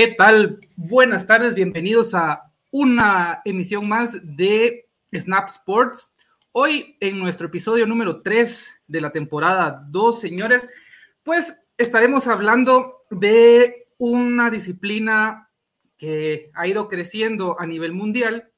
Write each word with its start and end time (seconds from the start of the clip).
¿Qué 0.00 0.14
tal? 0.16 0.66
Buenas 0.76 1.26
tardes, 1.26 1.54
bienvenidos 1.54 2.14
a 2.14 2.50
una 2.70 3.42
emisión 3.44 3.86
más 3.86 4.18
de 4.34 4.88
Snap 5.14 5.50
Sports. 5.50 6.14
Hoy 6.52 6.96
en 7.00 7.18
nuestro 7.18 7.48
episodio 7.48 7.86
número 7.86 8.22
3 8.22 8.80
de 8.86 9.00
la 9.02 9.12
temporada 9.12 9.84
2, 9.90 10.18
señores, 10.18 10.70
pues 11.22 11.54
estaremos 11.76 12.26
hablando 12.28 13.02
de 13.10 13.88
una 13.98 14.48
disciplina 14.48 15.50
que 15.98 16.50
ha 16.54 16.66
ido 16.66 16.88
creciendo 16.88 17.60
a 17.60 17.66
nivel 17.66 17.92
mundial. 17.92 18.50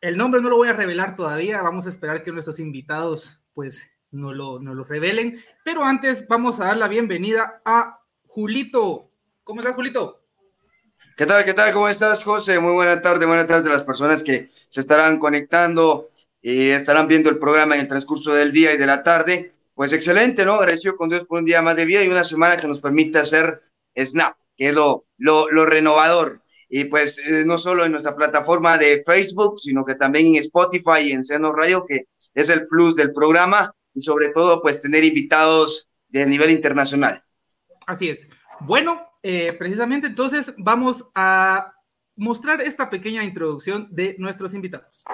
El 0.00 0.18
nombre 0.18 0.40
no 0.40 0.50
lo 0.50 0.56
voy 0.56 0.68
a 0.68 0.74
revelar 0.74 1.16
todavía, 1.16 1.62
vamos 1.62 1.84
a 1.86 1.90
esperar 1.90 2.22
que 2.22 2.30
nuestros 2.30 2.60
invitados 2.60 3.40
pues 3.54 3.90
no 4.12 4.32
lo, 4.32 4.60
no 4.60 4.72
lo 4.72 4.84
revelen, 4.84 5.42
pero 5.64 5.82
antes 5.82 6.28
vamos 6.28 6.60
a 6.60 6.66
dar 6.66 6.76
la 6.76 6.86
bienvenida 6.86 7.60
a 7.64 7.98
Julito. 8.24 9.07
¿Cómo 9.48 9.62
estás, 9.62 9.76
Julito? 9.76 10.20
¿Qué 11.16 11.24
tal? 11.24 11.42
¿Qué 11.42 11.54
tal? 11.54 11.72
¿Cómo 11.72 11.88
estás, 11.88 12.22
José? 12.22 12.60
Muy 12.60 12.74
buena 12.74 13.00
tarde, 13.00 13.24
buenas 13.24 13.46
tardes 13.46 13.66
a 13.66 13.72
las 13.72 13.82
personas 13.82 14.22
que 14.22 14.50
se 14.68 14.80
estarán 14.80 15.18
conectando 15.18 16.10
y 16.42 16.68
estarán 16.68 17.08
viendo 17.08 17.30
el 17.30 17.38
programa 17.38 17.74
en 17.74 17.80
el 17.80 17.88
transcurso 17.88 18.34
del 18.34 18.52
día 18.52 18.74
y 18.74 18.76
de 18.76 18.84
la 18.84 19.02
tarde. 19.02 19.54
Pues 19.72 19.94
excelente, 19.94 20.44
¿no? 20.44 20.56
Agradecido 20.56 20.98
con 20.98 21.08
Dios 21.08 21.24
por 21.24 21.38
un 21.38 21.46
día 21.46 21.62
más 21.62 21.76
de 21.76 21.86
vida 21.86 22.04
y 22.04 22.08
una 22.08 22.24
semana 22.24 22.58
que 22.58 22.68
nos 22.68 22.82
permite 22.82 23.20
hacer 23.20 23.62
Snap, 23.96 24.36
que 24.54 24.68
es 24.68 24.74
lo, 24.74 25.06
lo, 25.16 25.50
lo 25.50 25.64
renovador. 25.64 26.42
Y 26.68 26.84
pues 26.84 27.16
eh, 27.16 27.44
no 27.46 27.56
solo 27.56 27.86
en 27.86 27.92
nuestra 27.92 28.14
plataforma 28.14 28.76
de 28.76 29.02
Facebook, 29.02 29.60
sino 29.60 29.82
que 29.82 29.94
también 29.94 30.26
en 30.26 30.42
Spotify 30.42 31.04
y 31.04 31.12
en 31.12 31.24
Seno 31.24 31.54
Radio, 31.54 31.86
que 31.88 32.04
es 32.34 32.50
el 32.50 32.66
plus 32.66 32.96
del 32.96 33.14
programa, 33.14 33.74
y 33.94 34.02
sobre 34.02 34.28
todo 34.28 34.60
pues 34.60 34.82
tener 34.82 35.04
invitados 35.04 35.88
de 36.08 36.26
nivel 36.26 36.50
internacional. 36.50 37.24
Así 37.86 38.10
es. 38.10 38.28
Bueno, 38.60 39.07
eh, 39.30 39.52
precisamente 39.52 40.06
entonces 40.06 40.54
vamos 40.56 41.04
a 41.14 41.74
mostrar 42.16 42.62
esta 42.62 42.88
pequeña 42.88 43.22
introducción 43.24 43.86
de 43.90 44.16
nuestros 44.18 44.54
invitados. 44.54 45.04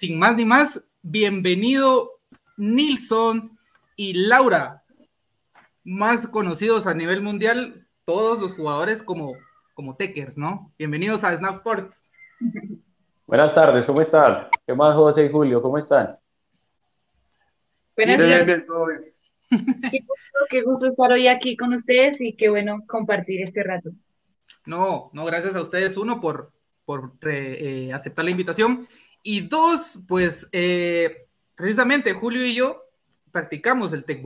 Sin 0.00 0.18
más 0.18 0.34
ni 0.34 0.46
más, 0.46 0.82
bienvenido 1.02 2.22
Nilson 2.56 3.58
y 3.96 4.14
Laura, 4.14 4.82
más 5.84 6.26
conocidos 6.26 6.86
a 6.86 6.94
nivel 6.94 7.20
mundial, 7.20 7.86
todos 8.06 8.40
los 8.40 8.54
jugadores 8.54 9.02
como, 9.02 9.34
como 9.74 9.96
Techers, 9.96 10.38
¿no? 10.38 10.72
Bienvenidos 10.78 11.22
a 11.22 11.36
Snap 11.36 11.52
Sports. 11.52 12.02
Buenas 13.26 13.54
tardes, 13.54 13.84
¿cómo 13.84 14.00
están? 14.00 14.48
¿Qué 14.66 14.72
más, 14.72 14.96
José 14.96 15.26
y 15.26 15.30
Julio? 15.30 15.60
¿Cómo 15.60 15.76
están? 15.76 16.18
Buenas 17.94 18.22
tardes. 18.22 18.66
Qué 19.50 19.98
gusto, 20.06 20.38
qué 20.48 20.62
gusto 20.62 20.86
estar 20.86 21.12
hoy 21.12 21.28
aquí 21.28 21.58
con 21.58 21.74
ustedes 21.74 22.22
y 22.22 22.36
qué 22.36 22.48
bueno 22.48 22.84
compartir 22.86 23.42
este 23.42 23.62
rato. 23.64 23.90
No, 24.64 25.10
no, 25.12 25.26
gracias 25.26 25.56
a 25.56 25.60
ustedes, 25.60 25.98
uno, 25.98 26.20
por, 26.20 26.52
por 26.90 27.12
eh, 27.22 27.92
aceptar 27.94 28.24
la 28.24 28.32
invitación 28.32 28.84
y 29.22 29.42
dos, 29.42 30.00
pues 30.08 30.48
eh, 30.50 31.14
precisamente 31.54 32.14
Julio 32.14 32.44
y 32.44 32.56
yo 32.56 32.82
practicamos 33.30 33.92
el 33.92 34.02
tech 34.02 34.20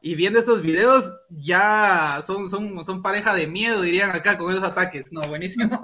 Y 0.00 0.14
viendo 0.14 0.38
esos 0.38 0.62
videos, 0.62 1.12
ya 1.30 2.20
son, 2.22 2.48
son, 2.48 2.84
son 2.84 3.02
pareja 3.02 3.34
de 3.34 3.48
miedo, 3.48 3.82
dirían 3.82 4.10
acá, 4.10 4.38
con 4.38 4.52
esos 4.52 4.62
ataques. 4.62 5.12
No, 5.12 5.20
buenísimo. 5.22 5.80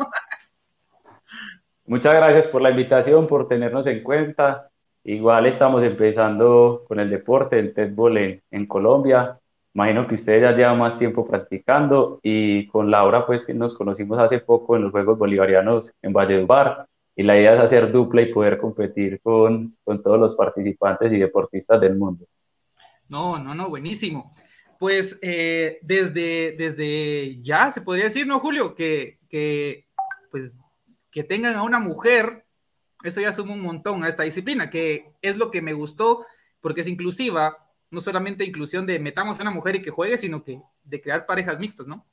Muchas 1.86 2.14
gracias 2.14 2.46
por 2.46 2.62
la 2.62 2.70
invitación, 2.70 3.26
por 3.26 3.48
tenernos 3.48 3.88
en 3.88 4.04
cuenta. 4.04 4.70
Igual 5.02 5.46
estamos 5.46 5.82
empezando 5.82 6.84
con 6.86 7.00
el 7.00 7.10
deporte, 7.10 7.58
el 7.58 7.74
techball 7.74 8.16
en, 8.18 8.42
en 8.52 8.66
Colombia. 8.66 9.40
Imagino 9.76 10.08
que 10.08 10.14
ustedes 10.14 10.40
ya 10.40 10.52
llevan 10.52 10.78
más 10.78 10.98
tiempo 10.98 11.26
practicando 11.26 12.18
y 12.22 12.66
con 12.68 12.90
Laura, 12.90 13.26
pues 13.26 13.44
que 13.44 13.52
nos 13.52 13.76
conocimos 13.76 14.18
hace 14.18 14.38
poco 14.38 14.74
en 14.74 14.84
los 14.84 14.90
Juegos 14.90 15.18
Bolivarianos 15.18 15.92
en 16.00 16.14
Valledupar 16.14 16.86
y 17.14 17.22
la 17.22 17.36
idea 17.38 17.56
es 17.56 17.60
hacer 17.60 17.92
dupla 17.92 18.22
y 18.22 18.32
poder 18.32 18.56
competir 18.56 19.20
con, 19.20 19.76
con 19.84 20.02
todos 20.02 20.18
los 20.18 20.34
participantes 20.34 21.12
y 21.12 21.18
deportistas 21.18 21.78
del 21.78 21.94
mundo. 21.94 22.24
No, 23.10 23.38
no, 23.38 23.54
no, 23.54 23.68
buenísimo. 23.68 24.32
Pues 24.78 25.18
eh, 25.20 25.78
desde, 25.82 26.52
desde 26.56 27.42
ya 27.42 27.70
se 27.70 27.82
podría 27.82 28.04
decir, 28.04 28.26
¿no, 28.26 28.40
Julio? 28.40 28.74
Que, 28.74 29.18
que, 29.28 29.84
pues, 30.30 30.56
que 31.10 31.22
tengan 31.22 31.54
a 31.54 31.62
una 31.62 31.80
mujer, 31.80 32.46
eso 33.04 33.20
ya 33.20 33.30
suma 33.30 33.52
un 33.52 33.60
montón 33.60 34.04
a 34.04 34.08
esta 34.08 34.22
disciplina, 34.22 34.70
que 34.70 35.12
es 35.20 35.36
lo 35.36 35.50
que 35.50 35.60
me 35.60 35.74
gustó, 35.74 36.24
porque 36.62 36.80
es 36.80 36.88
inclusiva, 36.88 37.65
no 37.90 38.00
solamente 38.00 38.44
inclusión 38.44 38.86
de 38.86 38.98
metamos 38.98 39.38
a 39.38 39.42
una 39.42 39.50
mujer 39.50 39.76
y 39.76 39.82
que 39.82 39.90
juegue, 39.90 40.18
sino 40.18 40.42
que 40.42 40.60
de 40.84 41.00
crear 41.00 41.26
parejas 41.26 41.58
mixtas, 41.58 41.86
¿no? 41.86 42.06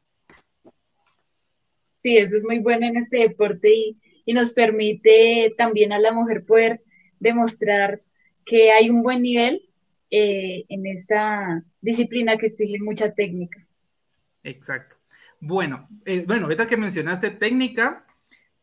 Sí, 2.03 2.17
eso 2.17 2.35
es 2.35 2.43
muy 2.43 2.59
bueno 2.59 2.85
en 2.85 2.97
este 2.97 3.19
deporte 3.19 3.73
y 3.73 3.97
y 4.25 4.33
nos 4.33 4.51
permite 4.53 5.53
también 5.57 5.91
a 5.91 5.99
la 5.99 6.11
mujer 6.11 6.45
poder 6.45 6.83
demostrar 7.19 8.01
que 8.45 8.71
hay 8.71 8.89
un 8.89 9.03
buen 9.03 9.21
nivel 9.21 9.69
eh, 10.09 10.65
en 10.69 10.85
esta 10.85 11.63
disciplina 11.81 12.37
que 12.37 12.47
exige 12.47 12.79
mucha 12.79 13.13
técnica. 13.13 13.65
Exacto. 14.43 14.97
Bueno, 15.39 15.87
eh, 16.05 16.23
bueno, 16.25 16.43
ahorita 16.43 16.67
que 16.67 16.77
mencionaste 16.77 17.31
técnica, 17.31 18.05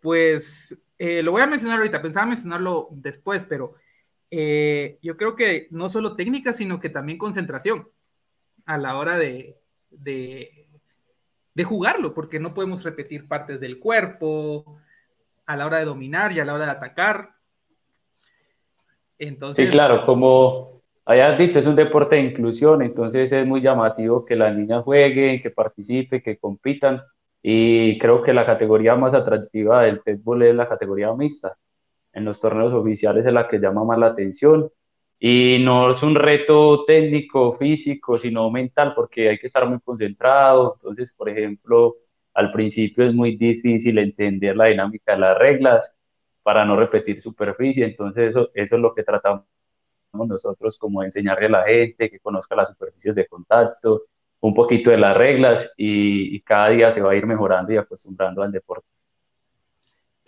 pues 0.01 0.79
eh, 0.99 1.23
lo 1.23 1.33
voy 1.33 1.43
a 1.43 1.47
mencionar 1.47 1.79
ahorita, 1.79 2.01
pensaba 2.01 2.27
mencionarlo 2.27 2.89
después, 2.93 3.45
pero 3.45 3.75
yo 4.31 5.17
creo 5.17 5.35
que 5.35 5.69
no 5.71 5.89
solo 5.89 6.17
técnica, 6.17 6.53
sino 6.53 6.79
que 6.79 6.89
también 6.89 7.19
concentración 7.19 7.89
a 8.65 8.79
la 8.79 8.97
hora 8.97 9.19
de, 9.19 9.57
de, 9.91 10.69
de 11.55 11.65
jugarlo, 11.65 12.15
porque 12.15 12.39
no 12.39 12.55
podemos 12.55 12.85
repetir 12.85 13.27
partes 13.27 13.61
del 13.61 13.79
cuerpo, 13.79 14.79
a 15.47 15.57
la 15.57 15.67
hora 15.67 15.79
de 15.79 15.85
dominar 15.85 16.31
y 16.33 16.39
a 16.39 16.45
la 16.45 16.55
hora 16.55 16.67
de 16.67 16.71
atacar. 16.71 17.31
Entonces, 19.19 19.67
sí, 19.67 19.71
claro, 19.71 20.05
como 20.05 20.81
hayas 21.05 21.37
dicho, 21.39 21.59
es 21.59 21.67
un 21.67 21.75
deporte 21.75 22.15
de 22.15 22.23
inclusión, 22.23 22.83
entonces 22.83 23.33
es 23.33 23.45
muy 23.45 23.61
llamativo 23.61 24.25
que 24.25 24.37
las 24.37 24.55
niñas 24.55 24.85
jueguen, 24.85 25.43
que 25.43 25.51
participen, 25.51 26.23
que 26.23 26.39
compitan. 26.39 27.03
Y 27.43 27.99
creo 27.99 28.23
que 28.23 28.33
la 28.33 28.47
categoría 28.47 28.95
más 28.95 29.13
atractiva 29.13 29.83
del 29.83 30.01
fútbol 30.01 30.43
es 30.43 30.55
la 30.55 30.69
categoría 30.69 31.13
mixta. 31.15 31.57
En 32.13 32.25
los 32.25 32.41
torneos 32.41 32.73
oficiales 32.73 33.27
es 33.27 33.33
la 33.33 33.49
que 33.49 33.59
llama 33.59 33.85
más 33.85 33.99
la 33.99 34.07
atención. 34.07 34.71
Y 35.19 35.59
no 35.65 35.91
es 35.91 36.03
un 36.03 36.15
reto 36.15 36.85
técnico, 36.87 37.57
físico, 37.59 38.19
sino 38.19 38.51
mental, 38.51 38.95
porque 38.95 39.29
hay 39.31 39.39
que 39.39 39.47
estar 39.47 39.69
muy 39.69 39.81
concentrado. 39.81 40.77
Entonces, 40.79 41.13
por 41.13 41.29
ejemplo, 41.29 41.97
al 42.35 42.53
principio 42.53 43.05
es 43.07 43.15
muy 43.15 43.37
difícil 43.37 43.99
entender 43.99 44.57
la 44.57 44.67
dinámica 44.67 45.13
de 45.13 45.19
las 45.21 45.39
reglas 45.39 45.95
para 46.43 46.65
no 46.65 46.77
repetir 46.77 47.21
superficie, 47.21 47.85
entonces 47.85 48.31
eso, 48.31 48.51
eso 48.55 48.77
es 48.77 48.81
lo 48.81 48.95
que 48.95 49.03
tratamos 49.03 49.45
nosotros 50.13 50.79
como 50.79 51.03
enseñarle 51.03 51.47
a 51.47 51.51
la 51.51 51.65
gente, 51.65 52.11
que 52.11 52.21
conozca 52.21 52.57
las 52.57 52.69
superficies 52.69 53.15
de 53.15 53.27
contacto, 53.27 54.05
un 54.41 54.55
poquito 54.55 54.91
de 54.91 54.99
las 54.99 55.17
reglas 55.17 55.73
y, 55.77 56.41
cada 56.43 56.71
día 56.71 56.93
se 56.93 57.03
va 57.03 57.13
a 57.13 57.17
ir 57.17 57.27
mejorando 57.27 57.73
y 57.73 57.77
acostumbrando 57.77 58.43
al 58.43 58.51
deporte. 58.51 58.87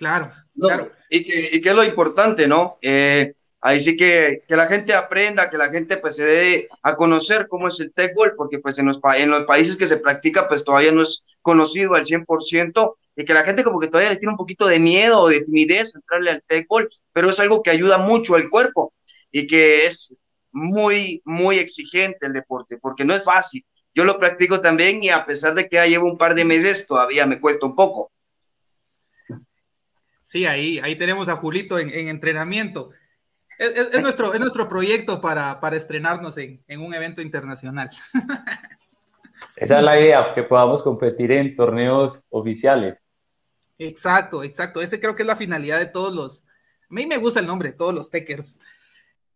Claro, 0.02 0.32
claro. 0.58 0.90
Y 1.08 1.22
que, 1.22 1.50
y 1.52 1.60
que 1.60 1.68
es 1.68 1.76
lo 1.76 1.84
importante, 1.84 2.48
¿no? 2.48 2.76
Eh, 2.82 3.34
ahí 3.60 3.80
sí 3.80 3.96
que, 3.96 4.42
que 4.48 4.56
la 4.56 4.66
gente 4.66 4.94
aprenda, 4.94 5.48
que 5.48 5.56
la 5.56 5.70
gente 5.70 5.96
pues 5.96 6.16
se 6.16 6.24
dé 6.24 6.68
a 6.82 6.96
conocer 6.96 7.46
cómo 7.46 7.68
es 7.68 7.78
el 7.78 7.92
tech 7.92 8.12
porque 8.36 8.58
pues 8.58 8.80
en 8.80 8.86
los, 8.86 8.98
en 9.16 9.30
los 9.30 9.44
países 9.44 9.76
que 9.76 9.86
se 9.86 9.98
practica 9.98 10.48
pues 10.48 10.64
todavía 10.64 10.90
no 10.90 11.04
es 11.04 11.22
conocido 11.40 11.94
al 11.94 12.04
100% 12.04 12.96
y 13.14 13.24
que 13.24 13.32
la 13.32 13.44
gente 13.44 13.62
como 13.62 13.78
que 13.78 13.86
todavía 13.86 14.10
le 14.10 14.16
tiene 14.16 14.32
un 14.32 14.38
poquito 14.38 14.66
de 14.66 14.80
miedo 14.80 15.20
o 15.20 15.28
de 15.28 15.44
timidez 15.44 15.94
entrarle 15.94 16.32
al 16.32 16.42
tecbol, 16.48 16.90
pero 17.12 17.30
es 17.30 17.38
algo 17.38 17.62
que 17.62 17.70
ayuda 17.70 17.96
mucho 17.96 18.34
al 18.34 18.50
cuerpo 18.50 18.92
y 19.30 19.46
que 19.46 19.86
es 19.86 20.16
muy, 20.50 21.22
muy 21.24 21.58
exigente 21.58 22.26
el 22.26 22.32
deporte, 22.32 22.76
porque 22.76 23.04
no 23.04 23.14
es 23.14 23.22
fácil. 23.22 23.64
Yo 23.94 24.02
lo 24.04 24.18
practico 24.18 24.60
también 24.60 25.00
y 25.00 25.10
a 25.10 25.24
pesar 25.24 25.54
de 25.54 25.68
que 25.68 25.76
ya 25.76 25.86
llevo 25.86 26.06
un 26.06 26.18
par 26.18 26.34
de 26.34 26.44
meses, 26.44 26.88
todavía 26.88 27.24
me 27.24 27.40
cuesta 27.40 27.66
un 27.66 27.76
poco. 27.76 28.10
Sí, 30.32 30.46
ahí, 30.46 30.78
ahí 30.78 30.96
tenemos 30.96 31.28
a 31.28 31.36
Julito 31.36 31.78
en, 31.78 32.08
entrenamiento. 32.08 32.88
Es, 33.58 34.00
nuestro, 34.00 34.32
es 34.32 34.40
nuestro 34.40 34.66
proyecto 34.66 35.20
para, 35.20 35.60
para 35.60 35.76
estrenarnos 35.76 36.38
en, 36.38 36.64
en 36.68 36.80
un 36.80 36.94
evento 36.94 37.20
internacional. 37.20 37.90
Esa 39.56 39.78
es 39.78 39.84
la 39.84 40.00
idea, 40.00 40.32
que 40.34 40.42
podamos 40.44 40.82
competir 40.82 41.32
en 41.32 41.54
torneos 41.54 42.24
oficiales. 42.30 42.96
Exacto, 43.76 44.42
exacto. 44.42 44.80
Ese 44.80 44.98
creo 44.98 45.14
que 45.14 45.22
es 45.22 45.26
la 45.26 45.36
finalidad 45.36 45.78
de 45.78 45.84
todos 45.84 46.14
los. 46.14 46.44
A 46.44 46.94
mí 46.94 47.04
me 47.04 47.18
gusta 47.18 47.40
el 47.40 47.46
nombre, 47.46 47.72
todos 47.72 47.92
los 47.92 48.08
Techers. 48.08 48.58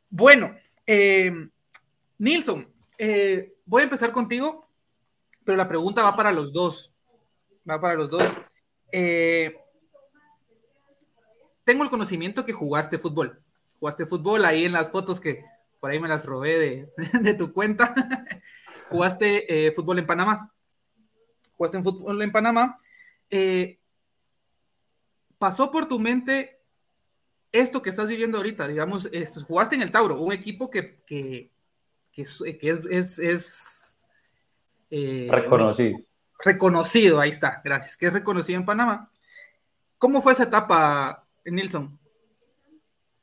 Bueno, 0.08 0.56
eh, 0.87 1.31
Nilsson, 2.16 2.72
eh, 2.96 3.52
voy 3.66 3.82
a 3.82 3.84
empezar 3.84 4.12
contigo, 4.12 4.66
pero 5.44 5.58
la 5.58 5.69
pregunta 5.69 6.04
va 6.04 6.16
para 6.16 6.32
los 6.32 6.54
dos. 6.54 6.90
Va 7.69 7.78
para 7.78 7.96
los 7.96 8.08
dos. 8.08 8.34
Eh, 8.90 9.54
tengo 11.67 11.83
el 11.83 11.91
conocimiento 11.91 12.45
que 12.47 12.55
jugaste 12.55 12.97
fútbol. 12.97 13.43
Jugaste 13.81 14.07
fútbol 14.07 14.45
ahí 14.45 14.65
en 14.65 14.73
las 14.73 14.91
fotos 14.91 15.21
que 15.21 15.45
por 15.81 15.91
ahí 15.91 15.99
me 15.99 16.09
las 16.09 16.25
robé 16.25 16.59
de, 16.59 16.93
de 17.21 17.35
tu 17.35 17.53
cuenta. 17.53 17.93
jugaste 18.89 19.73
fútbol 19.75 19.99
en 19.99 20.07
Panamá. 20.07 20.55
Jugaste 21.57 21.77
en 21.77 21.83
fútbol 21.83 22.23
en 22.23 22.33
Panamá. 22.33 22.79
¿Pasó 25.39 25.71
por 25.71 25.87
tu 25.87 25.99
mente 25.99 26.63
esto 27.53 27.83
que 27.83 27.91
estás 27.91 28.09
viviendo 28.09 28.39
ahorita? 28.39 28.67
Digamos, 28.69 29.09
esto, 29.13 29.45
jugaste 29.45 29.75
en 29.75 29.83
el 29.83 29.91
Tauro, 29.91 30.21
un 30.21 30.33
equipo 30.33 30.71
que, 30.71 31.03
que, 31.05 31.51
que, 32.13 32.23
es, 32.23 33.19
es, 33.19 33.99
eh, 34.91 35.29
reconocido. 35.31 35.99
Reconocido, 36.45 37.21
ahí 37.21 37.31
está, 37.31 37.61
gracias, 37.65 37.97
que 37.97 38.07
es 38.07 38.13
reconocido 38.13 38.59
en 38.59 38.67
Panamá. 38.67 39.11
¿Cómo 39.99 40.23
fue 40.23 40.33
esa 40.33 40.45
etapa, 40.45 41.25
Nilsson? 41.54 41.98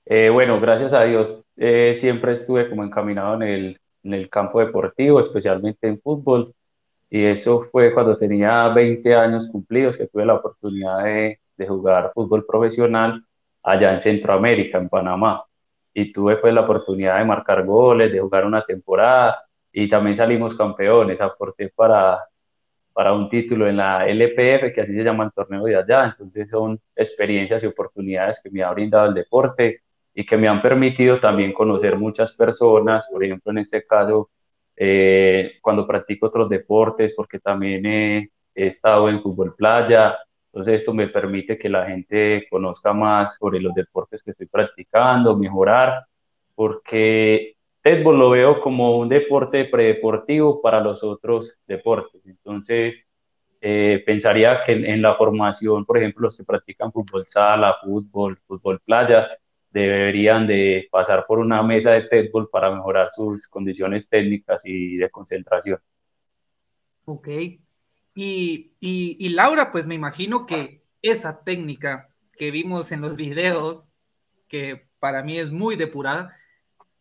Eh, 0.05 0.29
bueno, 0.29 0.59
gracias 0.59 0.93
a 0.93 1.03
Dios, 1.03 1.45
eh, 1.55 1.95
siempre 1.99 2.33
estuve 2.33 2.69
como 2.69 2.83
encaminado 2.83 3.35
en 3.35 3.43
el, 3.43 3.81
en 4.03 4.13
el 4.13 4.29
campo 4.29 4.59
deportivo, 4.59 5.19
especialmente 5.19 5.87
en 5.87 5.99
fútbol, 6.01 6.53
y 7.09 7.23
eso 7.25 7.67
fue 7.71 7.93
cuando 7.93 8.17
tenía 8.17 8.67
20 8.69 9.15
años 9.15 9.47
cumplidos 9.51 9.97
que 9.97 10.07
tuve 10.07 10.25
la 10.25 10.35
oportunidad 10.35 11.03
de, 11.03 11.39
de 11.55 11.67
jugar 11.67 12.11
fútbol 12.13 12.45
profesional 12.45 13.23
allá 13.61 13.93
en 13.93 13.99
Centroamérica, 13.99 14.77
en 14.77 14.89
Panamá. 14.89 15.43
Y 15.93 16.11
tuve 16.11 16.37
pues 16.37 16.53
la 16.53 16.61
oportunidad 16.61 17.19
de 17.19 17.25
marcar 17.25 17.65
goles, 17.65 18.11
de 18.11 18.19
jugar 18.19 18.45
una 18.45 18.63
temporada 18.65 19.43
y 19.71 19.89
también 19.89 20.15
salimos 20.15 20.55
campeones. 20.55 21.21
Aporté 21.21 21.69
para, 21.69 22.19
para 22.94 23.13
un 23.13 23.30
título 23.30 23.68
en 23.68 23.78
la 23.78 24.07
LPF, 24.07 24.74
que 24.74 24.81
así 24.81 24.94
se 24.94 25.04
llama 25.04 25.25
el 25.25 25.31
torneo 25.31 25.63
de 25.66 25.75
allá. 25.75 26.06
Entonces 26.06 26.50
son 26.50 26.80
experiencias 26.95 27.63
y 27.63 27.68
oportunidades 27.68 28.40
que 28.44 28.51
me 28.51 28.63
ha 28.63 28.72
brindado 28.72 29.07
el 29.07 29.13
deporte 29.16 29.81
y 30.13 30.25
que 30.25 30.38
me 30.38 30.48
han 30.48 30.62
permitido 30.62 31.19
también 31.19 31.54
conocer 31.54 31.98
muchas 31.98 32.34
personas, 32.34 33.07
por 33.12 33.24
ejemplo, 33.24 33.51
en 33.51 33.57
este 33.60 33.86
caso, 33.86 34.30
eh, 34.75 35.54
cuando 35.62 35.88
practico 35.88 36.28
otros 36.28 36.50
deportes, 36.50 37.13
porque 37.16 37.40
también 37.40 37.86
he 37.86 38.30
estado 38.56 39.10
en 39.10 39.22
fútbol 39.22 39.56
playa, 39.56 40.18
entonces 40.54 40.81
esto 40.81 40.94
me 40.94 41.07
permite 41.07 41.57
que 41.57 41.68
la 41.68 41.88
gente 41.88 42.45
conozca 42.50 42.94
más 42.94 43.38
sobre 43.38 43.60
los 43.60 43.74
deportes 43.74 44.22
que 44.22 44.31
estoy 44.31 44.45
practicando, 44.45 45.36
mejorar, 45.36 46.06
porque 46.54 47.56
fútbol 47.83 48.18
lo 48.18 48.30
veo 48.30 48.62
como 48.62 48.97
un 48.97 49.09
deporte 49.09 49.65
predeportivo 49.65 50.62
para 50.62 50.80
los 50.80 51.03
otros 51.03 51.59
deportes. 51.68 52.25
Entonces, 52.25 53.06
eh, 53.62 54.03
pensaría 54.06 54.63
que 54.65 54.74
en, 54.74 55.01
la 55.01 55.15
formación, 55.15 55.85
por 55.85 55.97
ejemplo, 55.97 56.24
los 56.24 56.38
que 56.38 56.44
practican 56.44 56.91
fútbol 56.91 57.25
sala, 57.27 57.77
fútbol, 57.83 58.39
fútbol 58.47 58.80
playa, 58.81 59.30
deberían 59.69 60.47
de 60.47 60.88
pasar 60.91 61.25
por 61.25 61.39
una 61.39 61.63
mesa 61.63 61.91
de 61.91 62.07
fútbol 62.07 62.50
para 62.50 62.71
mejorar 62.71 63.09
sus 63.15 63.47
condiciones 63.47 64.07
técnicas 64.07 64.62
y 64.65 64.97
de 64.97 65.09
concentración. 65.09 65.80
Ok, 67.06 67.27
y, 68.15 69.30
Laura, 69.30 69.71
pues 69.71 69.88
me 69.88 69.95
imagino 69.95 70.45
que 70.45 70.83
esa 71.01 71.44
técnica 71.44 72.09
que 72.33 72.51
vimos 72.51 72.91
en 72.91 73.01
los 73.01 73.15
videos, 73.15 73.89
que 74.47 74.88
para 75.00 75.24
mí 75.24 75.38
es 75.38 75.51
muy 75.51 75.75
depurada, 75.75 76.35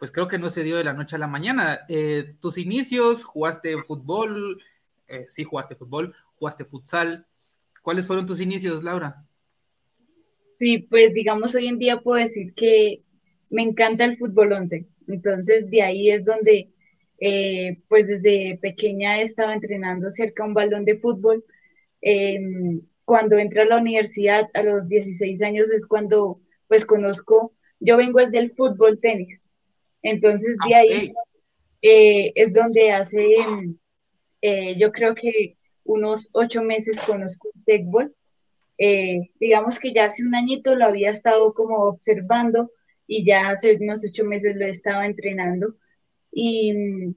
pues 0.03 0.11
creo 0.11 0.27
que 0.27 0.37
no 0.37 0.51
se 0.51 0.65
dio 0.65 0.79
de 0.79 0.83
la 0.83 0.95
noche 0.95 1.15
a 1.15 1.19
la 1.21 1.29
mañana. 1.29 1.83
Eh, 1.89 2.35
tus 2.41 2.59
inicios, 2.59 3.23
jugaste 3.23 3.81
fútbol, 3.83 4.61
eh, 5.07 5.27
sí 5.29 5.45
jugaste 5.45 5.77
fútbol, 5.77 6.13
jugaste 6.35 6.65
futsal. 6.65 7.25
¿Cuáles 7.83 8.09
fueron 8.09 8.27
tus 8.27 8.41
inicios, 8.41 8.83
Laura? 8.83 9.25
Sí, 10.59 10.79
pues 10.91 11.15
digamos 11.15 11.55
hoy 11.55 11.69
en 11.69 11.79
día 11.79 12.01
puedo 12.01 12.19
decir 12.19 12.53
que 12.55 13.05
me 13.49 13.63
encanta 13.63 14.05
el 14.05 14.17
fútbol 14.17 14.55
11. 14.55 14.89
Entonces 15.07 15.71
de 15.71 15.83
ahí 15.83 16.11
es 16.11 16.25
donde 16.25 16.73
eh, 17.21 17.81
pues 17.87 18.09
desde 18.09 18.59
pequeña 18.61 19.21
he 19.21 19.23
estado 19.23 19.53
entrenando 19.53 20.11
cerca 20.11 20.45
un 20.45 20.53
balón 20.53 20.85
de 20.85 20.97
fútbol. 20.97 21.45
Em, 22.01 22.81
cuando 23.05 23.39
entré 23.39 23.63
a 23.63 23.67
la 23.67 23.77
universidad 23.79 24.51
a 24.55 24.65
los 24.65 24.89
16 24.89 25.43
años 25.43 25.71
es 25.71 25.87
cuando 25.87 26.41
pues 26.67 26.85
conozco, 26.85 27.53
yo 27.79 27.97
vengo 27.97 28.19
es 28.19 28.33
del 28.33 28.51
fútbol 28.51 28.99
tenis. 28.99 29.52
Entonces 30.03 30.57
de 30.69 30.75
ahí 30.75 31.13
eh, 31.83 32.33
es 32.35 32.53
donde 32.53 32.93
hace, 32.93 33.27
eh, 34.41 34.77
yo 34.79 34.93
creo 34.93 35.15
que 35.15 35.57
unos 35.85 36.29
ocho 36.33 36.63
meses 36.63 37.01
conozco 37.01 37.51
el 37.55 37.65
tecbol. 37.65 38.15
digamos 39.41 39.79
que 39.79 39.93
ya 39.93 40.05
hace 40.05 40.25
un 40.25 40.35
añito 40.35 40.75
lo 40.75 40.87
había 40.87 41.11
estado 41.11 41.55
como 41.55 41.85
observando 41.85 42.71
y 43.07 43.25
ya 43.25 43.51
hace 43.51 43.77
unos 43.81 44.05
ocho 44.09 44.25
meses 44.25 44.57
lo 44.57 44.65
he 44.67 44.71
estado 44.71 45.03
entrenando. 45.03 45.77
Y, 46.31 47.15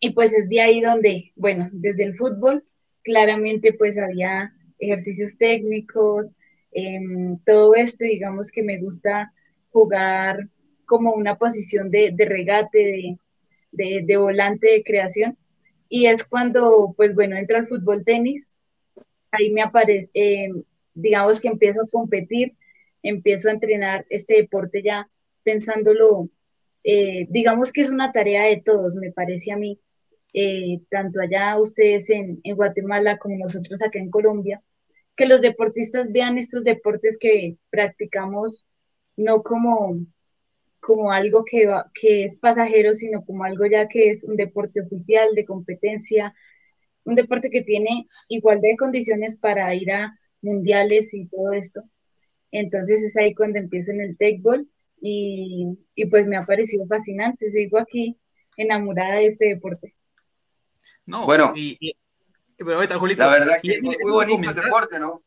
y 0.00 0.10
pues 0.10 0.32
es 0.34 0.48
de 0.48 0.60
ahí 0.60 0.80
donde, 0.80 1.32
bueno, 1.36 1.68
desde 1.72 2.04
el 2.04 2.14
fútbol, 2.14 2.64
claramente 3.02 3.72
pues 3.72 3.98
había 3.98 4.52
ejercicios 4.78 5.38
técnicos, 5.38 6.34
em, 6.72 7.38
todo 7.44 7.74
esto, 7.74 8.04
digamos 8.04 8.50
que 8.50 8.62
me 8.62 8.78
gusta 8.78 9.32
jugar 9.70 10.48
como 10.86 11.12
una 11.12 11.36
posición 11.36 11.90
de, 11.90 12.14
regate, 12.18 13.18
de, 13.72 14.16
volante 14.16 14.68
de 14.68 14.84
creación. 14.84 15.36
Y 15.88 16.06
es 16.06 16.24
cuando, 16.24 16.94
pues 16.96 17.14
bueno, 17.14 17.36
entro 17.36 17.58
al 17.58 17.66
fútbol 17.66 18.04
tenis, 18.04 18.54
ahí 19.30 19.52
me 19.52 19.62
aparece, 19.62 20.10
em, 20.14 20.62
digamos 20.94 21.40
que 21.40 21.48
empiezo 21.48 21.82
a 21.82 21.88
competir, 21.88 22.54
empiezo 23.02 23.48
a 23.48 23.52
entrenar 23.52 24.06
este 24.10 24.36
deporte 24.36 24.82
ya 24.82 25.08
pensándolo 25.44 26.30
eh, 26.88 27.26
digamos 27.30 27.72
que 27.72 27.80
es 27.80 27.90
una 27.90 28.12
tarea 28.12 28.44
de 28.44 28.62
todos, 28.64 28.94
me 28.94 29.10
parece 29.10 29.50
a 29.50 29.56
mí, 29.56 29.80
eh, 30.32 30.82
tanto 30.88 31.20
allá 31.20 31.58
ustedes 31.58 32.08
en, 32.10 32.40
Guatemala 32.44 33.18
como 33.18 33.36
nosotros 33.36 33.82
acá 33.82 33.98
en 33.98 34.08
Colombia, 34.08 34.62
que 35.16 35.26
los 35.26 35.40
deportistas 35.40 36.12
vean 36.12 36.38
estos 36.38 36.62
deportes 36.62 37.18
que 37.18 37.56
practicamos 37.70 38.68
no 39.16 39.42
como, 39.42 39.98
como 40.86 41.10
algo 41.10 41.44
que, 41.44 41.68
que 41.92 42.22
es 42.22 42.36
pasajero, 42.36 42.94
sino 42.94 43.24
como 43.24 43.42
algo 43.42 43.66
ya 43.66 43.88
que 43.88 44.10
es 44.10 44.22
un 44.22 44.36
deporte 44.36 44.80
oficial 44.80 45.34
de 45.34 45.44
competencia, 45.44 46.32
un 47.02 47.16
deporte 47.16 47.50
que 47.50 47.62
tiene 47.62 48.06
igualdad 48.28 48.68
de 48.68 48.76
condiciones 48.76 49.36
para 49.36 49.74
ir 49.74 49.90
a 49.90 50.16
mundiales 50.42 51.12
y 51.12 51.26
todo 51.26 51.52
esto. 51.52 51.82
Entonces 52.52 53.02
es 53.02 53.16
ahí 53.16 53.34
cuando 53.34 53.58
empiezo 53.58 53.90
en 53.90 54.00
el 54.00 54.16
ball 54.40 54.68
y, 55.00 55.76
pues 56.08 56.28
me 56.28 56.36
ha 56.36 56.46
parecido 56.46 56.86
fascinante, 56.86 57.50
sigo 57.50 57.78
aquí 57.78 58.16
enamorada 58.56 59.16
de 59.16 59.26
este 59.26 59.46
deporte. 59.46 59.92
No, 61.04 61.26
bueno, 61.26 61.52
y, 61.56 61.96
pero 62.56 62.76
ahorita, 62.76 63.26
la 63.26 63.32
verdad 63.32 63.60
que 63.60 63.72
es 63.72 63.82
muy 63.82 63.96
bonito 64.08 64.50
el 64.50 64.54
deporte, 64.54 65.00
¿no? 65.00 65.24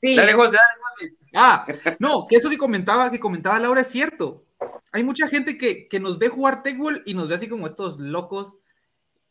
Sí. 0.00 0.16
Dale, 0.16 0.32
José, 0.32 0.56
dale, 0.56 1.14
Ah, 1.34 1.66
no, 1.98 2.26
que 2.26 2.36
eso 2.36 2.50
que 2.50 2.58
comentaba, 2.58 3.10
que 3.10 3.20
comentaba 3.20 3.60
Laura 3.60 3.82
es 3.82 3.88
cierto. 3.88 4.44
Hay 4.92 5.04
mucha 5.04 5.28
gente 5.28 5.56
que, 5.56 5.88
nos 6.00 6.18
ve 6.18 6.28
jugar 6.28 6.62
Tecbol 6.62 7.02
y 7.06 7.14
nos 7.14 7.28
ve 7.28 7.36
así 7.36 7.48
como 7.48 7.66
estos 7.66 7.98
locos 7.98 8.56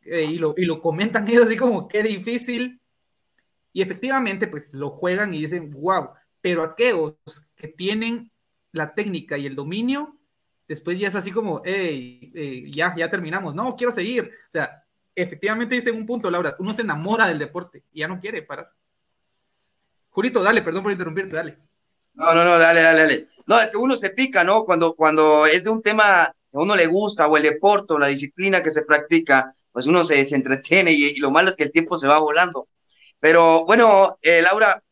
eh, 0.03 0.23
y, 0.23 0.37
lo, 0.37 0.53
y 0.57 0.65
lo 0.65 0.81
comentan 0.81 1.27
ellos 1.27 1.47
así 1.47 1.57
como 1.57 1.87
qué 1.87 2.03
difícil. 2.03 2.81
Y 3.73 3.81
efectivamente, 3.81 4.47
pues 4.47 4.73
lo 4.73 4.89
juegan 4.89 5.33
y 5.33 5.39
dicen, 5.39 5.69
wow, 5.71 6.09
pero 6.41 6.63
aquellos 6.63 7.15
que 7.55 7.67
tienen 7.67 8.31
la 8.71 8.93
técnica 8.93 9.37
y 9.37 9.45
el 9.45 9.55
dominio, 9.55 10.17
después 10.67 10.97
ya 10.97 11.07
es 11.09 11.15
así 11.15 11.31
como, 11.31 11.61
hey, 11.65 12.71
ya, 12.73 12.95
ya 12.95 13.09
terminamos, 13.09 13.53
no, 13.53 13.75
quiero 13.75 13.91
seguir. 13.91 14.31
O 14.47 14.51
sea, 14.51 14.83
efectivamente 15.13 15.75
dice 15.75 15.91
un 15.91 16.05
punto, 16.05 16.31
Laura, 16.31 16.55
uno 16.59 16.73
se 16.73 16.81
enamora 16.81 17.27
del 17.27 17.39
deporte 17.39 17.83
y 17.91 17.99
ya 17.99 18.07
no 18.07 18.19
quiere 18.19 18.41
parar. 18.41 18.71
Julito, 20.19 20.43
dale, 20.43 20.61
perdón 20.61 20.83
por 20.83 20.91
interrumpirte, 20.91 21.33
dale. 21.33 21.57
No, 22.15 22.33
no, 22.33 22.43
no, 22.43 22.59
dale, 22.59 22.81
dale, 22.81 22.99
dale. 22.99 23.27
No, 23.47 23.57
es 23.61 23.69
que 23.69 23.77
uno 23.77 23.95
se 23.95 24.09
pica, 24.09 24.43
¿no? 24.43 24.65
Cuando, 24.65 24.93
cuando 24.93 25.45
es 25.45 25.63
de 25.63 25.69
un 25.69 25.81
tema 25.81 26.35
que 26.51 26.57
a 26.57 26.61
uno 26.61 26.75
le 26.75 26.87
gusta, 26.87 27.25
o 27.27 27.37
el 27.37 27.43
deporte, 27.43 27.93
o 27.93 27.99
la 27.99 28.07
disciplina 28.07 28.61
que 28.61 28.69
se 28.69 28.81
practica, 28.81 29.55
pues 29.71 29.87
uno 29.87 30.03
se, 30.03 30.25
se 30.25 30.35
entretiene 30.35 30.91
y, 30.91 31.15
lo 31.19 31.31
malo 31.31 31.49
es 31.49 31.55
que 31.55 31.63
el 31.63 31.71
tiempo 31.71 31.97
se 31.97 32.09
va 32.09 32.19
volando. 32.19 32.67
Pero 33.17 33.63
bueno, 33.63 34.17
eh, 34.21 34.41
Laura, 34.41 34.83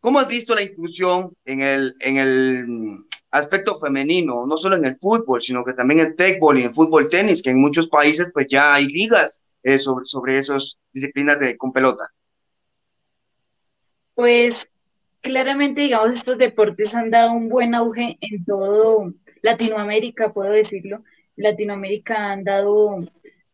¿cómo 0.00 0.18
has 0.18 0.28
visto 0.28 0.54
la 0.54 0.62
inclusión 0.62 1.36
en 1.44 1.60
el, 1.60 1.94
en 2.00 2.16
el 2.16 3.04
aspecto 3.32 3.78
femenino, 3.78 4.46
no 4.46 4.56
solo 4.56 4.76
en 4.76 4.86
el 4.86 4.96
fútbol, 4.98 5.42
sino 5.42 5.62
que 5.62 5.74
también 5.74 6.00
en 6.00 6.16
tecbol 6.16 6.58
y 6.58 6.62
en 6.62 6.72
fútbol 6.72 7.10
tenis, 7.10 7.42
que 7.42 7.50
en 7.50 7.60
muchos 7.60 7.86
países 7.86 8.30
pues 8.32 8.46
ya 8.48 8.72
hay 8.72 8.86
ligas 8.86 9.42
eh, 9.62 9.78
sobre, 9.78 10.06
sobre 10.06 10.38
esas 10.38 10.78
disciplinas 10.90 11.38
de, 11.38 11.58
con 11.58 11.70
pelota? 11.70 12.10
Pues 14.20 14.70
claramente, 15.22 15.80
digamos, 15.80 16.12
estos 16.12 16.36
deportes 16.36 16.94
han 16.94 17.08
dado 17.10 17.32
un 17.32 17.48
buen 17.48 17.74
auge 17.74 18.18
en 18.20 18.44
todo 18.44 19.14
Latinoamérica, 19.40 20.34
puedo 20.34 20.52
decirlo. 20.52 21.04
Latinoamérica 21.36 22.30
han 22.30 22.44
dado 22.44 22.98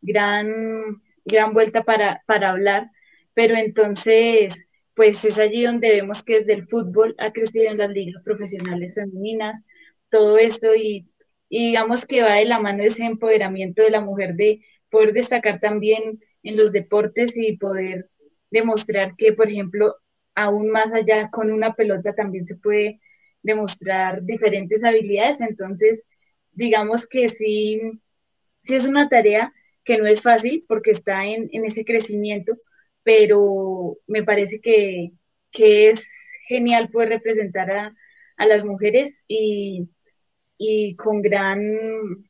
gran, 0.00 1.00
gran 1.24 1.54
vuelta 1.54 1.84
para, 1.84 2.24
para 2.26 2.50
hablar, 2.50 2.90
pero 3.32 3.54
entonces, 3.54 4.68
pues 4.94 5.24
es 5.24 5.38
allí 5.38 5.62
donde 5.62 5.90
vemos 5.90 6.24
que 6.24 6.40
desde 6.40 6.54
el 6.54 6.64
fútbol 6.64 7.14
ha 7.18 7.32
crecido 7.32 7.70
en 7.70 7.78
las 7.78 7.90
ligas 7.90 8.22
profesionales 8.24 8.94
femeninas, 8.94 9.66
todo 10.10 10.36
esto 10.36 10.74
y, 10.74 11.08
y 11.48 11.68
digamos 11.68 12.06
que 12.06 12.22
va 12.22 12.34
de 12.34 12.44
la 12.44 12.58
mano 12.58 12.82
ese 12.82 13.04
empoderamiento 13.04 13.82
de 13.82 13.90
la 13.90 14.00
mujer 14.00 14.34
de 14.34 14.62
poder 14.90 15.12
destacar 15.12 15.60
también 15.60 16.20
en 16.42 16.56
los 16.56 16.72
deportes 16.72 17.36
y 17.36 17.56
poder 17.56 18.10
demostrar 18.50 19.14
que, 19.16 19.32
por 19.32 19.48
ejemplo, 19.48 19.94
aún 20.36 20.70
más 20.70 20.92
allá 20.92 21.30
con 21.30 21.50
una 21.50 21.74
pelota 21.74 22.14
también 22.14 22.44
se 22.44 22.56
puede 22.56 23.00
demostrar 23.42 24.22
diferentes 24.22 24.84
habilidades. 24.84 25.40
Entonces, 25.40 26.04
digamos 26.52 27.06
que 27.06 27.28
sí, 27.28 27.80
sí 28.62 28.74
es 28.76 28.86
una 28.86 29.08
tarea 29.08 29.52
que 29.84 29.98
no 29.98 30.06
es 30.06 30.20
fácil 30.20 30.64
porque 30.68 30.90
está 30.92 31.24
en, 31.26 31.48
ese 31.64 31.84
crecimiento, 31.84 32.58
pero 33.02 33.98
me 34.06 34.24
parece 34.24 34.60
que, 34.60 35.12
es 35.52 36.32
genial 36.48 36.90
poder 36.90 37.08
representar 37.08 37.70
a, 37.70 37.94
las 38.46 38.64
mujeres 38.64 39.24
y, 39.26 39.88
con 40.96 41.22
gran 41.22 41.60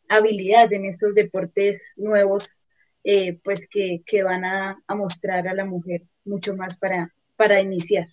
habilidad 0.09 0.73
en 0.73 0.85
estos 0.85 1.15
deportes 1.15 1.95
nuevos, 1.97 2.63
eh, 3.05 3.41
pues 3.43 3.69
que, 3.69 4.03
van 4.23 4.45
a, 4.45 4.79
a, 4.87 4.95
mostrar 4.95 5.49
a 5.49 5.55
la 5.55 5.65
mujer 5.65 6.03
mucho 6.25 6.55
más 6.57 6.79
para, 6.79 7.13
para 7.37 7.61
iniciar. 7.61 8.09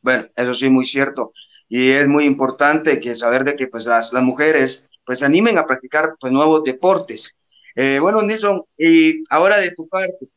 Bueno, 0.00 0.26
eso 0.36 0.54
sí, 0.54 0.68
muy 0.68 0.84
cierto. 0.84 1.32
Y 1.68 1.90
es 1.90 2.06
muy 2.06 2.24
importante 2.24 3.00
que 3.00 3.14
saber 3.14 3.44
de 3.44 3.56
que 3.56 3.66
pues 3.66 3.86
las, 3.86 4.12
las 4.12 4.22
mujeres 4.22 4.86
pues 5.04 5.20
se 5.20 5.24
animen 5.24 5.58
a 5.58 5.66
practicar 5.66 6.14
pues 6.20 6.32
nuevos 6.32 6.64
deportes. 6.64 7.36
Eh, 7.74 7.98
bueno, 8.00 8.22
Nilsson, 8.22 8.62
y 8.76 9.22
ahora 9.30 9.60
de 9.60 9.70
tu 9.72 9.86
parte, 9.88 10.28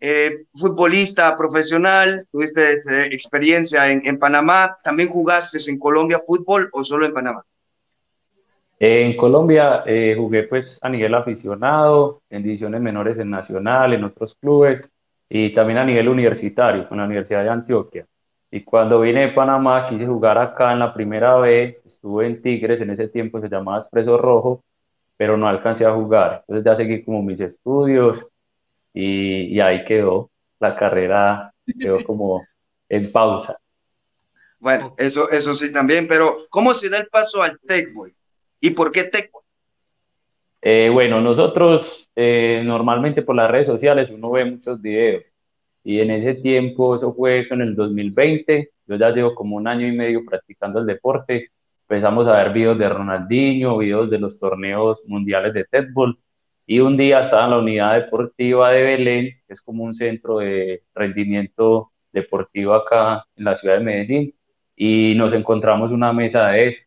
eh, 0.00 0.44
futbolista 0.52 1.36
profesional, 1.36 2.26
tuviste 2.30 2.72
eh, 2.72 3.08
experiencia 3.12 3.90
en, 3.90 4.02
en, 4.04 4.18
Panamá, 4.18 4.76
¿también 4.84 5.08
jugaste 5.08 5.58
en 5.70 5.78
Colombia 5.78 6.20
fútbol 6.24 6.68
o 6.72 6.84
solo 6.84 7.06
en 7.06 7.14
Panamá? 7.14 7.42
En 8.78 9.16
Colombia 9.16 9.84
jugué 10.16 10.42
pues 10.42 10.76
a 10.82 10.88
nivel 10.88 11.14
aficionado, 11.14 12.20
en 12.28 12.42
divisiones 12.42 12.80
menores 12.80 13.16
en 13.16 13.30
Nacional, 13.30 13.92
en 13.92 14.02
otros 14.02 14.34
clubes, 14.34 14.82
y 15.34 15.50
también 15.50 15.78
a 15.78 15.84
nivel 15.86 16.10
universitario 16.10 16.86
con 16.86 16.98
la 16.98 17.06
Universidad 17.06 17.42
de 17.42 17.48
Antioquia. 17.48 18.06
Y 18.50 18.62
cuando 18.64 19.00
vine 19.00 19.28
de 19.28 19.28
Panamá, 19.32 19.88
quise 19.88 20.06
jugar 20.06 20.36
acá 20.36 20.74
en 20.74 20.80
la 20.80 20.92
primera 20.92 21.36
vez, 21.36 21.78
estuve 21.86 22.26
en 22.26 22.32
Tigres, 22.32 22.82
en 22.82 22.90
ese 22.90 23.08
tiempo 23.08 23.40
se 23.40 23.48
llamaba 23.48 23.78
Expreso 23.78 24.18
Rojo, 24.18 24.62
pero 25.16 25.38
no 25.38 25.48
alcancé 25.48 25.86
a 25.86 25.94
jugar. 25.94 26.44
Entonces 26.46 26.64
ya 26.66 26.76
seguí 26.76 27.02
como 27.02 27.22
mis 27.22 27.40
estudios 27.40 28.28
y, 28.92 29.44
y 29.54 29.60
ahí 29.62 29.86
quedó. 29.86 30.28
La 30.60 30.76
carrera 30.76 31.54
quedó 31.80 32.04
como 32.04 32.46
en 32.90 33.10
pausa. 33.10 33.58
Bueno, 34.60 34.94
eso, 34.98 35.30
eso 35.30 35.54
sí 35.54 35.72
también, 35.72 36.06
pero 36.08 36.36
¿cómo 36.50 36.74
se 36.74 36.90
da 36.90 36.98
el 36.98 37.06
paso 37.06 37.42
al 37.42 37.58
Tecboy? 37.58 38.14
¿Y 38.60 38.68
por 38.68 38.92
qué 38.92 39.04
Tecboy? 39.04 39.41
Eh, 40.64 40.90
bueno, 40.92 41.20
nosotros 41.20 42.08
eh, 42.14 42.62
normalmente 42.64 43.22
por 43.22 43.34
las 43.34 43.50
redes 43.50 43.66
sociales 43.66 44.10
uno 44.10 44.30
ve 44.30 44.44
muchos 44.44 44.80
videos 44.80 45.24
y 45.82 45.98
en 46.00 46.10
ese 46.12 46.34
tiempo, 46.34 46.94
eso 46.94 47.12
fue 47.14 47.46
en 47.50 47.60
el 47.62 47.74
2020, 47.74 48.70
yo 48.86 48.96
ya 48.96 49.10
llevo 49.10 49.34
como 49.34 49.56
un 49.56 49.66
año 49.66 49.86
y 49.88 49.92
medio 49.92 50.24
practicando 50.24 50.78
el 50.78 50.86
deporte, 50.86 51.50
empezamos 51.88 52.28
a 52.28 52.36
ver 52.36 52.52
videos 52.52 52.78
de 52.78 52.88
Ronaldinho, 52.88 53.78
videos 53.78 54.08
de 54.10 54.18
los 54.20 54.38
torneos 54.38 55.04
mundiales 55.08 55.52
de 55.54 55.64
fútbol 55.64 56.18
y 56.66 56.78
un 56.80 56.96
día 56.96 57.20
estaba 57.20 57.44
en 57.46 57.50
la 57.50 57.58
unidad 57.58 57.94
deportiva 57.96 58.70
de 58.70 58.82
Belén, 58.82 59.26
que 59.46 59.52
es 59.54 59.60
como 59.60 59.82
un 59.84 59.94
centro 59.94 60.38
de 60.38 60.84
rendimiento 60.94 61.92
deportivo 62.12 62.74
acá 62.74 63.24
en 63.36 63.44
la 63.44 63.56
ciudad 63.56 63.78
de 63.78 63.84
Medellín, 63.84 64.34
y 64.76 65.14
nos 65.16 65.32
encontramos 65.32 65.90
una 65.90 66.12
mesa 66.12 66.48
de 66.50 66.68
eso 66.68 66.82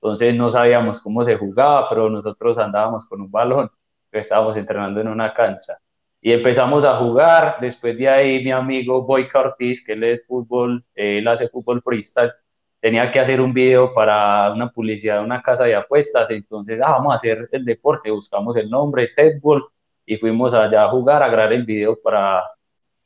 entonces 0.00 0.34
no 0.34 0.50
sabíamos 0.50 1.00
cómo 1.00 1.24
se 1.24 1.36
jugaba, 1.36 1.88
pero 1.88 2.08
nosotros 2.08 2.56
andábamos 2.58 3.06
con 3.08 3.20
un 3.20 3.30
balón, 3.30 3.70
estábamos 4.12 4.56
entrenando 4.56 5.00
en 5.00 5.08
una 5.08 5.34
cancha. 5.34 5.78
Y 6.20 6.32
empezamos 6.32 6.84
a 6.84 6.96
jugar, 6.98 7.56
después 7.60 7.96
de 7.98 8.08
ahí 8.08 8.44
mi 8.44 8.50
amigo 8.52 9.02
Boyka 9.02 9.40
Ortiz, 9.40 9.84
que 9.84 9.92
él 9.92 10.04
es 10.04 10.26
fútbol, 10.26 10.84
él 10.94 11.26
hace 11.28 11.48
fútbol 11.48 11.82
freestyle, 11.82 12.32
tenía 12.80 13.10
que 13.12 13.20
hacer 13.20 13.40
un 13.40 13.52
video 13.52 13.92
para 13.94 14.52
una 14.52 14.70
publicidad 14.70 15.18
de 15.18 15.24
una 15.24 15.42
casa 15.42 15.64
de 15.64 15.74
apuestas, 15.74 16.30
entonces 16.30 16.80
ah, 16.82 16.92
vamos 16.92 17.12
a 17.12 17.16
hacer 17.16 17.48
el 17.52 17.64
deporte, 17.64 18.10
buscamos 18.10 18.56
el 18.56 18.70
nombre, 18.70 19.10
Tedball, 19.16 19.64
y 20.06 20.16
fuimos 20.16 20.54
allá 20.54 20.84
a 20.84 20.90
jugar, 20.90 21.22
a 21.22 21.28
grabar 21.28 21.52
el 21.52 21.64
video 21.64 22.00
para, 22.00 22.44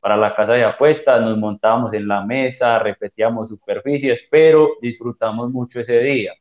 para 0.00 0.16
la 0.16 0.34
casa 0.34 0.54
de 0.54 0.64
apuestas, 0.64 1.20
nos 1.22 1.38
montábamos 1.38 1.94
en 1.94 2.08
la 2.08 2.22
mesa, 2.24 2.78
repetíamos 2.78 3.48
superficies, 3.48 4.26
pero 4.30 4.72
disfrutamos 4.80 5.50
mucho 5.50 5.80
ese 5.80 5.98
día. 6.00 6.32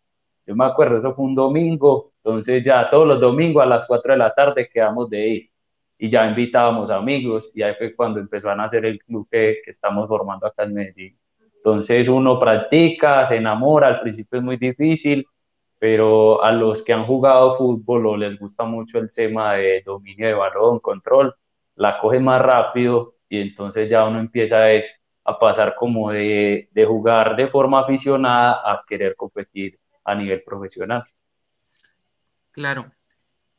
Yo 0.46 0.56
me 0.56 0.66
acuerdo, 0.66 0.98
eso 0.98 1.14
fue 1.14 1.26
un 1.26 1.36
domingo, 1.36 2.12
entonces 2.24 2.64
ya 2.64 2.90
todos 2.90 3.08
los 3.08 3.20
domingos 3.20 3.64
a 3.64 3.66
las 3.66 3.86
4 3.86 4.14
de 4.14 4.18
la 4.18 4.34
tarde 4.34 4.70
quedamos 4.72 5.10
de 5.10 5.28
ir 5.28 5.52
y 5.98 6.10
ya 6.10 6.28
invitábamos 6.28 6.90
amigos 6.90 7.52
y 7.54 7.62
ahí 7.62 7.76
fue 7.78 7.96
cuando 7.96 8.20
empezó 8.20 8.50
a 8.50 8.56
nacer 8.56 8.86
el 8.86 9.00
club 9.00 9.28
que, 9.30 9.62
que 9.64 9.72
estamos 9.72 10.08
formando 10.08 10.48
acá 10.48 10.64
en 10.64 10.74
Medellín. 10.74 11.18
Entonces 11.58 12.08
uno 12.08 12.40
practica, 12.40 13.26
se 13.28 13.38
enamora, 13.38 13.88
al 13.88 14.02
principio 14.02 14.40
es 14.40 14.44
muy 14.44 14.58
difícil, 14.58 15.28
pero 15.78 16.44
a 16.44 16.52
los 16.52 16.84
que 16.84 16.94
han 16.94 17.06
jugado 17.06 17.58
fútbol 17.58 18.08
o 18.08 18.18
les 18.18 18.40
gusta 18.40 18.66
mucho 18.66 18.98
el 18.98 19.12
tema 19.14 19.54
de 19.54 19.84
dominio 19.86 20.28
de 20.28 20.34
balón, 20.34 20.80
control, 20.80 21.36
la 21.76 22.00
coge 22.00 22.20
más 22.20 22.42
rápido 22.42 23.16
y 23.30 23.40
entonces 23.42 23.90
ya 23.90 24.06
uno 24.06 24.20
empieza 24.20 24.66
a, 24.66 24.70
a 25.26 25.40
pasar 25.40 25.76
como 25.76 26.12
de, 26.12 26.70
de 26.72 26.86
jugar 26.86 27.36
de 27.36 27.48
forma 27.48 27.82
aficionada 27.82 28.62
a 28.66 28.84
querer 28.88 29.16
competir 29.16 29.80
a 30.12 30.16
nivel 30.16 30.44
profesional. 30.44 31.04
Claro. 32.52 32.92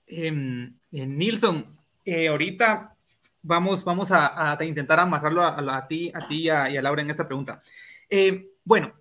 Em, 0.07 0.79
eh, 0.91 1.07
Nilsson, 1.07 1.79
eh, 2.05 2.29
ahorita 2.29 2.97
vamos, 3.43 3.85
vamos 3.85 4.11
a, 4.13 4.59
intentar 4.63 5.01
amarrarlo 5.01 5.43
a, 5.43 5.87
ti, 5.89 6.13
a 6.15 6.27
ti 6.29 6.43
y 6.43 6.49
a, 6.49 6.83
Laura 6.83 7.03
en 7.03 7.11
esta 7.11 7.27
pregunta. 7.27 7.61
Eh, 8.09 8.51
bueno, 8.65 8.93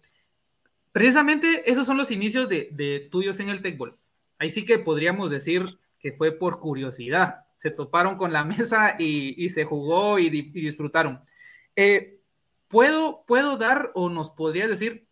precisamente 0.91 1.70
esos 1.70 1.86
son 1.86 1.98
los 1.98 2.12
inicios 2.12 2.48
de, 2.48 2.70
de 2.72 3.08
tuyos 3.12 3.39
en 3.39 3.50
el 3.50 3.62
Tecbol. 3.62 3.98
Ahí 4.38 4.50
sí 4.50 4.65
que 4.65 4.79
podríamos 4.79 5.29
decir 5.29 5.77
que 6.00 6.13
fue 6.13 6.31
por 6.31 6.60
curiosidad. 6.60 7.46
Se 7.58 7.72
toparon 7.72 8.15
con 8.15 8.31
la 8.31 8.43
mesa 8.46 8.96
y, 8.98 9.50
se 9.50 9.65
jugó 9.65 10.17
y, 10.17 10.29
disfrutaron. 10.29 11.20
¿puedo, 12.67 13.25
¿Puedo 13.27 13.58
dar 13.58 13.91
o 13.93 14.10
nos 14.10 14.29
podría 14.29 14.67
decir 14.67 15.11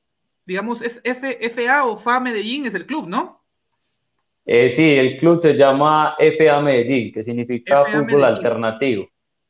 digamos, 0.50 0.82
es 0.82 1.00
FA 1.06 1.86
o 1.86 1.96
FA 1.96 2.20
Medellín, 2.20 2.65
es 2.65 2.74
el 2.74 2.88
club, 2.88 3.08
¿no? 3.08 3.44
Eh, 4.48 4.72
sí, 4.72 4.96
el 4.96 5.20
club 5.20 5.39
se 5.39 5.53
llama 5.53 6.15
FA 6.18 6.60
Medellín, 6.60 7.13
que 7.13 7.22
significa 7.22 7.86
fútbol 7.86 8.24
alternativo. 8.24 9.08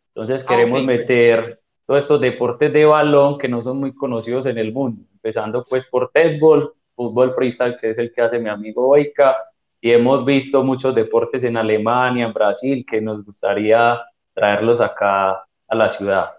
Entonces 0.09 0.43
ah, 0.43 0.45
queremos 0.45 0.83
meter 0.83 1.61
todos 1.85 2.01
estos 2.01 2.19
deportes 2.19 2.73
de 2.73 2.83
balón 2.83 3.37
que 3.37 3.47
no 3.47 3.63
son 3.63 3.79
muy 3.79 3.95
conocidos 3.95 4.45
en 4.47 4.57
el 4.57 4.73
mundo, 4.73 5.05
empezando 5.13 5.63
pues 5.69 5.85
por 5.85 6.11
fútbol, 6.11 6.73
fútbol 6.93 7.33
freestyle, 7.33 7.77
que 7.79 7.91
es 7.91 7.97
el 7.97 8.11
que 8.11 8.21
hace 8.21 8.37
mi 8.37 8.49
amigo 8.49 8.89
Oika, 8.89 9.37
y 9.79 9.91
hemos 9.91 10.25
visto 10.25 10.65
muchos 10.65 10.93
deportes 10.93 11.45
en 11.45 11.55
Alemania, 11.55 12.25
en 12.25 12.33
Brasil, 12.33 12.85
que 12.85 12.99
nos 12.99 13.23
gustaría 13.23 14.01
traerlos 14.33 14.81
acá 14.81 15.45
a 15.65 15.75
la 15.75 15.89
ciudad. 15.91 16.31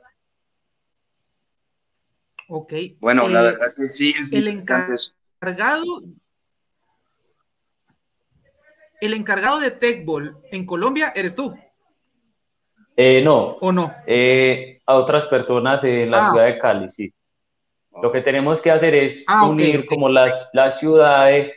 Ok. 2.52 2.72
Bueno, 2.98 3.28
la 3.28 3.40
eh, 3.40 3.42
verdad 3.44 3.72
que 3.76 3.84
sí 3.84 4.10
es 4.10 4.32
el 4.32 4.48
encargado. 4.48 6.02
El 9.00 9.14
encargado 9.14 9.60
de 9.60 9.70
Techball 9.70 10.36
en 10.50 10.66
Colombia 10.66 11.12
eres 11.14 11.34
tú. 11.34 11.54
Eh, 12.96 13.22
no. 13.24 13.46
¿O 13.60 13.72
no? 13.72 13.94
Eh, 14.06 14.82
a 14.84 14.96
otras 14.96 15.26
personas 15.26 15.82
en 15.84 16.10
la 16.10 16.26
Ah. 16.26 16.30
ciudad 16.32 16.46
de 16.46 16.58
Cali, 16.58 16.90
sí. 16.90 17.14
Lo 18.02 18.10
que 18.12 18.20
tenemos 18.20 18.60
que 18.60 18.70
hacer 18.72 18.94
es 18.94 19.24
Ah, 19.26 19.48
unir 19.48 19.86
como 19.86 20.08
las, 20.08 20.48
las 20.52 20.78
ciudades 20.80 21.54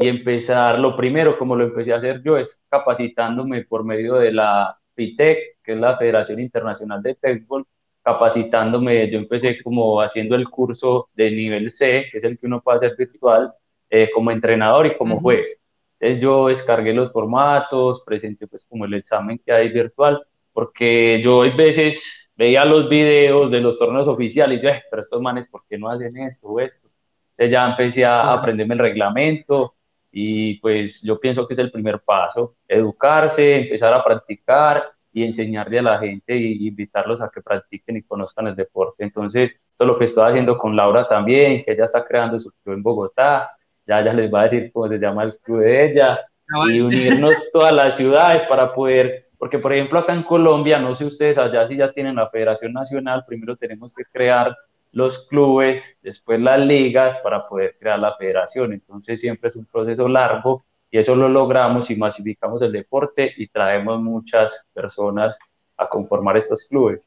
y 0.00 0.08
empezar, 0.08 0.78
lo 0.80 0.96
primero, 0.96 1.38
como 1.38 1.54
lo 1.54 1.64
empecé 1.64 1.92
a 1.92 1.96
hacer 1.96 2.20
yo, 2.22 2.36
es 2.36 2.62
capacitándome 2.68 3.64
por 3.64 3.84
medio 3.84 4.14
de 4.14 4.32
la 4.32 4.76
FITEC, 4.96 5.58
que 5.62 5.72
es 5.72 5.78
la 5.78 5.96
Federación 5.96 6.40
Internacional 6.40 7.00
de 7.02 7.14
Tecbol, 7.14 7.64
capacitándome, 8.02 9.10
yo 9.10 9.18
empecé 9.18 9.62
como 9.62 10.00
haciendo 10.00 10.34
el 10.34 10.48
curso 10.48 11.08
de 11.14 11.30
nivel 11.30 11.70
C, 11.70 12.06
que 12.10 12.18
es 12.18 12.24
el 12.24 12.38
que 12.38 12.46
uno 12.46 12.60
puede 12.60 12.76
hacer 12.78 12.96
virtual, 12.96 13.52
eh, 13.90 14.10
como 14.14 14.30
entrenador 14.30 14.86
y 14.86 14.96
como 14.96 15.16
juez. 15.20 15.60
Entonces 16.00 16.22
yo 16.22 16.48
descargué 16.48 16.92
los 16.92 17.12
formatos, 17.12 18.02
presenté 18.04 18.46
pues 18.48 18.64
como 18.64 18.84
el 18.86 18.94
examen 18.94 19.40
que 19.44 19.52
hay 19.52 19.68
virtual, 19.68 20.20
porque 20.52 21.20
yo 21.22 21.42
a 21.42 21.50
veces 21.54 22.02
veía 22.36 22.64
los 22.64 22.88
videos 22.88 23.50
de 23.50 23.60
los 23.60 23.78
torneos 23.78 24.08
oficiales 24.08 24.58
y 24.58 24.62
yo, 24.62 24.68
"Eh, 24.70 24.82
pero 24.90 25.02
estos 25.02 25.20
manes, 25.20 25.46
¿por 25.48 25.62
qué 25.68 25.78
no 25.78 25.88
hacen 25.88 26.16
esto 26.16 26.48
o 26.48 26.58
esto? 26.60 26.88
Entonces 27.36 27.52
ya 27.52 27.66
empecé 27.70 28.04
a 28.04 28.16
Correcto. 28.18 28.40
aprenderme 28.40 28.74
el 28.74 28.80
reglamento 28.80 29.74
y 30.10 30.58
pues 30.60 31.00
yo 31.02 31.18
pienso 31.20 31.46
que 31.46 31.54
es 31.54 31.58
el 31.60 31.70
primer 31.70 32.00
paso, 32.00 32.56
educarse, 32.68 33.56
empezar 33.60 33.94
a 33.94 34.02
practicar 34.04 34.90
y 35.12 35.24
enseñarle 35.24 35.78
a 35.78 35.82
la 35.82 35.98
gente 35.98 36.36
y 36.36 36.66
invitarlos 36.66 37.20
a 37.20 37.30
que 37.30 37.42
practiquen 37.42 37.98
y 37.98 38.02
conozcan 38.02 38.46
el 38.46 38.56
deporte. 38.56 39.04
Entonces, 39.04 39.54
todo 39.76 39.88
lo 39.88 39.98
que 39.98 40.06
estoy 40.06 40.30
haciendo 40.30 40.56
con 40.56 40.74
Laura 40.74 41.06
también, 41.06 41.62
que 41.64 41.72
ella 41.72 41.84
está 41.84 42.04
creando 42.04 42.40
su 42.40 42.50
club 42.62 42.76
en 42.76 42.82
Bogotá, 42.82 43.56
ya 43.86 44.00
ella 44.00 44.12
les 44.12 44.32
va 44.32 44.40
a 44.40 44.44
decir 44.44 44.70
cómo 44.72 44.88
se 44.88 44.98
llama 44.98 45.24
el 45.24 45.36
club 45.38 45.60
de 45.60 45.90
ella, 45.90 46.20
Cabal. 46.46 46.74
y 46.74 46.80
unirnos 46.80 47.50
todas 47.52 47.72
las 47.72 47.96
ciudades 47.96 48.42
para 48.44 48.72
poder, 48.72 49.28
porque 49.38 49.58
por 49.58 49.72
ejemplo 49.72 49.98
acá 49.98 50.14
en 50.14 50.22
Colombia, 50.22 50.78
no 50.78 50.94
sé 50.94 51.04
ustedes 51.04 51.36
allá 51.36 51.66
si 51.66 51.76
ya 51.76 51.92
tienen 51.92 52.16
la 52.16 52.30
Federación 52.30 52.72
Nacional, 52.72 53.24
primero 53.26 53.56
tenemos 53.56 53.94
que 53.94 54.04
crear 54.04 54.56
los 54.92 55.26
clubes, 55.28 55.82
después 56.02 56.40
las 56.40 56.60
ligas 56.60 57.18
para 57.18 57.48
poder 57.48 57.76
crear 57.78 57.98
la 57.98 58.14
federación, 58.16 58.72
entonces 58.72 59.20
siempre 59.20 59.48
es 59.48 59.56
un 59.56 59.66
proceso 59.66 60.06
largo 60.06 60.64
y 60.92 60.98
eso 60.98 61.16
lo 61.16 61.26
logramos 61.26 61.86
si 61.86 61.96
masificamos 61.96 62.60
el 62.60 62.70
deporte 62.70 63.32
y 63.38 63.48
traemos 63.48 64.00
muchas 64.02 64.52
personas 64.74 65.38
a 65.78 65.88
conformar 65.88 66.36
estos 66.36 66.66
clubes. 66.68 67.00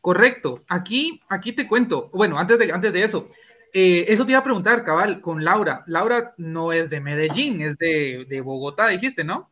Correcto. 0.00 0.64
Aquí, 0.66 1.20
aquí 1.28 1.52
te 1.52 1.68
cuento. 1.68 2.08
Bueno, 2.14 2.38
antes 2.38 2.58
de, 2.58 2.72
antes 2.72 2.94
de 2.94 3.02
eso, 3.02 3.28
eh, 3.74 4.06
eso 4.08 4.24
te 4.24 4.32
iba 4.32 4.38
a 4.38 4.42
preguntar, 4.42 4.82
cabal, 4.82 5.20
con 5.20 5.44
Laura. 5.44 5.84
Laura 5.86 6.32
no 6.38 6.72
es 6.72 6.88
de 6.88 7.02
Medellín, 7.02 7.60
es 7.60 7.76
de, 7.76 8.24
de 8.26 8.40
Bogotá, 8.40 8.88
dijiste, 8.88 9.22
¿no? 9.22 9.50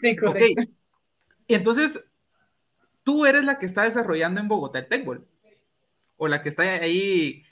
Sí, 0.00 0.16
correcto. 0.16 0.62
Entonces, 1.46 2.04
tú 3.04 3.26
eres 3.26 3.44
la 3.44 3.60
que 3.60 3.66
está 3.66 3.84
desarrollando 3.84 4.40
en 4.40 4.48
Bogotá 4.48 4.80
el 4.80 4.88
Tecbol. 4.88 5.24
O 6.16 6.26
la 6.26 6.42
que 6.42 6.48
está 6.48 6.64
ahí 6.64 7.44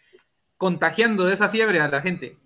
contagiando 0.57 1.25
de 1.25 1.35
esa 1.35 1.49
fiebre 1.49 1.79
a 1.79 1.87
la 1.87 2.01
gente. 2.01 2.37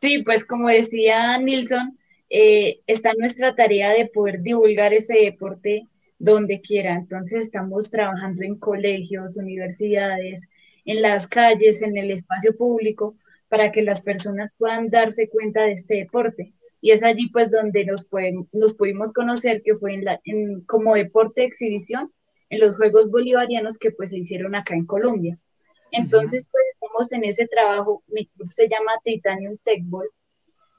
Sí, 0.00 0.22
pues 0.24 0.44
como 0.44 0.68
decía 0.68 1.36
Nilsson, 1.38 1.98
eh, 2.30 2.80
está 2.86 3.12
nuestra 3.18 3.54
tarea 3.54 3.92
de 3.92 4.06
poder 4.06 4.40
divulgar 4.42 4.94
ese 4.94 5.14
deporte 5.14 5.86
donde 6.18 6.60
quiera. 6.60 6.94
Entonces 6.94 7.42
estamos 7.42 7.90
trabajando 7.90 8.42
en 8.42 8.58
colegios, 8.58 9.36
universidades, 9.36 10.48
en 10.84 11.02
las 11.02 11.26
calles, 11.26 11.82
en 11.82 11.96
el 11.98 12.10
espacio 12.10 12.56
público, 12.56 13.16
para 13.48 13.72
que 13.72 13.82
las 13.82 14.02
personas 14.02 14.54
puedan 14.56 14.88
darse 14.90 15.28
cuenta 15.28 15.64
de 15.64 15.72
este 15.72 15.96
deporte. 15.96 16.54
Y 16.80 16.92
es 16.92 17.02
allí 17.02 17.28
pues 17.30 17.50
donde 17.50 17.84
nos, 17.84 18.06
pudimos 18.06 19.12
conocer 19.12 19.62
que 19.62 19.76
fue 19.76 19.98
la, 19.98 20.20
como 20.66 20.94
deporte 20.94 21.42
de 21.42 21.48
exhibición 21.48 22.10
en 22.48 22.60
los 22.60 22.76
Juegos 22.76 23.10
Bolivarianos 23.10 23.78
que 23.78 23.90
pues 23.90 24.10
se 24.10 24.18
hicieron 24.18 24.54
acá 24.54 24.74
en 24.74 24.86
Colombia. 24.86 25.38
Entonces, 25.92 26.48
pues 26.50 26.64
estamos 26.72 27.12
en 27.12 27.24
ese 27.24 27.46
trabajo. 27.46 28.02
Mi 28.08 28.26
club 28.26 28.50
se 28.52 28.68
llama 28.68 28.92
Titanium 29.04 29.58
Tech 29.64 29.82
Ball, 29.84 30.08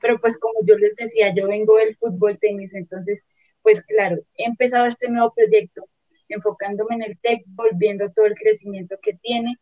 pero 0.02 0.20
pues 0.20 0.38
como 0.38 0.66
yo 0.66 0.78
les 0.78 0.96
decía, 0.96 1.34
yo 1.34 1.48
vengo 1.48 1.78
del 1.78 1.96
fútbol 1.96 2.38
tenis, 2.40 2.74
entonces, 2.74 3.26
pues 3.62 3.82
claro, 3.84 4.18
he 4.36 4.46
empezado 4.46 4.86
este 4.86 5.10
nuevo 5.10 5.34
proyecto 5.34 5.88
enfocándome 6.34 6.96
en 6.96 7.04
el 7.04 7.20
tech 7.20 7.44
ball, 7.48 7.72
viendo 7.76 8.12
todo 8.12 8.26
el 8.26 8.36
crecimiento 8.36 8.98
que 9.02 9.14
tiene 9.14 9.58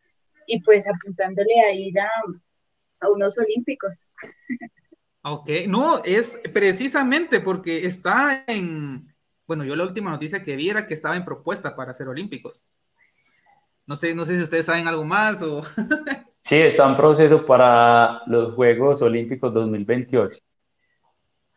y 0.46 0.62
pues 0.62 0.88
apuntándole 0.88 1.60
a 1.60 1.72
ir 1.72 1.98
a, 1.98 2.08
a 3.00 3.10
unos 3.10 3.38
olímpicos. 3.38 4.08
Ok, 5.22 5.50
no, 5.68 6.02
es 6.04 6.40
precisamente 6.52 7.40
porque 7.40 7.84
está 7.86 8.44
en, 8.46 9.14
bueno, 9.46 9.64
yo 9.64 9.76
la 9.76 9.84
última 9.84 10.10
noticia 10.10 10.42
que 10.42 10.56
vi 10.56 10.70
era 10.70 10.86
que 10.86 10.94
estaba 10.94 11.16
en 11.16 11.24
propuesta 11.24 11.76
para 11.76 11.92
ser 11.92 12.08
olímpicos. 12.08 12.64
No 13.90 13.96
sé, 13.96 14.14
no 14.14 14.24
sé 14.24 14.36
si 14.36 14.42
ustedes 14.44 14.66
saben 14.66 14.86
algo 14.86 15.04
más 15.04 15.42
o... 15.42 15.62
Sí, 16.44 16.54
está 16.54 16.88
en 16.88 16.96
proceso 16.96 17.44
para 17.44 18.22
los 18.26 18.54
Juegos 18.54 19.02
Olímpicos 19.02 19.52
2028, 19.52 20.38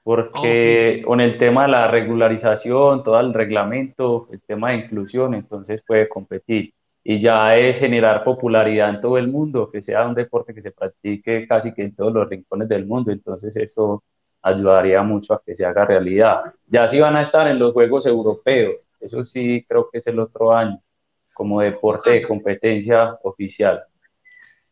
porque 0.02 1.04
con 1.06 1.22
el 1.22 1.38
tema 1.38 1.64
de 1.64 1.68
la 1.70 1.88
regularización, 1.90 3.04
todo 3.04 3.20
el 3.20 3.36
reglamento, 3.36 4.28
el 4.32 4.42
tema 4.42 4.72
de 4.72 4.78
inclusión, 4.78 5.36
entonces 5.36 5.84
puede 5.86 6.10
competir. 6.10 6.74
Y 7.04 7.22
ya 7.22 7.56
es 7.56 7.78
generar 7.78 8.24
popularidad 8.24 8.90
en 8.90 9.02
todo 9.02 9.20
el 9.20 9.28
mundo, 9.28 9.70
que 9.72 9.84
sea 9.84 10.06
un 10.08 10.16
deporte 10.16 10.56
que 10.56 10.62
se 10.64 10.72
practique 10.72 11.48
casi 11.48 11.72
que 11.72 11.84
en 11.84 11.96
todos 11.96 12.14
los 12.14 12.28
rincones 12.28 12.68
del 12.68 12.88
mundo, 12.88 13.12
entonces 13.12 13.56
eso 13.58 14.04
ayudaría 14.42 15.04
mucho 15.04 15.36
a 15.36 15.42
que 15.46 15.56
se 15.56 15.66
haga 15.66 15.86
realidad. 15.86 16.42
Ya 16.68 16.88
sí 16.88 17.00
van 17.00 17.16
a 17.16 17.22
estar 17.22 17.48
en 17.48 17.60
los 17.60 17.74
Juegos 17.74 18.08
Europeos, 18.08 18.76
eso 19.00 19.24
sí 19.24 19.64
creo 19.68 19.88
que 19.92 20.00
es 20.00 20.08
el 20.08 20.20
otro 20.20 20.52
año, 20.52 20.82
como 21.34 21.62
deporte 21.62 22.12
de 22.12 22.28
competencia 22.28 23.18
oficial. 23.24 23.84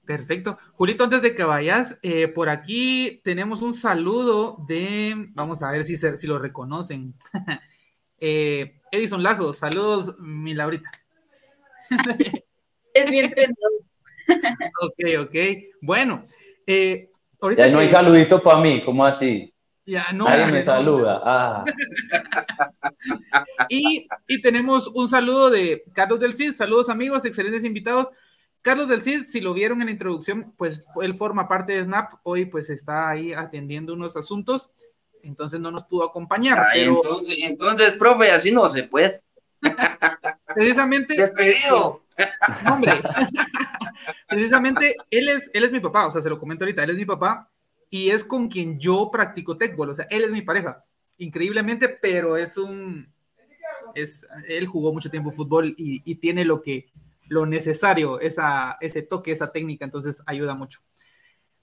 Perfecto. 0.06 0.58
Julito, 0.74 1.04
antes 1.04 1.22
de 1.22 1.36
que 1.36 1.44
vayas, 1.44 1.98
eh, 2.02 2.28
por 2.28 2.50
aquí 2.50 3.22
tenemos 3.24 3.62
un 3.62 3.74
saludo 3.74 4.58
de, 4.68 5.30
vamos 5.34 5.64
a 5.64 5.72
ver 5.72 5.84
si, 5.84 5.96
se, 5.96 6.18
si 6.18 6.28
lo 6.28 6.40
reconocen. 6.40 7.14
eh, 8.20 8.80
Edison 8.92 9.24
Lazo, 9.24 9.54
saludos, 9.54 10.16
mi 10.20 10.54
Laurita. 10.54 10.90
es 12.94 13.10
bien 13.10 13.34
ok, 14.82 15.28
ok. 15.28 15.36
Bueno, 15.82 16.24
eh, 16.68 17.10
ahorita. 17.40 17.68
Ya 17.68 17.74
no 17.74 17.80
hay 17.80 17.90
saludito 17.90 18.42
para 18.42 18.60
mí, 18.62 18.84
¿cómo 18.84 19.06
así? 19.06 19.54
Ya 19.86 20.12
no. 20.14 20.26
Nadie 20.26 20.52
me 20.52 20.64
saluda. 20.64 21.22
Ah. 21.24 21.66
y, 23.70 24.08
y, 24.28 24.42
tenemos 24.42 24.88
un 24.90 25.08
saludo 25.08 25.50
de 25.50 25.84
Carlos 25.94 26.20
del 26.20 26.34
Cid. 26.34 26.54
Saludos, 26.54 26.90
amigos, 26.90 27.26
excelentes 27.26 27.64
invitados. 27.64 28.10
Carlos 28.62 28.90
del 28.90 29.02
Cid, 29.02 29.24
si 29.24 29.42
lo 29.42 29.54
vieron 29.54 29.82
en 29.82 29.88
la 29.88 29.92
introducción, 29.92 30.54
pues 30.56 30.88
él 31.02 31.16
forma 31.16 31.48
parte 31.48 31.74
de 31.74 31.84
Snap. 31.84 32.14
Hoy, 32.24 32.46
pues 32.46 32.70
está 32.70 33.10
ahí 33.10 33.34
atendiendo 33.34 33.94
unos 33.94 34.16
asuntos, 34.16 34.70
entonces 35.24 35.60
no 35.60 35.72
nos 35.72 35.84
pudo 35.86 36.04
acompañar. 36.04 36.60
Ay, 36.60 36.82
pero... 36.82 36.98
entonces, 36.98 37.38
entonces, 37.42 37.92
profe, 37.94 38.32
así 38.32 38.52
no 38.52 38.70
se 38.70 38.84
puede. 38.84 39.24
Precisamente. 40.54 41.16
Despedido. 41.16 42.04
No, 42.64 42.76
hombre. 42.76 43.02
Precisamente 44.28 44.96
él 45.10 45.30
es, 45.30 45.50
él 45.54 45.64
es 45.64 45.72
mi 45.72 45.80
papá, 45.80 46.08
o 46.08 46.12
sea, 46.12 46.22
se 46.22 46.30
lo 46.30 46.40
comento 46.40 46.64
ahorita, 46.64 46.84
él 46.84 46.92
es 46.92 46.98
mi 46.98 47.06
papá 47.06 47.52
y 47.92 48.10
es 48.10 48.24
con 48.24 48.48
quien 48.48 48.80
yo 48.80 49.12
practico 49.12 49.58
tecbol, 49.58 49.90
o 49.90 49.94
sea, 49.94 50.08
él 50.10 50.24
es 50.24 50.32
mi 50.32 50.42
pareja, 50.42 50.84
increíblemente, 51.18 51.90
pero 51.90 52.38
es 52.38 52.58
un, 52.58 53.14
es, 53.94 54.26
él 54.48 54.66
jugó 54.66 54.92
mucho 54.92 55.12
tiempo 55.12 55.30
fútbol 55.30 55.76
y, 55.78 56.02
y 56.04 56.16
tiene 56.16 56.44
lo 56.44 56.64
que, 56.64 56.90
lo 57.28 57.46
necesario, 57.46 58.20
esa, 58.20 58.78
ese 58.82 59.04
toque, 59.04 59.32
esa 59.32 59.52
técnica, 59.52 59.86
entonces 59.86 60.24
ayuda 60.26 60.56
mucho. 60.56 60.82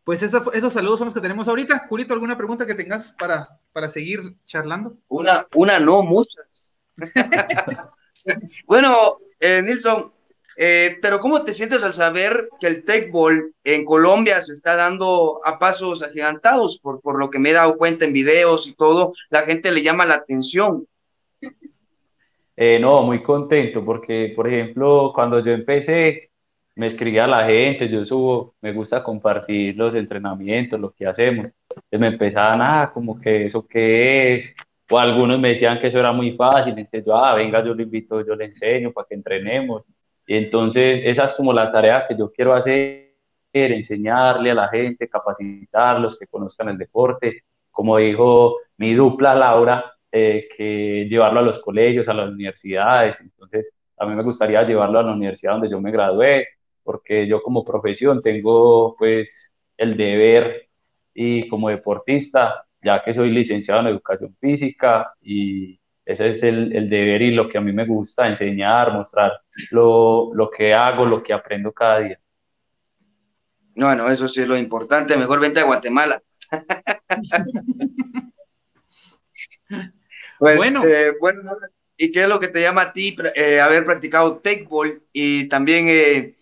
Pues 0.03 0.23
esa, 0.23 0.43
esos 0.55 0.73
saludos 0.73 0.99
son 0.99 1.07
los 1.07 1.14
que 1.14 1.21
tenemos 1.21 1.49
ahorita. 1.49 1.87
Julito, 1.87 2.14
¿alguna 2.14 2.38
pregunta 2.38 2.64
que 2.64 2.75
tengas 2.75 3.12
para, 3.12 3.59
para 3.75 3.91
seguir 3.91 4.37
charlando? 4.47 4.97
Una, 5.09 5.47
una 5.55 5.79
no, 5.79 6.03
muchas. 6.03 6.79
bueno, 8.67 9.19
eh, 9.38 9.61
Nilsson, 9.61 10.11
eh, 10.61 10.99
pero 11.01 11.21
¿cómo 11.21 11.44
te 11.44 11.55
sientes 11.55 11.85
al 11.85 11.94
saber 11.94 12.49
que 12.59 12.66
el 12.66 12.85
Tecball 12.85 13.55
en 13.62 13.85
Colombia 13.85 14.42
se 14.42 14.55
está 14.55 14.75
dando 14.75 15.40
a 15.44 15.57
pasos 15.57 16.03
agigantados? 16.03 16.81
Por, 16.81 17.01
por 17.01 17.16
lo 17.16 17.31
que 17.31 17.38
me 17.38 17.51
he 17.51 17.53
dado 17.53 17.79
cuenta 17.79 18.05
en 18.05 18.12
videos 18.12 18.66
y 18.66 18.75
todo, 18.75 19.12
la 19.31 19.42
gente 19.42 19.71
le 19.71 19.85
llama 19.85 20.05
la 20.05 20.14
atención. 20.14 20.85
Eh, 22.57 22.81
no, 22.81 23.03
muy 23.03 23.23
contento 23.23 23.85
porque, 23.85 24.33
por 24.35 24.49
ejemplo, 24.49 25.12
cuando 25.14 25.38
yo 25.38 25.53
empecé, 25.53 26.33
me 26.75 26.88
escribía 26.88 27.27
a 27.27 27.29
la 27.29 27.47
gente, 27.47 27.88
yo 27.88 28.05
subo, 28.05 28.57
me 28.61 28.73
gusta 28.73 29.05
compartir 29.05 29.77
los 29.77 29.94
entrenamientos, 29.94 30.81
lo 30.81 30.90
que 30.90 31.07
hacemos. 31.07 31.53
Entonces 31.71 32.01
me 32.01 32.09
empezaban, 32.09 32.61
ah, 32.62 32.90
como 32.92 33.21
que 33.21 33.44
eso 33.44 33.64
qué 33.64 34.35
es, 34.35 34.57
o 34.90 34.99
algunos 34.99 35.38
me 35.38 35.51
decían 35.51 35.79
que 35.79 35.87
eso 35.87 36.01
era 36.01 36.12
muy 36.12 36.33
fácil, 36.33 36.77
entonces 36.77 37.05
yo, 37.07 37.16
ah, 37.16 37.37
venga, 37.37 37.64
yo 37.64 37.75
lo 37.75 37.83
invito, 37.83 38.27
yo 38.27 38.35
le 38.35 38.47
enseño 38.47 38.92
para 38.92 39.07
que 39.07 39.14
entrenemos. 39.14 39.85
Entonces 40.29 41.01
esa 41.05 41.25
es 41.25 41.35
como 41.35 41.53
la 41.53 41.73
tarea 41.73 42.07
que 42.07 42.17
yo 42.17 42.31
quiero 42.33 42.55
hacer, 42.55 43.09
enseñarle 43.53 44.51
a 44.51 44.55
la 44.55 44.69
gente, 44.69 45.09
capacitarlos, 45.09 46.19
que 46.19 46.27
conozcan 46.27 46.69
el 46.69 46.79
deporte. 46.79 47.45
Como 47.71 47.97
dijo 47.97 48.59
mi 48.77 48.95
dupla 48.95 49.35
Laura, 49.35 49.93
eh, 50.12 50.49
que 50.57 51.07
llevarlo 51.09 51.41
a 51.41 51.43
los 51.43 51.59
colegios, 51.61 52.09
a 52.09 52.14
las 52.14 52.31
universidades. 52.31 53.21
Entonces, 53.21 53.73
a 53.97 54.07
mí 54.07 54.14
me 54.14 54.23
gustaría 54.23 54.62
llevarlo 54.64 54.99
a 54.99 55.03
la 55.03 55.12
universidad 55.12 55.53
donde 55.53 55.71
yo 55.71 55.81
me 55.81 55.91
gradué, 55.91 56.47
porque 56.83 57.27
yo 57.27 57.43
como 57.43 57.64
profesión 57.64 58.23
tengo 58.23 58.97
pues 58.99 59.53
el 59.77 59.97
deber 59.97 60.69
y 61.14 61.49
como 61.49 61.69
deportista, 61.69 62.64
ya 62.83 63.03
que 63.03 63.14
soy 63.14 63.31
licenciado 63.31 63.81
en 63.81 63.88
educación 63.88 64.37
física 64.41 65.14
y 65.21 65.81
ese 66.09 66.31
es 66.31 66.42
el, 66.42 66.75
el 66.75 66.88
deber 66.88 67.21
y 67.21 67.33
lo 67.33 67.51
que 67.51 67.59
a 67.59 67.61
mí 67.61 67.71
me 67.71 67.85
gusta, 67.85 68.27
enseñar, 68.27 68.94
mostrar 68.94 69.42
lo, 69.73 70.33
lo 70.33 70.51
que 70.51 70.73
hago, 70.73 71.05
lo 71.05 71.23
que 71.23 71.35
aprendo 71.35 71.71
cada 71.71 72.01
día. 72.01 72.18
Bueno, 73.77 74.09
eso 74.11 74.27
sí 74.27 74.40
es 74.40 74.49
lo 74.49 74.57
importante. 74.57 75.18
Mejor 75.18 75.38
vente 75.38 75.61
a 75.61 75.64
Guatemala. 75.64 76.23
pues, 80.38 80.57
bueno. 80.57 80.83
Eh, 80.83 81.12
bueno, 81.21 81.40
¿y 81.99 82.11
qué 82.11 82.23
es 82.23 82.29
lo 82.29 82.40
que 82.40 82.49
te 82.49 82.62
llama 82.62 82.81
a 82.81 82.92
ti 82.94 83.14
eh, 83.35 83.61
haber 83.61 83.85
practicado 83.85 84.38
techball 84.38 85.03
y 85.12 85.47
también 85.51 85.88
eh, 85.90 86.37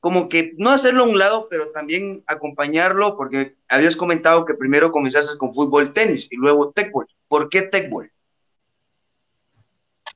como 0.00 0.28
que 0.28 0.54
no 0.58 0.70
hacerlo 0.70 1.04
a 1.04 1.08
un 1.08 1.16
lado, 1.16 1.46
pero 1.48 1.70
también 1.70 2.24
acompañarlo? 2.26 3.16
Porque 3.16 3.54
habías 3.68 3.94
comentado 3.94 4.44
que 4.44 4.54
primero 4.54 4.90
comenzaste 4.90 5.38
con 5.38 5.54
fútbol, 5.54 5.92
tenis 5.92 6.26
y 6.32 6.36
luego 6.36 6.72
techball. 6.72 7.06
¿Por 7.28 7.48
qué 7.48 7.62
techball? 7.62 8.11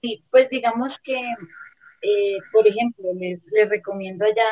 Sí, 0.07 0.25
pues 0.31 0.49
digamos 0.49 1.01
que, 1.03 1.21
por 2.53 2.65
ejemplo, 2.65 3.09
les, 3.15 3.45
les 3.51 3.69
recomiendo 3.69 4.25
allá 4.25 4.47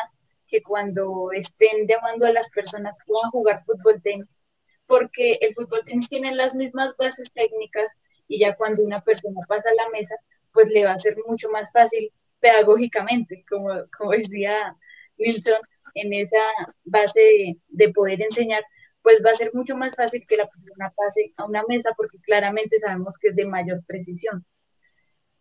que 0.49 0.63
cuando 0.63 1.31
estén 1.33 1.87
llamando 1.87 2.27
a 2.27 2.33
las 2.33 2.51
personas 2.51 2.99
puedan 3.07 3.31
jugar 3.31 3.63
fútbol 3.63 4.03
tenis, 4.03 4.45
porque 4.87 5.39
el 5.41 5.55
fútbol 5.55 5.83
tenis 5.85 6.09
tiene 6.09 6.35
las 6.35 6.57
mismas 6.57 6.97
bases 6.97 7.33
técnicas 7.33 8.01
y 8.27 8.41
ya 8.41 8.57
cuando 8.57 8.83
una 8.83 9.01
persona 9.03 9.41
pasa 9.47 9.71
a 9.71 9.75
la 9.75 9.89
mesa, 9.91 10.17
pues 10.53 10.71
le 10.71 10.85
va 10.85 10.93
a 10.93 10.99
ser 10.99 11.17
mucho 11.25 11.49
más 11.51 11.71
fácil 11.71 12.13
pedagógicamente, 12.41 13.45
como, 13.49 13.69
como 13.97 14.11
decía 14.11 14.77
Nilsson, 15.19 15.61
en 15.95 16.15
esa 16.15 16.43
base 16.83 17.57
de, 17.69 17.93
poder 17.93 18.21
enseñar, 18.23 18.65
pues 19.03 19.23
va 19.25 19.31
a 19.31 19.37
ser 19.37 19.53
mucho 19.55 19.77
más 19.77 19.95
fácil 19.95 20.27
que 20.27 20.37
la 20.37 20.49
persona 20.49 20.93
pase 20.97 21.33
a 21.37 21.45
una 21.45 21.63
mesa 21.69 21.93
porque 21.97 22.19
claramente 22.19 22.77
sabemos 22.79 23.19
que 23.19 23.29
es 23.29 23.37
de 23.37 23.47
mayor 23.47 23.85
precisión. 23.87 24.45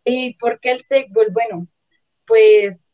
¿Y 0.04 0.34
por 0.34 0.60
qué 0.60 0.72
el 0.72 0.86
TECBOL? 0.86 1.32
Bueno, 1.32 1.68
pues 2.26 2.86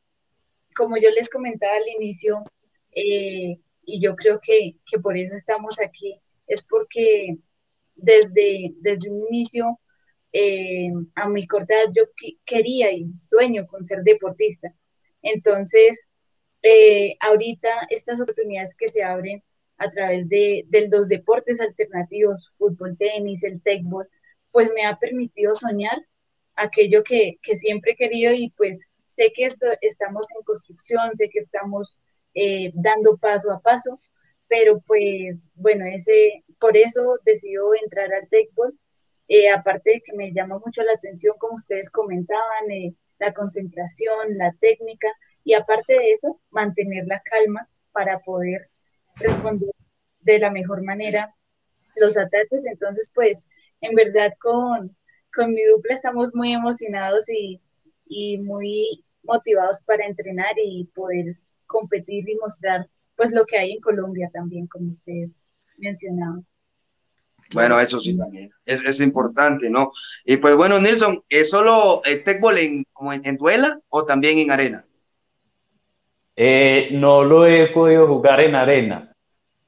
como 0.77 0.97
yo 0.97 1.11
les 1.11 1.29
comentaba 1.29 1.75
al 1.77 1.89
inicio, 1.89 2.45
eh, 2.93 3.59
y 3.85 4.01
yo 4.01 4.17
creo 4.17 4.41
que, 4.41 4.77
por 5.03 5.17
eso 5.17 5.35
estamos 5.35 5.81
aquí, 5.81 6.21
es 6.47 6.63
porque 6.63 7.37
desde, 7.95 8.73
desde 8.81 9.11
un 9.11 9.21
inicio, 9.29 9.81
eh, 10.33 10.91
a 11.17 11.29
mi 11.29 11.47
corta 11.47 11.75
edad, 11.75 11.93
yo 11.95 12.05
quería 12.45 12.93
y 12.93 13.13
sueño 13.15 13.67
con 13.67 13.83
ser 13.83 14.03
deportista. 14.03 14.73
Entonces, 15.23 16.09
eh, 16.63 17.17
ahorita 17.21 17.69
estas 17.91 18.21
oportunidades 18.21 18.75
que 18.77 18.89
se 18.89 19.03
abren 19.03 19.43
a 19.79 19.91
través 19.91 20.29
de, 20.29 20.67
los 20.91 21.09
deportes 21.09 21.61
alternativos, 21.61 22.55
fútbol, 22.59 22.97
tenis, 22.99 23.43
el 23.45 23.63
tecbol, 23.63 24.09
pues 24.53 24.71
me 24.75 24.85
ha 24.85 24.99
permitido 24.99 25.55
soñar 25.55 25.99
aquello 26.63 27.03
que, 27.03 27.39
que 27.43 27.57
siempre 27.57 27.93
he 27.93 27.97
querido 27.97 28.33
y 28.33 28.51
pues 28.51 28.87
Sé 29.11 29.33
que 29.35 29.45
esto, 29.45 29.67
estamos 29.81 30.29
en 30.37 30.45
construcción, 30.45 31.17
sé 31.17 31.29
que 31.31 31.41
estamos 31.41 32.01
eh, 32.33 32.71
dando 32.75 33.17
paso 33.17 33.51
a 33.51 33.59
paso, 33.59 34.01
pero 34.47 34.81
pues 34.87 35.51
bueno, 35.57 35.85
ese, 35.85 36.45
por 36.61 36.77
eso 36.77 37.19
decido 37.25 37.75
entrar 37.75 38.15
al 38.15 38.29
TechBall. 38.29 38.79
Eh, 39.27 39.51
aparte 39.51 39.91
de 39.91 40.01
que 40.01 40.13
me 40.17 40.33
llama 40.33 40.61
mucho 40.65 40.85
la 40.85 40.93
atención, 40.93 41.35
como 41.41 41.57
ustedes 41.57 41.91
comentaban, 41.91 42.71
eh, 42.71 42.95
la 43.19 43.35
concentración, 43.35 44.39
la 44.39 44.55
técnica, 44.61 45.09
y 45.43 45.55
aparte 45.55 45.95
de 45.95 46.13
eso, 46.13 46.41
mantener 46.51 47.05
la 47.09 47.21
calma 47.21 47.69
para 47.91 48.21
poder 48.21 48.71
responder 49.17 49.71
de 50.21 50.39
la 50.39 50.53
mejor 50.53 50.85
manera 50.85 51.35
los 51.97 52.17
ataques. 52.17 52.65
Entonces, 52.65 53.11
pues, 53.13 53.49
en 53.81 53.97
verdad 53.97 54.33
con, 54.41 54.97
con 55.35 55.53
mi 55.53 55.63
dupla 55.65 55.95
estamos 55.95 56.35
muy 56.35 56.53
emocionados 56.53 57.29
y, 57.31 57.61
y 58.07 58.39
muy 58.39 59.05
motivados 59.23 59.83
para 59.85 60.07
entrenar 60.07 60.55
y 60.63 60.85
poder 60.95 61.37
competir 61.67 62.29
y 62.29 62.37
mostrar 62.37 62.89
pues 63.17 63.33
lo 63.33 63.45
que 63.45 63.59
hay 63.59 63.73
en 63.73 63.81
Colombia 63.81 64.31
también, 64.33 64.67
como 64.67 64.89
ustedes 64.89 65.45
mencionaban. 65.77 66.47
Bueno, 67.53 67.81
eso 67.81 67.99
sí 67.99 68.17
también 68.17 68.51
es, 68.65 68.83
es 68.85 69.01
importante, 69.01 69.69
¿no? 69.69 69.93
Y 70.25 70.37
pues 70.37 70.55
bueno, 70.55 70.79
Nilsson, 70.79 71.23
¿es 71.29 71.51
solo 71.51 72.01
el 72.05 72.23
tecbol 72.23 72.59
en, 72.59 72.85
como 72.93 73.13
en, 73.13 73.37
duela 73.37 73.79
o 73.89 74.05
también 74.05 74.39
en 74.39 74.51
arena? 74.51 74.85
Eh, 76.37 76.89
no 76.93 77.25
lo 77.25 77.47
he 77.47 77.69
podido 77.69 78.07
jugar 78.07 78.41
en 78.41 78.55
arena. 78.55 79.13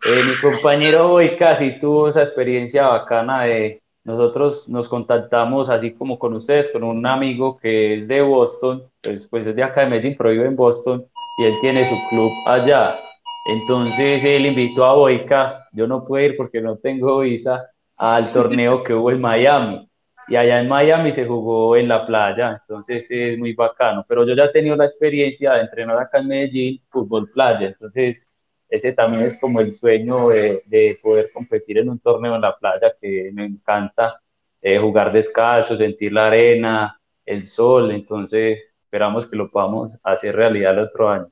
Eh, 0.04 0.22
mi 0.24 0.34
compañero 0.40 1.12
hoy 1.12 1.36
casi 1.36 1.78
tuvo 1.78 2.08
esa 2.08 2.22
experiencia 2.22 2.86
bacana 2.86 3.42
de, 3.42 3.81
nosotros 4.04 4.68
nos 4.68 4.88
contactamos 4.88 5.68
así 5.68 5.92
como 5.92 6.18
con 6.18 6.34
ustedes, 6.34 6.70
con 6.72 6.82
un 6.82 7.06
amigo 7.06 7.56
que 7.56 7.94
es 7.94 8.08
de 8.08 8.20
Boston, 8.20 8.84
pues, 9.00 9.28
pues 9.28 9.46
es 9.46 9.54
de 9.54 9.62
acá 9.62 9.82
de 9.82 9.88
Medellín, 9.88 10.16
pero 10.18 10.30
vive 10.30 10.46
en 10.46 10.56
Boston 10.56 11.06
y 11.38 11.44
él 11.44 11.54
tiene 11.60 11.84
su 11.86 11.94
club 12.10 12.30
allá. 12.46 12.98
Entonces 13.46 14.24
él 14.24 14.46
invitó 14.46 14.84
a 14.84 14.94
Boica, 14.94 15.68
yo 15.72 15.86
no 15.86 16.04
pude 16.04 16.26
ir 16.26 16.36
porque 16.36 16.60
no 16.60 16.76
tengo 16.78 17.20
visa, 17.20 17.70
al 17.98 18.26
torneo 18.32 18.82
que 18.82 18.94
hubo 18.94 19.10
en 19.10 19.20
Miami. 19.20 19.88
Y 20.28 20.36
allá 20.36 20.60
en 20.60 20.68
Miami 20.68 21.12
se 21.12 21.26
jugó 21.26 21.76
en 21.76 21.88
la 21.88 22.06
playa, 22.06 22.60
entonces 22.60 23.06
es 23.10 23.38
muy 23.38 23.54
bacano. 23.54 24.04
Pero 24.08 24.26
yo 24.26 24.34
ya 24.34 24.44
he 24.44 24.52
tenido 24.52 24.76
la 24.76 24.84
experiencia 24.84 25.54
de 25.54 25.62
entrenar 25.62 25.98
acá 25.98 26.18
en 26.18 26.28
Medellín, 26.28 26.80
fútbol 26.90 27.30
playa, 27.30 27.68
entonces 27.68 28.26
ese 28.72 28.92
también 28.92 29.24
es 29.24 29.36
como 29.36 29.60
el 29.60 29.74
sueño 29.74 30.30
de, 30.30 30.98
poder 31.02 31.30
competir 31.30 31.76
en 31.76 31.90
un 31.90 31.98
torneo 31.98 32.34
en 32.34 32.40
la 32.40 32.56
playa 32.56 32.94
que 32.98 33.30
me 33.34 33.44
encanta 33.44 34.18
eh, 34.62 34.78
jugar 34.78 35.12
descalzo, 35.12 35.76
sentir 35.76 36.10
la 36.10 36.28
arena, 36.28 36.98
el 37.26 37.48
sol, 37.48 37.90
entonces 37.90 38.60
esperamos 38.84 39.28
que 39.28 39.36
lo 39.36 39.50
podamos 39.50 39.90
hacer 40.02 40.34
realidad 40.34 40.72
el 40.72 40.78
otro 40.78 41.10
año. 41.10 41.30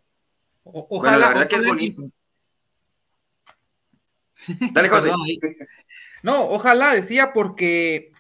ojalá. 0.65 1.17
la 1.17 1.29
verdad 1.29 1.49
que 1.49 1.57
es 1.57 1.67
bonito. 1.67 2.03
Dale, 4.73 4.89
José. 4.91 5.11
No, 6.23 6.43
ojalá, 6.43 6.93
decía, 6.93 7.33
porque 7.33 8.13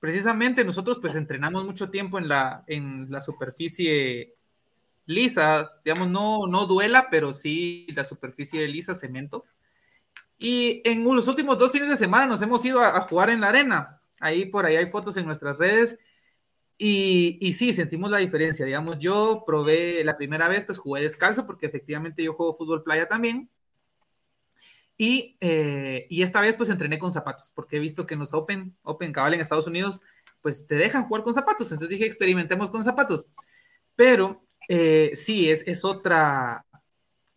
precisamente 0.00 0.64
nosotros 0.64 0.98
pues 1.00 1.14
entrenamos 1.14 1.64
mucho 1.64 1.88
tiempo 1.88 2.18
en 2.18 2.26
la, 2.26 2.64
en 2.66 3.08
la 3.10 3.22
superficie 3.22 4.35
lisa, 5.06 5.72
digamos, 5.84 6.08
no, 6.08 6.46
no 6.46 6.66
duela, 6.66 7.08
pero 7.10 7.32
sí 7.32 7.86
la 7.94 8.04
superficie 8.04 8.66
lisa, 8.68 8.94
cemento. 8.94 9.44
Y 10.38 10.82
en 10.84 11.04
los 11.04 11.28
últimos 11.28 11.56
dos 11.58 11.72
fines 11.72 11.88
de 11.88 11.96
semana 11.96 12.26
nos 12.26 12.42
hemos 12.42 12.64
ido 12.64 12.80
a, 12.80 13.00
jugar 13.02 13.30
en 13.30 13.40
la 13.40 13.48
arena. 13.48 14.00
Ahí 14.20 14.46
por 14.46 14.66
ahí 14.66 14.76
hay 14.76 14.86
fotos 14.86 15.16
en 15.16 15.26
nuestras 15.26 15.56
redes. 15.56 15.98
Y, 16.78 17.38
y, 17.40 17.54
sí, 17.54 17.72
sentimos 17.72 18.10
la 18.10 18.18
diferencia. 18.18 18.66
Digamos, 18.66 18.98
yo 18.98 19.44
probé 19.46 20.04
la 20.04 20.18
primera 20.18 20.48
vez, 20.48 20.66
pues 20.66 20.78
jugué 20.78 21.02
descalzo, 21.02 21.46
porque 21.46 21.66
efectivamente 21.66 22.22
yo 22.22 22.34
juego 22.34 22.52
fútbol 22.54 22.82
playa 22.82 23.08
también. 23.08 23.50
Y, 24.98 25.36
eh, 25.40 26.06
y 26.08 26.22
esta 26.22 26.40
vez 26.40 26.56
pues 26.56 26.70
entrené 26.70 26.98
con 26.98 27.12
zapatos, 27.12 27.52
porque 27.52 27.76
he 27.76 27.80
visto 27.80 28.06
que 28.06 28.14
en 28.14 28.20
los 28.20 28.32
Open, 28.32 28.76
Open 28.82 29.12
Cabal 29.12 29.34
en 29.34 29.40
Estados 29.40 29.66
Unidos, 29.66 30.00
pues 30.40 30.66
te 30.66 30.76
dejan 30.76 31.04
jugar 31.04 31.22
con 31.22 31.34
zapatos. 31.34 31.72
Entonces 31.72 31.90
dije, 31.90 32.06
experimentemos 32.06 32.70
con 32.70 32.84
zapatos. 32.84 33.26
Pero 33.94 34.42
eh, 34.68 35.12
sí, 35.14 35.50
es, 35.50 35.66
es, 35.66 35.84
otra, 35.84 36.64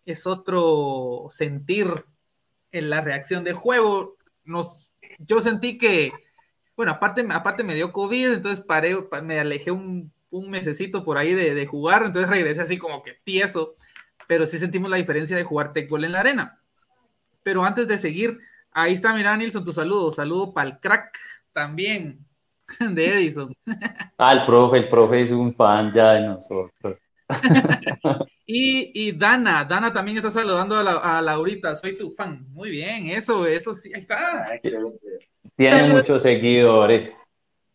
es 0.06 0.26
otro 0.26 1.28
sentir 1.30 2.06
en 2.72 2.89
la 2.89 3.02
reacción 3.02 3.44
de 3.44 3.54
juego. 3.54 4.18
Nos, 4.44 4.92
yo 5.20 5.42
sentí 5.42 5.78
que, 5.78 6.12
bueno, 6.76 6.94
aparte, 6.94 7.26
aparte 7.30 7.63
me 7.63 7.76
dio 7.76 7.92
COVID, 7.92 8.34
entonces 8.34 8.65
paré, 8.65 8.98
me 9.24 9.39
alejé 9.39 9.72
un, 9.72 10.12
un 10.32 10.50
mesecito 10.50 11.04
por 11.04 11.18
ahí 11.18 11.34
de, 11.34 11.54
de, 11.54 11.68
jugar, 11.68 12.04
entonces 12.06 12.30
regresé 12.30 12.62
así 12.62 12.78
como 12.78 13.02
que 13.04 13.18
tieso, 13.24 13.76
pero 14.28 14.46
sí 14.46 14.58
sentimos 14.58 14.89
la 14.89 14.98
diferencia 14.98 15.36
de 15.36 15.44
jugar 15.44 15.74
tecbol 15.74 16.04
en 16.04 16.13
la 16.13 16.22
arena. 16.22 16.62
Pero 17.44 17.63
antes 17.63 17.88
de 17.88 17.98
seguir, 17.98 18.39
ahí 18.72 18.94
está, 18.94 19.13
mira, 19.13 19.36
Nilson, 19.36 19.63
tu 19.63 19.72
saludo, 19.72 20.12
saludo 20.12 20.54
para 20.54 20.70
el 20.70 20.80
crack 20.80 21.18
también 21.54 22.26
de 22.80 23.13
Edison. 23.13 23.54
Ah, 24.18 24.34
el 24.34 24.46
profe, 24.46 24.78
el 24.78 24.89
profe 24.89 25.22
es 25.22 25.32
un 25.32 25.54
fan 25.56 25.94
ya 25.94 26.13
de 26.13 26.22
nosotros. 26.22 26.98
y, 28.46 29.12
Dana, 29.12 29.63
Dana 29.63 29.94
también 29.94 30.18
está 30.18 30.32
saludando 30.32 30.76
a, 30.76 30.84
la, 30.84 31.22
Laurita, 31.22 31.76
soy 31.76 31.96
tu 31.96 32.12
fan. 32.12 32.46
Muy 32.50 32.72
bien, 32.72 33.10
eso, 33.10 33.46
eso 33.46 33.74
sí, 33.74 33.92
ahí 33.94 34.02
está. 34.02 34.44
Ah, 34.44 34.60
Tiene 35.56 35.89
muchos 35.89 36.24
seguidores. 36.24 37.12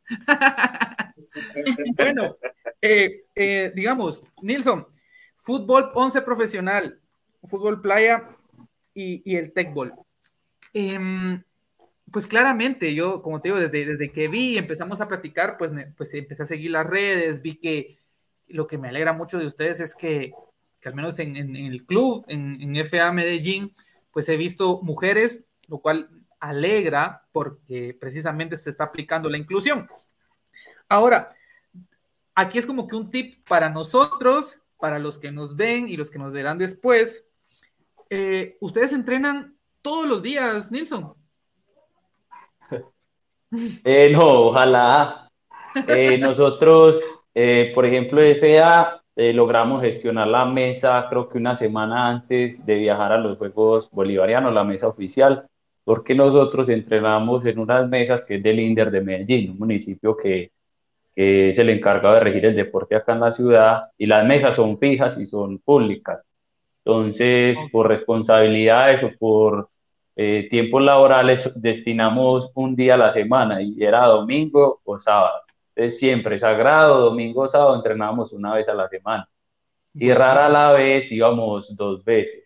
bueno, 1.96 2.36
eh, 2.80 3.24
eh, 3.34 3.72
digamos, 3.74 4.22
Nilsson, 4.42 4.86
fútbol 5.36 5.90
11 5.94 6.22
profesional, 6.22 7.00
fútbol 7.44 7.80
playa 7.80 8.28
y, 8.92 9.36
el 9.36 9.52
techball. 9.52 9.94
Em, 10.72 11.42
pues 12.10 12.26
claramente, 12.26 12.94
yo, 12.94 13.22
como 13.22 13.40
te 13.40 13.48
digo, 13.48 13.60
desde, 13.60 13.86
desde 13.86 14.10
que 14.10 14.28
vi 14.28 14.54
y 14.54 14.58
empezamos 14.58 15.00
a 15.00 15.08
practicar, 15.08 15.56
pues, 15.56 15.72
pues 15.96 16.12
empecé 16.14 16.42
a 16.42 16.46
seguir 16.46 16.72
las 16.72 16.86
redes, 16.86 17.40
vi 17.40 17.56
que 17.56 18.03
lo 18.54 18.68
que 18.68 18.78
me 18.78 18.88
alegra 18.88 19.12
mucho 19.12 19.38
de 19.38 19.46
ustedes 19.46 19.80
es 19.80 19.94
que, 19.96 20.32
que 20.80 20.88
al 20.88 20.94
menos 20.94 21.18
en, 21.18 21.56
el 21.56 21.84
club, 21.84 22.24
en, 22.28 22.60
en, 22.60 22.86
FA 22.86 23.10
Medellín, 23.10 23.72
pues 24.12 24.28
he 24.28 24.36
visto 24.36 24.80
mujeres, 24.82 25.44
lo 25.66 25.78
cual 25.78 26.08
alegra 26.38 27.26
porque 27.32 27.96
precisamente 27.98 28.56
se 28.56 28.70
está 28.70 28.84
aplicando 28.84 29.28
la 29.28 29.38
inclusión. 29.38 29.88
Ahora, 30.88 31.30
aquí 32.34 32.58
es 32.58 32.66
como 32.66 32.86
que 32.86 32.94
un 32.94 33.10
tip 33.10 33.44
para 33.48 33.70
nosotros, 33.70 34.58
para 34.78 35.00
los 35.00 35.18
que 35.18 35.32
nos 35.32 35.56
ven 35.56 35.88
y 35.88 35.96
los 35.96 36.08
que 36.08 36.20
nos 36.20 36.30
verán 36.30 36.56
después. 36.56 37.26
Eh, 38.08 38.56
ustedes 38.60 38.92
entrenan 38.92 39.56
todos 39.82 40.06
los 40.06 40.22
días, 40.22 40.70
Nilsson. 40.70 41.14
Eh, 43.84 44.10
no, 44.10 44.48
ojalá. 44.48 45.30
Eh, 45.86 46.18
nosotros, 46.18 47.00
eh, 47.34 47.72
por 47.74 47.86
ejemplo, 47.86 48.20
FA, 48.20 49.00
logramos 49.16 49.82
gestionar 49.82 50.26
la 50.28 50.44
mesa, 50.44 51.06
creo 51.08 51.28
que 51.28 51.38
una 51.38 51.54
semana 51.54 52.08
antes 52.08 52.64
de 52.66 52.74
viajar 52.76 53.12
a 53.12 53.18
los 53.18 53.38
Juegos 53.38 53.90
Bolivarianos, 53.92 54.52
la 54.52 54.64
mesa 54.64 54.88
oficial, 54.88 55.46
porque 55.84 56.14
nosotros 56.14 56.68
entrenamos 56.68 57.44
en 57.46 57.58
unas 57.58 57.88
mesas 57.88 58.24
que 58.24 58.36
es 58.36 58.42
del 58.42 58.60
INDER 58.60 58.90
de 58.90 59.00
Medellín, 59.02 59.52
un 59.52 59.58
municipio 59.58 60.16
que, 60.16 60.50
que 61.14 61.50
es 61.50 61.58
el 61.58 61.70
encargado 61.70 62.14
de 62.16 62.20
regir 62.20 62.46
el 62.46 62.56
deporte 62.56 62.96
acá 62.96 63.12
en 63.12 63.20
la 63.20 63.32
ciudad, 63.32 63.84
y 63.98 64.06
las 64.06 64.26
mesas 64.26 64.56
son 64.56 64.78
fijas 64.78 65.18
y 65.18 65.26
son 65.26 65.58
públicas. 65.58 66.26
Entonces, 66.84 67.58
por 67.72 67.88
responsabilidades 67.88 69.02
o 69.04 69.12
por 69.18 69.70
eh, 70.16 70.48
tiempos 70.50 70.82
laborales 70.82 71.50
destinamos 71.56 72.50
un 72.54 72.76
día 72.76 72.94
a 72.94 72.96
la 72.98 73.12
semana 73.12 73.62
y 73.62 73.82
era 73.82 74.06
domingo 74.06 74.80
o 74.84 74.98
sábado. 74.98 75.43
Entonces 75.74 75.98
siempre 75.98 76.38
sagrado, 76.38 77.00
domingo 77.00 77.48
sábado 77.48 77.76
entrenábamos 77.76 78.32
una 78.32 78.54
vez 78.54 78.68
a 78.68 78.74
la 78.74 78.88
semana. 78.88 79.28
Y 79.94 80.12
rara 80.12 80.48
la 80.48 80.72
vez 80.72 81.10
íbamos 81.12 81.76
dos 81.76 82.04
veces. 82.04 82.44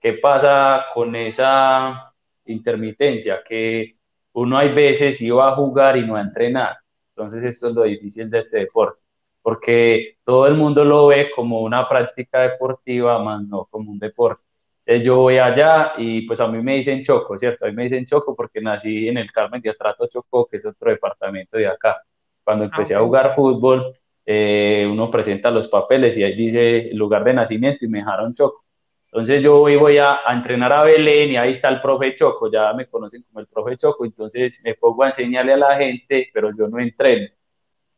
¿Qué 0.00 0.14
pasa 0.14 0.86
con 0.94 1.14
esa 1.16 2.14
intermitencia? 2.46 3.42
Que 3.44 3.96
uno 4.32 4.58
hay 4.58 4.72
veces 4.72 5.20
iba 5.20 5.48
a 5.48 5.54
jugar 5.56 5.96
y 5.96 6.06
no 6.06 6.16
a 6.16 6.22
entrenar. 6.22 6.76
Entonces 7.16 7.44
esto 7.44 7.68
es 7.68 7.74
lo 7.74 7.82
difícil 7.84 8.30
de 8.30 8.40
este 8.40 8.58
deporte, 8.60 9.00
porque 9.42 10.16
todo 10.24 10.46
el 10.46 10.54
mundo 10.54 10.84
lo 10.84 11.08
ve 11.08 11.30
como 11.34 11.60
una 11.62 11.88
práctica 11.88 12.40
deportiva, 12.40 13.22
más 13.22 13.42
no 13.42 13.66
como 13.70 13.90
un 13.92 13.98
deporte 13.98 14.42
yo 14.86 15.16
voy 15.16 15.38
allá 15.38 15.92
y 15.96 16.26
pues 16.26 16.40
a 16.40 16.48
mí 16.48 16.62
me 16.62 16.74
dicen 16.76 17.02
Choco, 17.02 17.38
¿cierto? 17.38 17.64
A 17.64 17.68
mí 17.68 17.74
me 17.74 17.84
dicen 17.84 18.04
Choco 18.04 18.34
porque 18.34 18.60
nací 18.60 19.08
en 19.08 19.18
el 19.18 19.30
Carmen 19.32 19.60
de 19.62 19.70
Atrato 19.70 20.06
Choco, 20.08 20.46
que 20.46 20.56
es 20.56 20.66
otro 20.66 20.90
departamento 20.90 21.56
de 21.56 21.66
acá. 21.66 22.02
Cuando 22.44 22.64
empecé 22.64 22.94
a 22.94 23.00
jugar 23.00 23.34
fútbol, 23.34 23.94
eh, 24.24 24.88
uno 24.90 25.10
presenta 25.10 25.50
los 25.50 25.68
papeles 25.68 26.16
y 26.16 26.22
ahí 26.22 26.36
dice 26.36 26.90
el 26.90 26.96
lugar 26.96 27.24
de 27.24 27.34
nacimiento 27.34 27.84
y 27.84 27.88
me 27.88 27.98
dejaron 27.98 28.32
Choco. 28.32 28.64
Entonces 29.06 29.42
yo 29.42 29.58
voy, 29.58 29.76
voy 29.76 29.98
a, 29.98 30.20
entrenar 30.30 30.72
a 30.72 30.84
Belén 30.84 31.32
y 31.32 31.36
ahí 31.36 31.52
está 31.52 31.68
el 31.68 31.80
profe 31.82 32.14
Choco, 32.14 32.50
ya 32.50 32.72
me 32.72 32.86
conocen 32.86 33.22
como 33.24 33.40
el 33.40 33.46
profe 33.46 33.76
Choco, 33.76 34.04
entonces 34.04 34.60
me 34.64 34.74
pongo 34.74 35.02
a 35.02 35.08
enseñarle 35.08 35.52
a 35.52 35.58
la 35.58 35.76
gente, 35.76 36.30
pero 36.32 36.50
yo 36.56 36.66
no 36.66 36.78
entreno, 36.78 37.28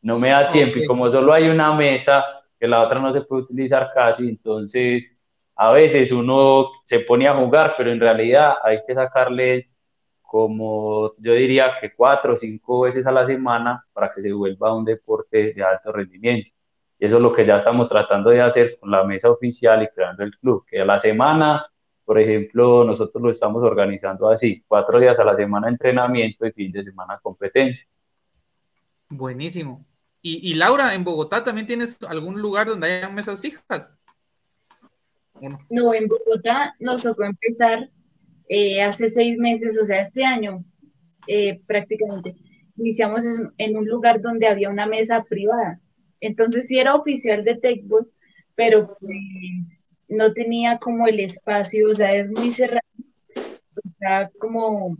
no 0.01 0.19
me 0.19 0.29
da 0.29 0.51
tiempo 0.51 0.77
y 0.77 0.85
como 0.85 1.09
solo 1.09 1.31
hay 1.33 1.47
una 1.47 1.73
mesa, 1.73 2.25
que 2.59 2.67
la 2.67 2.81
otra 2.83 2.99
no 2.99 3.13
se 3.13 3.21
puede 3.21 3.43
utilizar 3.43 3.91
casi, 3.93 4.27
entonces 4.27 5.21
a 5.55 5.71
veces 5.71 6.11
uno 6.11 6.69
se 6.85 6.99
pone 6.99 7.27
a 7.27 7.35
jugar, 7.35 7.75
pero 7.77 7.91
en 7.91 7.99
realidad 7.99 8.55
hay 8.61 8.79
que 8.85 8.93
sacarle 8.93 9.69
como 10.35 11.13
yo 11.19 11.31
diría 11.31 11.79
que 11.79 11.95
cuatro 11.95 12.33
o 12.33 12.35
cinco 12.35 12.81
veces 12.81 13.07
a 13.07 13.11
la 13.13 13.25
semana 13.25 13.85
para 13.93 14.13
que 14.13 14.21
se 14.21 14.33
vuelva 14.33 14.75
un 14.75 14.83
deporte 14.83 15.53
de 15.53 15.63
alto 15.63 15.93
rendimiento. 15.93 16.49
Y 16.99 17.05
eso 17.05 17.15
es 17.15 17.21
lo 17.21 17.31
que 17.31 17.45
ya 17.45 17.55
estamos 17.55 17.87
tratando 17.87 18.31
de 18.31 18.41
hacer 18.41 18.77
con 18.77 18.91
la 18.91 19.05
mesa 19.05 19.31
oficial 19.31 19.81
y 19.81 19.87
creando 19.87 20.25
el 20.25 20.37
club, 20.37 20.65
que 20.69 20.81
a 20.81 20.85
la 20.85 20.99
semana, 20.99 21.65
por 22.03 22.19
ejemplo, 22.19 22.83
nosotros 22.83 23.23
lo 23.23 23.31
estamos 23.31 23.63
organizando 23.63 24.29
así, 24.29 24.61
cuatro 24.67 24.99
días 24.99 25.17
a 25.19 25.23
la 25.23 25.37
semana 25.37 25.69
entrenamiento 25.69 26.45
y 26.45 26.51
fin 26.51 26.69
de 26.69 26.83
semana 26.83 27.17
competencia. 27.23 27.85
Buenísimo. 29.07 29.85
Y, 30.21 30.51
y 30.51 30.55
Laura, 30.55 30.95
en 30.95 31.05
Bogotá 31.05 31.45
también 31.45 31.65
tienes 31.65 31.97
algún 32.09 32.41
lugar 32.41 32.67
donde 32.67 32.87
haya 32.87 33.07
mesas 33.07 33.39
fijas. 33.39 33.93
No, 35.69 35.93
en 35.93 36.09
Bogotá 36.09 36.75
nos 36.81 37.03
tocó 37.03 37.23
empezar 37.23 37.89
eh, 38.47 38.81
hace 38.81 39.07
seis 39.07 39.37
meses, 39.37 39.77
o 39.79 39.85
sea, 39.85 40.01
este 40.01 40.23
año 40.23 40.63
eh, 41.27 41.61
prácticamente. 41.65 42.35
Iniciamos 42.77 43.23
en 43.57 43.77
un 43.77 43.87
lugar 43.87 44.21
donde 44.21 44.47
había 44.47 44.69
una 44.69 44.87
mesa 44.87 45.23
privada. 45.23 45.79
Entonces 46.19 46.67
sí 46.67 46.79
era 46.79 46.95
oficial 46.95 47.43
de 47.43 47.55
Techball, 47.55 48.09
pero 48.55 48.97
pues 48.99 49.85
no 50.07 50.33
tenía 50.33 50.77
como 50.77 51.07
el 51.07 51.19
espacio, 51.19 51.89
o 51.89 51.95
sea, 51.95 52.15
es 52.15 52.29
muy 52.29 52.51
cerrado. 52.51 52.81
Está 53.83 54.29
como 54.39 54.97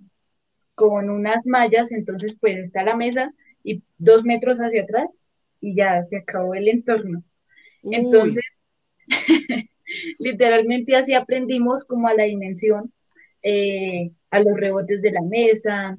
con 0.76 1.10
unas 1.10 1.46
mallas, 1.46 1.92
entonces 1.92 2.38
pues 2.40 2.58
está 2.58 2.84
la 2.84 2.96
mesa 2.96 3.34
y 3.64 3.84
dos 3.98 4.24
metros 4.24 4.60
hacia 4.60 4.84
atrás 4.84 5.26
y 5.60 5.76
ya 5.76 6.04
se 6.04 6.18
acabó 6.18 6.54
el 6.54 6.68
entorno. 6.68 7.24
Entonces, 7.84 8.64
literalmente 10.20 10.96
así 10.96 11.14
aprendimos 11.14 11.86
como 11.86 12.08
a 12.08 12.14
la 12.14 12.24
dimensión, 12.24 12.92
eh, 13.48 14.12
a 14.32 14.40
los 14.40 14.60
rebotes 14.60 15.04
de 15.04 15.12
la 15.12 15.22
mesa, 15.22 15.96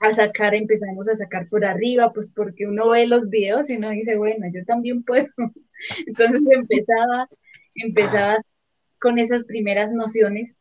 a 0.00 0.10
sacar, 0.10 0.52
empezamos 0.52 1.08
a 1.08 1.14
sacar 1.14 1.48
por 1.48 1.64
arriba, 1.64 2.12
pues 2.12 2.32
porque 2.32 2.66
uno 2.66 2.90
ve 2.90 3.06
los 3.06 3.28
videos 3.30 3.70
y 3.70 3.76
uno 3.76 3.90
dice, 3.90 4.16
bueno, 4.16 4.46
yo 4.52 4.64
también 4.64 5.04
puedo. 5.04 5.28
Entonces 6.06 6.42
empezaba, 6.50 7.28
empezabas 7.76 8.52
con 8.98 9.18
esas 9.18 9.44
primeras 9.44 9.92
nociones 9.92 10.58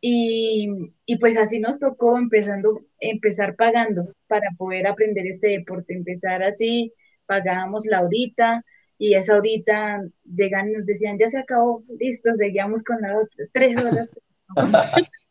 y, 0.00 0.70
y, 1.04 1.18
pues 1.18 1.36
así 1.36 1.60
nos 1.60 1.78
tocó 1.78 2.16
empezando, 2.16 2.80
empezar 2.98 3.54
pagando 3.54 4.14
para 4.26 4.48
poder 4.56 4.86
aprender 4.86 5.26
este 5.26 5.48
deporte, 5.48 5.92
empezar 5.92 6.42
así, 6.42 6.94
pagábamos 7.26 7.84
la 7.84 8.02
horita, 8.02 8.64
y 8.96 9.14
esa 9.14 9.34
ahorita 9.34 10.04
llegan 10.24 10.70
y 10.70 10.72
nos 10.72 10.86
decían, 10.86 11.18
ya 11.18 11.28
se 11.28 11.38
acabó, 11.38 11.84
listo, 11.98 12.34
seguíamos 12.34 12.82
con 12.82 13.00
la 13.02 13.18
otra, 13.18 13.44
tres 13.52 13.76
horas. 13.76 14.08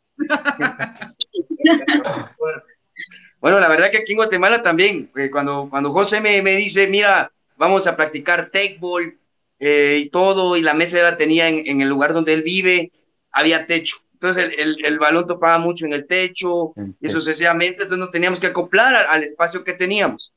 bueno, 3.40 3.60
la 3.60 3.68
verdad 3.68 3.92
que 3.92 3.98
aquí 4.00 4.14
en 4.14 4.18
Guatemala 4.18 4.64
también, 4.64 5.12
eh, 5.16 5.30
cuando, 5.30 5.68
cuando 5.70 5.92
José 5.92 6.22
me, 6.22 6.42
me, 6.42 6.56
dice, 6.56 6.88
mira, 6.88 7.32
vamos 7.58 7.88
a 7.88 7.96
practicar 7.96 8.50
techball 8.50 9.18
eh, 9.60 10.00
y 10.02 10.10
todo, 10.10 10.58
y 10.58 10.62
la 10.62 10.74
mesa 10.74 11.02
la 11.02 11.18
tenía 11.18 11.50
en, 11.50 11.68
en, 11.68 11.82
el 11.82 11.90
lugar 11.90 12.14
donde 12.14 12.34
él 12.34 12.44
vive, 12.44 12.92
había 13.32 13.66
techo. 13.66 13.98
Entonces 14.14 14.46
el, 14.46 14.60
el, 14.60 14.86
el 14.86 15.00
balón 15.00 15.28
topaba 15.28 15.58
mucho 15.58 15.86
en 15.86 15.94
el 15.94 16.08
techo 16.08 16.74
y 17.02 17.10
sucesivamente, 17.10 17.84
entonces 17.84 17.98
nos 17.98 18.12
teníamos 18.12 18.40
que 18.40 18.48
acoplar 18.48 18.96
al, 18.96 19.06
al 19.08 19.24
espacio 19.24 19.64
que 19.66 19.74
teníamos. 19.74 20.34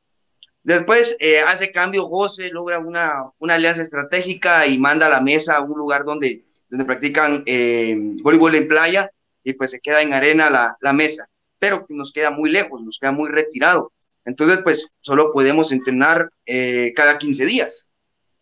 Después 0.67 1.17
eh, 1.21 1.43
hace 1.47 1.71
cambio 1.71 2.09
José, 2.09 2.49
logra 2.51 2.81
una, 2.81 3.31
una, 3.39 3.55
alianza 3.55 3.83
estratégica 3.83 4.67
y 4.67 4.79
manda 4.79 5.07
a 5.07 5.09
la 5.09 5.21
mesa 5.21 5.55
a 5.55 5.61
un 5.61 5.79
lugar 5.79 6.05
donde, 6.05 6.45
donde 6.69 6.85
practican 6.85 7.45
eh, 7.47 7.95
voleibol 8.21 8.57
en 8.57 8.67
playa 8.67 9.09
y 9.47 9.53
pues 9.53 9.71
se 9.71 9.81
queda 9.81 10.03
en 10.03 10.13
arena 10.13 10.51
la, 10.51 10.77
la, 10.81 10.93
mesa, 10.93 11.29
pero 11.61 11.87
nos 11.89 12.11
queda 12.13 12.31
muy 12.31 12.51
lejos, 12.51 12.83
nos 12.83 12.99
queda 12.99 13.13
muy 13.13 13.31
retirado. 13.31 13.93
Entonces 14.25 14.59
pues 14.65 14.91
solo 15.01 15.33
podemos 15.33 15.71
entrenar 15.71 16.31
eh, 16.45 16.93
cada 16.97 17.17
15 17.17 17.47
días. 17.47 17.89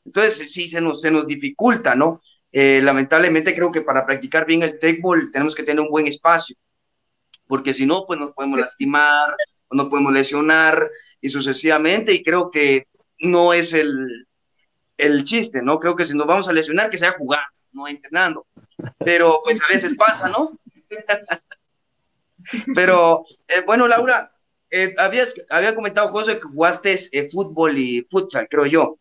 Entonces 0.06 0.48
sí 0.50 0.66
se 0.66 0.80
nos, 0.80 1.02
se 1.02 1.10
nos 1.10 1.26
dificulta, 1.26 1.94
¿no? 1.94 2.22
Eh, 2.52 2.80
lamentablemente 2.82 3.54
creo 3.54 3.70
que 3.70 3.82
para 3.82 4.06
practicar 4.06 4.46
bien 4.46 4.62
el 4.62 4.78
techball 4.78 5.30
tenemos 5.30 5.54
que 5.54 5.62
tener 5.62 5.82
un 5.82 5.90
buen 5.90 6.06
espacio, 6.06 6.56
porque 7.46 7.74
si 7.74 7.84
no 7.84 8.04
pues 8.06 8.18
nos 8.18 8.32
podemos 8.32 8.58
lastimar, 8.58 9.36
nos 9.70 9.88
podemos 9.88 10.12
lesionar, 10.12 10.88
y 11.20 11.28
sucesivamente, 11.28 12.14
y 12.14 12.22
creo 12.22 12.50
que 12.50 12.86
no 13.18 13.52
es 13.52 13.74
el, 13.74 14.26
el 14.96 15.24
chiste, 15.24 15.60
¿no? 15.60 15.78
Creo 15.80 15.96
que 15.96 16.06
si 16.06 16.14
nos 16.14 16.26
vamos 16.26 16.48
a 16.48 16.52
lesionar, 16.52 16.88
que 16.88 16.98
sea 16.98 17.12
jugar, 17.18 17.42
no 17.72 17.88
entrenando. 17.88 18.46
Pero 19.04 19.40
pues 19.44 19.60
a 19.62 19.72
veces 19.72 19.94
pasa, 19.96 20.28
¿no? 20.28 20.58
Pero 22.74 23.24
eh, 23.48 23.62
bueno, 23.66 23.88
Laura, 23.88 24.33
eh, 24.70 24.94
habías, 24.98 25.35
había 25.50 25.74
comentado, 25.74 26.09
José, 26.09 26.40
que 26.40 26.48
jugaste 26.48 26.96
eh, 27.12 27.28
fútbol 27.28 27.78
y 27.78 28.07
futsal, 28.11 28.48
creo 28.48 28.66
yo. 28.66 28.98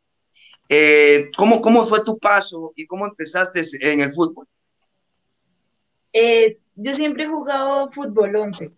Eh, 0.70 1.30
¿cómo, 1.38 1.62
¿Cómo 1.62 1.84
fue 1.84 2.04
tu 2.04 2.18
paso 2.18 2.74
y 2.76 2.86
cómo 2.86 3.06
empezaste 3.06 3.62
en 3.82 4.00
el 4.00 4.14
fútbol? 4.14 4.48
Yo 6.76 6.94
siempre 6.94 7.24
he 7.24 7.28
jugado 7.28 7.88
fútbol 7.88 8.36
11 8.36 8.72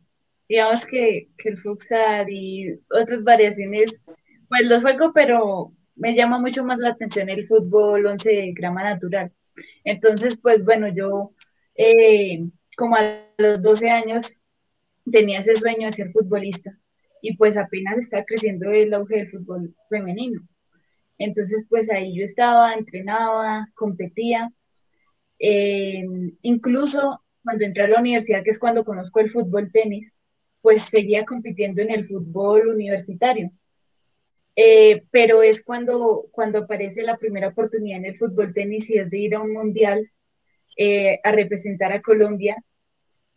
digamos 0.47 0.85
que, 0.85 1.29
que 1.37 1.49
el 1.49 1.57
futsal 1.57 2.29
y 2.29 2.79
otras 2.89 3.23
variaciones, 3.23 4.11
pues 4.47 4.65
los 4.65 4.81
juego, 4.81 5.11
pero 5.13 5.73
me 5.95 6.15
llama 6.15 6.39
mucho 6.39 6.63
más 6.63 6.79
la 6.79 6.89
atención 6.89 7.29
el 7.29 7.45
fútbol 7.45 8.05
11 8.05 8.29
de 8.29 8.53
grama 8.53 8.83
natural. 8.83 9.31
Entonces, 9.83 10.37
pues 10.41 10.63
bueno, 10.63 10.87
yo 10.89 11.31
eh, 11.75 12.43
como 12.75 12.95
a 12.95 13.25
los 13.37 13.61
12 13.61 13.89
años 13.89 14.37
tenía 15.11 15.39
ese 15.39 15.55
sueño 15.55 15.87
de 15.87 15.93
ser 15.93 16.11
futbolista 16.11 16.77
y 17.21 17.35
pues 17.37 17.57
apenas 17.57 17.97
está 17.97 18.23
creciendo 18.23 18.71
el 18.71 18.93
auge 18.93 19.17
del 19.17 19.27
fútbol 19.27 19.75
femenino. 19.89 20.41
Entonces, 21.17 21.65
pues 21.69 21.89
ahí 21.89 22.17
yo 22.17 22.23
estaba, 22.23 22.73
entrenaba, 22.73 23.67
competía. 23.73 24.51
Eh, 25.39 26.03
incluso 26.41 27.21
cuando 27.43 27.65
entré 27.65 27.83
a 27.83 27.87
la 27.87 27.99
universidad, 27.99 28.43
que 28.43 28.49
es 28.51 28.59
cuando 28.59 28.85
conozco 28.85 29.19
el 29.19 29.29
fútbol 29.29 29.71
tenis, 29.71 30.19
pues 30.61 30.83
seguía 30.83 31.25
compitiendo 31.25 31.81
en 31.81 31.91
el 31.91 32.05
fútbol 32.05 32.67
universitario. 32.67 33.51
Eh, 34.55 35.03
pero 35.11 35.43
es 35.43 35.63
cuando, 35.63 36.27
cuando 36.31 36.59
aparece 36.59 37.03
la 37.03 37.17
primera 37.17 37.49
oportunidad 37.49 37.99
en 37.99 38.05
el 38.05 38.15
fútbol 38.15 38.53
tenis 38.53 38.89
y 38.89 38.97
es 38.97 39.09
de 39.09 39.19
ir 39.19 39.35
a 39.35 39.41
un 39.41 39.53
mundial 39.53 40.09
eh, 40.75 41.19
a 41.23 41.31
representar 41.31 41.91
a 41.91 42.01
Colombia. 42.01 42.57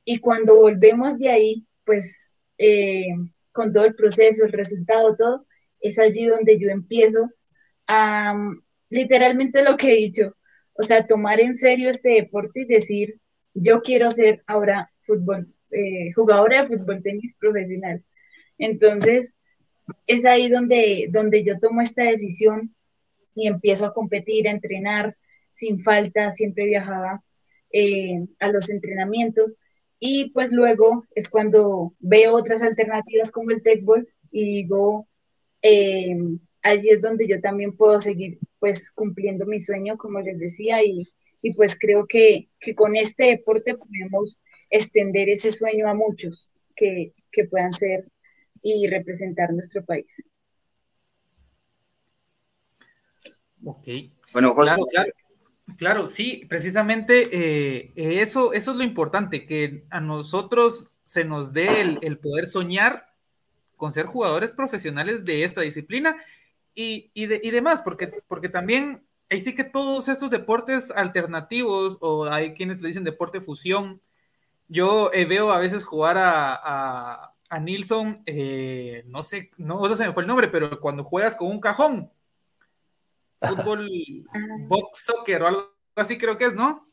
Y 0.04 0.18
cuando 0.18 0.56
volvemos 0.56 1.18
de 1.18 1.30
ahí, 1.30 1.66
pues 1.84 2.36
con 3.52 3.72
todo 3.72 3.84
el 3.84 3.94
proceso, 3.94 4.44
el 4.44 4.52
resultado, 4.52 5.16
todo, 5.16 5.46
es 5.80 5.98
allí 5.98 6.26
donde 6.26 6.58
yo 6.58 6.70
empiezo 6.70 7.30
a 7.86 8.34
literalmente 8.90 9.62
lo 9.62 9.76
que 9.76 9.92
he 9.92 9.96
dicho, 9.96 10.36
o 10.74 10.82
sea, 10.82 11.06
tomar 11.06 11.40
en 11.40 11.54
serio 11.54 11.90
este 11.90 12.10
deporte 12.10 12.60
y 12.60 12.64
decir, 12.66 13.20
yo 13.54 13.82
quiero 13.82 14.10
ser 14.10 14.42
ahora 14.46 14.90
fútbol, 15.02 15.52
eh, 15.70 16.12
jugadora 16.14 16.62
de 16.62 16.68
fútbol 16.68 17.02
tenis 17.02 17.36
profesional. 17.36 18.04
Entonces, 18.58 19.34
es 20.06 20.24
ahí 20.24 20.48
donde, 20.48 21.08
donde 21.10 21.44
yo 21.44 21.58
tomo 21.58 21.80
esta 21.80 22.04
decisión 22.04 22.74
y 23.34 23.48
empiezo 23.48 23.86
a 23.86 23.94
competir, 23.94 24.48
a 24.48 24.52
entrenar 24.52 25.16
sin 25.50 25.80
falta, 25.80 26.30
siempre 26.30 26.66
viajaba 26.66 27.22
eh, 27.72 28.26
a 28.38 28.48
los 28.50 28.70
entrenamientos 28.70 29.56
y 30.00 30.30
pues 30.30 30.52
luego 30.52 31.06
es 31.14 31.28
cuando 31.28 31.94
veo 31.98 32.34
otras 32.34 32.62
alternativas 32.62 33.30
como 33.30 33.50
el 33.50 33.62
techball 33.62 34.08
y 34.30 34.44
digo, 34.44 35.08
eh, 35.62 36.16
allí 36.62 36.90
es 36.90 37.00
donde 37.00 37.26
yo 37.26 37.40
también 37.40 37.76
puedo 37.76 38.00
seguir 38.00 38.38
pues 38.58 38.90
cumpliendo 38.90 39.46
mi 39.46 39.60
sueño, 39.60 39.96
como 39.96 40.20
les 40.20 40.38
decía, 40.38 40.82
y, 40.84 41.08
y 41.42 41.52
pues 41.54 41.78
creo 41.78 42.06
que, 42.06 42.48
que, 42.60 42.74
con 42.74 42.96
este 42.96 43.24
deporte 43.24 43.76
podemos 43.76 44.38
extender 44.70 45.28
ese 45.28 45.50
sueño 45.50 45.88
a 45.88 45.94
muchos 45.94 46.52
que, 46.76 47.12
que 47.30 47.44
puedan 47.44 47.72
ser 47.72 48.08
y 48.62 48.86
representar 48.88 49.52
nuestro 49.52 49.84
país. 49.84 50.06
Ok. 53.64 53.88
Bueno, 54.32 54.54
José. 54.54 54.74
Claro, 54.74 54.86
claro. 54.86 55.12
Sí, 56.06 56.46
precisamente 56.48 57.28
eh, 57.32 57.92
eso, 57.96 58.52
eso 58.52 58.70
es 58.72 58.76
lo 58.76 58.82
importante, 58.82 59.46
que 59.46 59.84
a 59.90 60.00
nosotros 60.00 60.98
se 61.04 61.24
nos 61.24 61.52
dé 61.52 61.80
el, 61.80 62.18
poder 62.18 62.46
soñar 62.46 63.06
con 63.76 63.92
ser 63.92 64.06
jugadores 64.06 64.52
profesionales 64.52 65.24
de 65.24 65.44
esta 65.44 65.60
disciplina 65.60 66.16
y, 66.74 67.10
y, 67.14 67.26
de, 67.26 67.40
y 67.42 67.50
demás, 67.50 67.82
porque, 67.82 68.08
porque 68.26 68.48
también 68.48 69.06
ahí 69.30 69.40
sí 69.40 69.54
que 69.54 69.64
todos 69.64 70.08
estos 70.08 70.30
deportes 70.30 70.90
alternativos, 70.90 71.98
o 72.00 72.24
hay 72.26 72.54
quienes 72.54 72.80
le 72.80 72.88
dicen 72.88 73.04
deporte 73.04 73.40
fusión, 73.40 74.00
yo 74.68 75.10
eh, 75.12 75.24
veo 75.24 75.50
a 75.50 75.58
veces 75.58 75.84
jugar 75.84 76.18
a, 76.18 76.54
a, 76.54 77.34
a 77.48 77.60
Nilsson, 77.60 78.22
eh, 78.26 79.04
no 79.06 79.22
sé, 79.22 79.50
no 79.56 79.94
se 79.94 80.06
me 80.06 80.12
fue 80.12 80.22
el 80.22 80.28
nombre, 80.28 80.48
pero 80.48 80.78
cuando 80.80 81.04
juegas 81.04 81.36
con 81.36 81.48
un 81.48 81.60
cajón, 81.60 82.10
fútbol, 83.40 83.88
box 84.66 85.04
soccer 85.04 85.42
o 85.42 85.46
algo 85.48 85.62
así 85.96 86.16
creo 86.18 86.36
que 86.36 86.46
es, 86.46 86.54
¿no? 86.54 86.84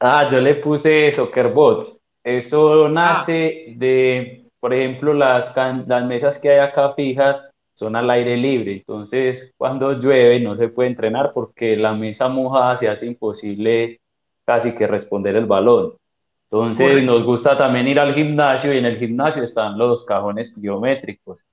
Ah, 0.00 0.28
yo 0.30 0.40
le 0.40 0.56
puse 0.56 1.10
soccer 1.12 1.48
bots. 1.52 1.98
Eso 2.22 2.88
nace 2.88 3.66
ah. 3.68 3.72
de 3.76 4.48
por 4.60 4.74
ejemplo, 4.74 5.14
las, 5.14 5.54
las 5.56 6.04
mesas 6.06 6.38
que 6.38 6.50
hay 6.50 6.58
acá 6.58 6.94
fijas 6.94 7.48
son 7.74 7.94
al 7.94 8.10
aire 8.10 8.36
libre, 8.36 8.72
entonces 8.72 9.54
cuando 9.56 9.92
llueve 9.92 10.40
no 10.40 10.56
se 10.56 10.68
puede 10.68 10.88
entrenar 10.88 11.32
porque 11.32 11.76
la 11.76 11.94
mesa 11.94 12.28
mojada 12.28 12.76
se 12.76 12.88
hace 12.88 13.06
imposible 13.06 14.00
casi 14.44 14.74
que 14.74 14.88
responder 14.88 15.36
el 15.36 15.46
balón. 15.46 15.94
Entonces 16.50 17.04
nos 17.04 17.24
gusta 17.24 17.56
también 17.56 17.86
ir 17.86 18.00
al 18.00 18.14
gimnasio 18.14 18.72
y 18.72 18.78
en 18.78 18.86
el 18.86 18.98
gimnasio 18.98 19.44
están 19.44 19.78
los 19.78 20.04
cajones 20.04 20.58
biométricos. 20.60 21.44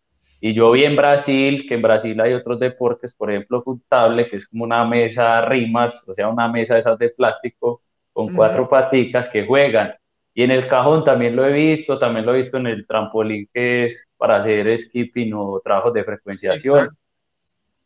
Y 0.47 0.53
yo 0.53 0.69
vi 0.69 0.83
en 0.83 0.95
Brasil, 0.95 1.65
que 1.67 1.73
en 1.73 1.81
Brasil 1.81 2.21
hay 2.21 2.33
otros 2.33 2.59
deportes, 2.59 3.15
por 3.15 3.31
ejemplo, 3.31 3.63
Futable, 3.63 4.29
que 4.29 4.37
es 4.37 4.47
como 4.47 4.63
una 4.63 4.85
mesa 4.85 5.41
RIMAX, 5.41 6.07
o 6.07 6.13
sea, 6.13 6.29
una 6.29 6.47
mesa 6.47 6.75
de 6.75 6.81
esas 6.81 6.99
de 6.99 7.09
plástico 7.09 7.81
con 8.13 8.31
cuatro 8.31 8.69
paticas 8.69 9.27
que 9.29 9.43
juegan. 9.47 9.95
Y 10.35 10.43
en 10.43 10.51
el 10.51 10.67
cajón 10.67 11.03
también 11.03 11.35
lo 11.35 11.47
he 11.47 11.51
visto, 11.51 11.97
también 11.97 12.27
lo 12.27 12.35
he 12.35 12.37
visto 12.37 12.57
en 12.57 12.67
el 12.67 12.85
trampolín 12.85 13.49
que 13.51 13.87
es 13.87 14.07
para 14.17 14.35
hacer 14.35 14.77
skipping 14.77 15.33
o 15.33 15.59
trabajos 15.63 15.95
de 15.95 16.03
frecuenciación. 16.03 16.89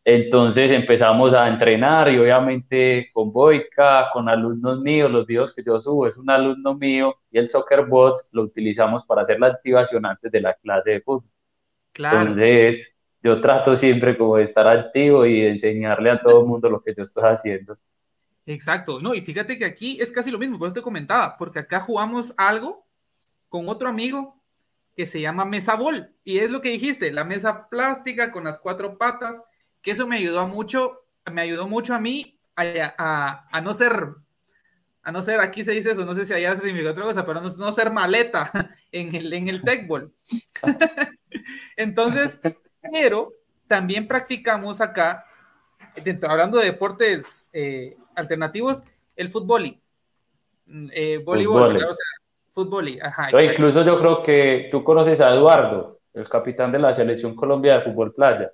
Entonces 0.04 0.70
empezamos 0.74 1.34
a 1.34 1.48
entrenar 1.48 2.12
y 2.12 2.20
obviamente 2.20 3.10
con 3.14 3.32
Boica, 3.32 4.10
con 4.12 4.28
alumnos 4.28 4.82
míos, 4.82 5.10
los 5.10 5.26
videos 5.26 5.56
que 5.56 5.64
yo 5.64 5.80
subo 5.80 6.08
es 6.08 6.18
un 6.18 6.30
alumno 6.30 6.76
mío 6.76 7.16
y 7.32 7.38
el 7.38 7.50
Soccer 7.50 7.86
Bots 7.86 8.28
lo 8.34 8.42
utilizamos 8.42 9.06
para 9.06 9.22
hacer 9.22 9.40
la 9.40 9.48
activación 9.48 10.06
antes 10.06 10.30
de 10.30 10.42
la 10.42 10.56
clase 10.56 10.90
de 10.90 11.00
fútbol. 11.00 11.39
Claro. 12.00 12.22
Entonces 12.22 12.94
yo 13.22 13.42
trato 13.42 13.76
siempre 13.76 14.18
como 14.18 14.38
de 14.38 14.44
estar 14.44 14.66
activo 14.66 15.26
y 15.26 15.42
de 15.42 15.50
enseñarle 15.50 16.12
a 16.12 16.22
todo 16.22 16.40
el 16.40 16.48
mundo 16.48 16.70
lo 16.70 16.82
que 16.82 16.96
yo 16.96 17.04
estoy 17.04 17.26
haciendo. 17.26 17.78
Exacto, 18.46 19.02
no, 19.02 19.14
y 19.14 19.20
fíjate 19.20 19.58
que 19.58 19.66
aquí 19.66 20.00
es 20.00 20.10
casi 20.10 20.32
lo 20.32 20.40
mismo, 20.40 20.58
por 20.58 20.68
eso 20.68 20.76
te 20.76 20.82
comentaba, 20.82 21.36
porque 21.38 21.60
acá 21.60 21.82
jugamos 21.82 22.34
algo 22.38 22.88
con 23.50 23.68
otro 23.68 23.90
amigo 23.90 24.42
que 24.96 25.06
se 25.06 25.20
llama 25.20 25.44
mesa 25.44 25.76
bol, 25.76 26.10
y 26.24 26.40
es 26.40 26.50
lo 26.50 26.62
que 26.62 26.70
dijiste, 26.70 27.12
la 27.12 27.26
mesa 27.26 27.68
plástica 27.68 28.32
con 28.32 28.46
las 28.46 28.58
cuatro 28.58 28.98
patas, 28.98 29.44
que 29.82 29.92
eso 29.92 30.08
me 30.08 30.16
ayudó 30.16 30.48
mucho, 30.48 31.02
me 31.30 31.42
ayudó 31.42 31.68
mucho 31.68 31.94
a 31.94 32.00
mí 32.00 32.40
a, 32.56 33.46
a, 33.52 33.62
no 33.62 33.74
ser, 33.74 34.08
a 35.04 35.12
no 35.12 35.22
ser, 35.22 35.42
aquí 35.42 35.66
se 35.66 35.74
dice 35.74 35.92
eso, 35.92 36.06
no 36.06 36.16
sé 36.16 36.24
si 36.26 36.34
allá 36.34 36.56
se 36.56 36.62
significa 36.62 36.92
otra 36.92 37.04
cosa, 37.04 37.26
pero 37.26 37.42
no, 37.42 37.72
ser 37.74 37.92
maleta 37.92 38.50
en 38.94 39.14
el, 39.14 39.34
en 39.34 39.50
el 39.50 39.62
tech 39.64 39.86
ball. 39.86 40.14
Entonces, 41.78 42.40
pero 42.92 43.34
también 43.68 44.08
practicamos 44.08 44.82
acá, 44.82 45.26
hablando 46.28 46.58
de 46.58 46.66
deportes 46.66 47.50
eh, 47.54 47.98
alternativos, 48.16 48.84
el 49.16 49.30
fútbol. 49.30 49.78
Mm, 50.66 50.88
eh, 50.94 51.18
voleibol, 51.24 51.78
o 51.78 51.80
sea, 51.80 52.06
fútbol. 52.50 52.90
Ajá, 53.02 53.30
incluso 53.44 53.84
yo 53.84 54.00
creo 54.00 54.24
que 54.24 54.70
tú 54.72 54.84
conoces 54.84 55.20
a 55.22 55.34
Eduardo, 55.34 56.00
el 56.14 56.28
capitán 56.28 56.72
de 56.72 56.80
la 56.80 56.94
selección 56.94 57.36
Colombia 57.36 57.76
de 57.76 57.82
fútbol 57.82 58.14
playa. 58.14 58.52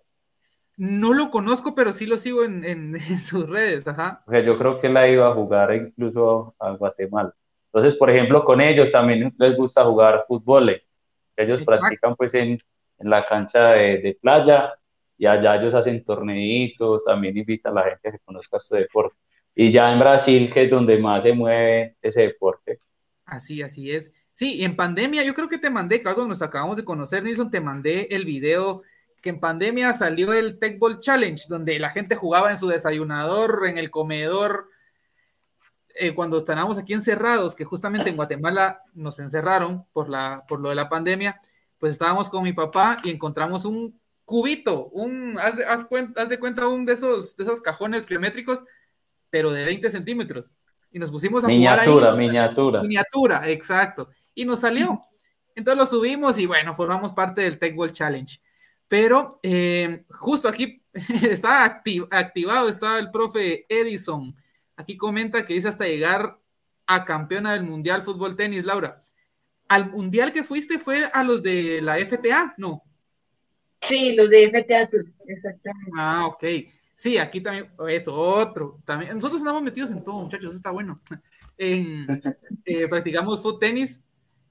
No 0.78 1.14
lo 1.14 1.30
conozco, 1.30 1.74
pero 1.74 1.94
sí 1.94 2.06
lo 2.06 2.18
sigo 2.18 2.44
en, 2.44 2.66
en, 2.66 3.00
sus 3.20 3.50
redes, 3.50 3.88
ajá. 3.88 4.24
O 4.28 4.32
sea, 4.32 4.42
yo 4.42 4.58
creo 4.58 4.80
que 4.80 4.88
él 4.88 4.98
ha 4.98 5.08
ido 5.08 5.26
a 5.26 5.34
jugar 5.34 5.74
incluso 5.74 6.56
a 6.60 6.72
Guatemala. 6.72 7.34
Entonces, 7.74 7.98
por 7.98 8.10
ejemplo, 8.10 8.44
con 8.44 8.62
ellos 8.62 8.92
también 8.92 9.34
les 9.38 9.58
gusta 9.58 9.84
jugar 9.84 10.26
fútbol. 10.28 10.82
Ellos 11.36 11.62
practican 11.62 12.16
pues 12.16 12.34
en, 12.34 12.58
en 12.98 13.10
la 13.10 13.26
cancha 13.26 13.72
de, 13.72 14.00
de, 14.00 14.18
playa 14.22 14.74
y 15.18 15.26
allá 15.26 15.56
ellos 15.56 15.74
hacen 15.74 16.04
torneitos, 16.04 17.06
también 17.06 17.38
invitan 17.38 17.78
a 17.78 17.82
la 17.82 17.90
gente 17.90 18.10
a 18.10 18.12
que 18.12 18.20
conozca 18.20 18.58
este 18.58 18.78
deporte 18.78 19.18
y 19.56 19.72
ya 19.72 19.92
en 19.92 20.00
Brasil, 20.00 20.52
que 20.54 20.66
es 20.66 20.70
donde 20.70 20.98
más 20.98 21.24
se 21.24 21.32
mueve 21.32 21.96
ese 22.02 22.24
deporte. 22.24 22.80
Así, 23.26 23.62
así 23.62 23.90
es. 23.90 24.12
Sí, 24.34 24.58
y 24.58 24.66
en 24.66 24.76
pandemia, 24.76 25.24
yo 25.24 25.34
creo 25.34 25.48
que 25.48 25.58
te 25.58 25.70
mandé, 25.70 26.02
que 26.02 26.10
algo 26.10 26.28
nos 26.28 26.42
acabamos 26.42 26.76
de 26.76 26.84
conocer, 26.84 27.24
Nilsson, 27.24 27.50
te 27.50 27.62
mandé 27.62 28.10
el 28.12 28.26
video 28.26 28.84
que 29.22 29.30
en 29.30 29.40
pandemia 29.40 29.94
salió 29.94 30.34
el 30.34 30.60
Tech 30.60 30.78
Ball 30.78 31.00
Challenge, 31.00 31.42
donde 31.48 31.80
la 31.80 31.90
gente 31.90 32.16
jugaba 32.16 32.52
en 32.52 32.58
su 32.58 32.68
desayunador, 32.68 33.66
en 33.68 33.78
el 33.78 33.90
comedor, 33.90 34.68
eh, 35.96 36.14
cuando 36.14 36.38
estábamos 36.38 36.78
aquí 36.78 36.94
encerrados, 36.94 37.56
que 37.56 37.64
justamente 37.64 38.10
en 38.10 38.18
Guatemala 38.18 38.82
nos 38.94 39.18
encerraron 39.20 39.86
por, 39.94 40.10
la, 40.10 40.44
por 40.48 40.60
lo 40.60 40.70
de 40.70 40.76
la 40.76 40.90
pandemia, 40.90 41.40
pues 41.78 41.94
estábamos 41.94 42.30
con 42.30 42.44
mi 42.44 42.54
papá 42.54 42.98
y 43.04 43.10
encontramos 43.10 43.66
un 43.66 44.00
cubito, 44.24 44.88
un, 44.88 45.38
haz, 45.40 45.60
haz, 45.60 45.88
haz 46.16 46.30
de 46.30 46.40
cuenta, 46.40 46.68
un 46.68 46.86
de 46.86 46.94
esos, 46.94 47.36
de 47.36 47.44
esos 47.44 47.62
cajones 47.62 48.06
biométricos 48.06 48.64
pero 49.36 49.52
de 49.52 49.66
20 49.66 49.90
centímetros. 49.90 50.54
Y 50.94 50.98
nos 50.98 51.12
pusimos 51.12 51.44
a 51.44 51.48
miniatura, 51.48 51.86
jugar 51.86 52.14
ahí. 52.14 52.26
Miniatura, 52.26 52.82
miniatura. 52.82 53.50
exacto. 53.50 54.10
Y 54.34 54.46
nos 54.46 54.62
salió. 54.62 55.04
Entonces 55.56 55.78
lo 55.78 55.86
subimos 55.86 56.40
y 56.40 56.46
bueno, 56.46 56.74
formamos 56.74 57.12
parte 57.12 57.42
del 57.42 57.60
Tech 57.60 57.78
World 57.78 57.94
Challenge. 57.94 58.40
Pero 58.88 59.42
eh, 59.44 60.06
justo 60.10 60.48
aquí 60.48 60.82
está 61.30 61.66
activado, 61.66 62.70
está 62.70 62.98
el 62.98 63.12
profe 63.12 63.66
Edison. 63.68 64.34
Aquí 64.78 64.96
comenta 64.96 65.44
que 65.44 65.56
dice 65.56 65.68
hasta 65.68 65.86
llegar 65.86 66.40
a 66.88 67.04
campeona 67.04 67.52
del 67.52 67.64
Mundial 67.64 68.02
Fútbol 68.02 68.38
Tenis, 68.38 68.64
Laura. 68.64 69.02
¿Al 69.68 69.92
Mundial 69.92 70.32
que 70.32 70.44
fuiste 70.44 70.80
fue 70.80 71.06
a 71.06 71.24
los 71.24 71.42
de 71.42 71.82
la 71.82 71.98
FTA? 71.98 72.54
No. 72.58 72.84
Sí, 73.82 74.16
los 74.16 74.30
de 74.30 74.50
FTA 74.50 74.90
exactamente. 75.28 75.92
Ah, 75.96 76.28
ok. 76.28 76.44
Sí, 76.96 77.18
aquí 77.18 77.42
también 77.42 77.70
es 77.90 78.08
otro. 78.08 78.82
También, 78.86 79.14
nosotros 79.14 79.42
estamos 79.42 79.62
metidos 79.62 79.92
en 79.92 80.04
todo, 80.04 80.22
muchachos, 80.22 80.50
eso 80.50 80.58
está 80.58 80.72
bueno. 80.72 81.00
En, 81.58 82.06
eh, 82.66 82.86
practicamos 82.90 83.42
foot 83.42 83.62
tenis, 83.62 84.02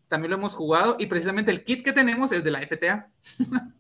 también 0.09 0.31
lo 0.31 0.39
hemos 0.39 0.55
jugado 0.55 0.97
y 0.99 1.05
precisamente 1.05 1.51
el 1.51 1.62
kit 1.62 1.85
que 1.85 1.93
tenemos 1.93 2.33
es 2.33 2.43
de 2.43 2.51
la 2.51 2.61
FTA. 2.61 3.11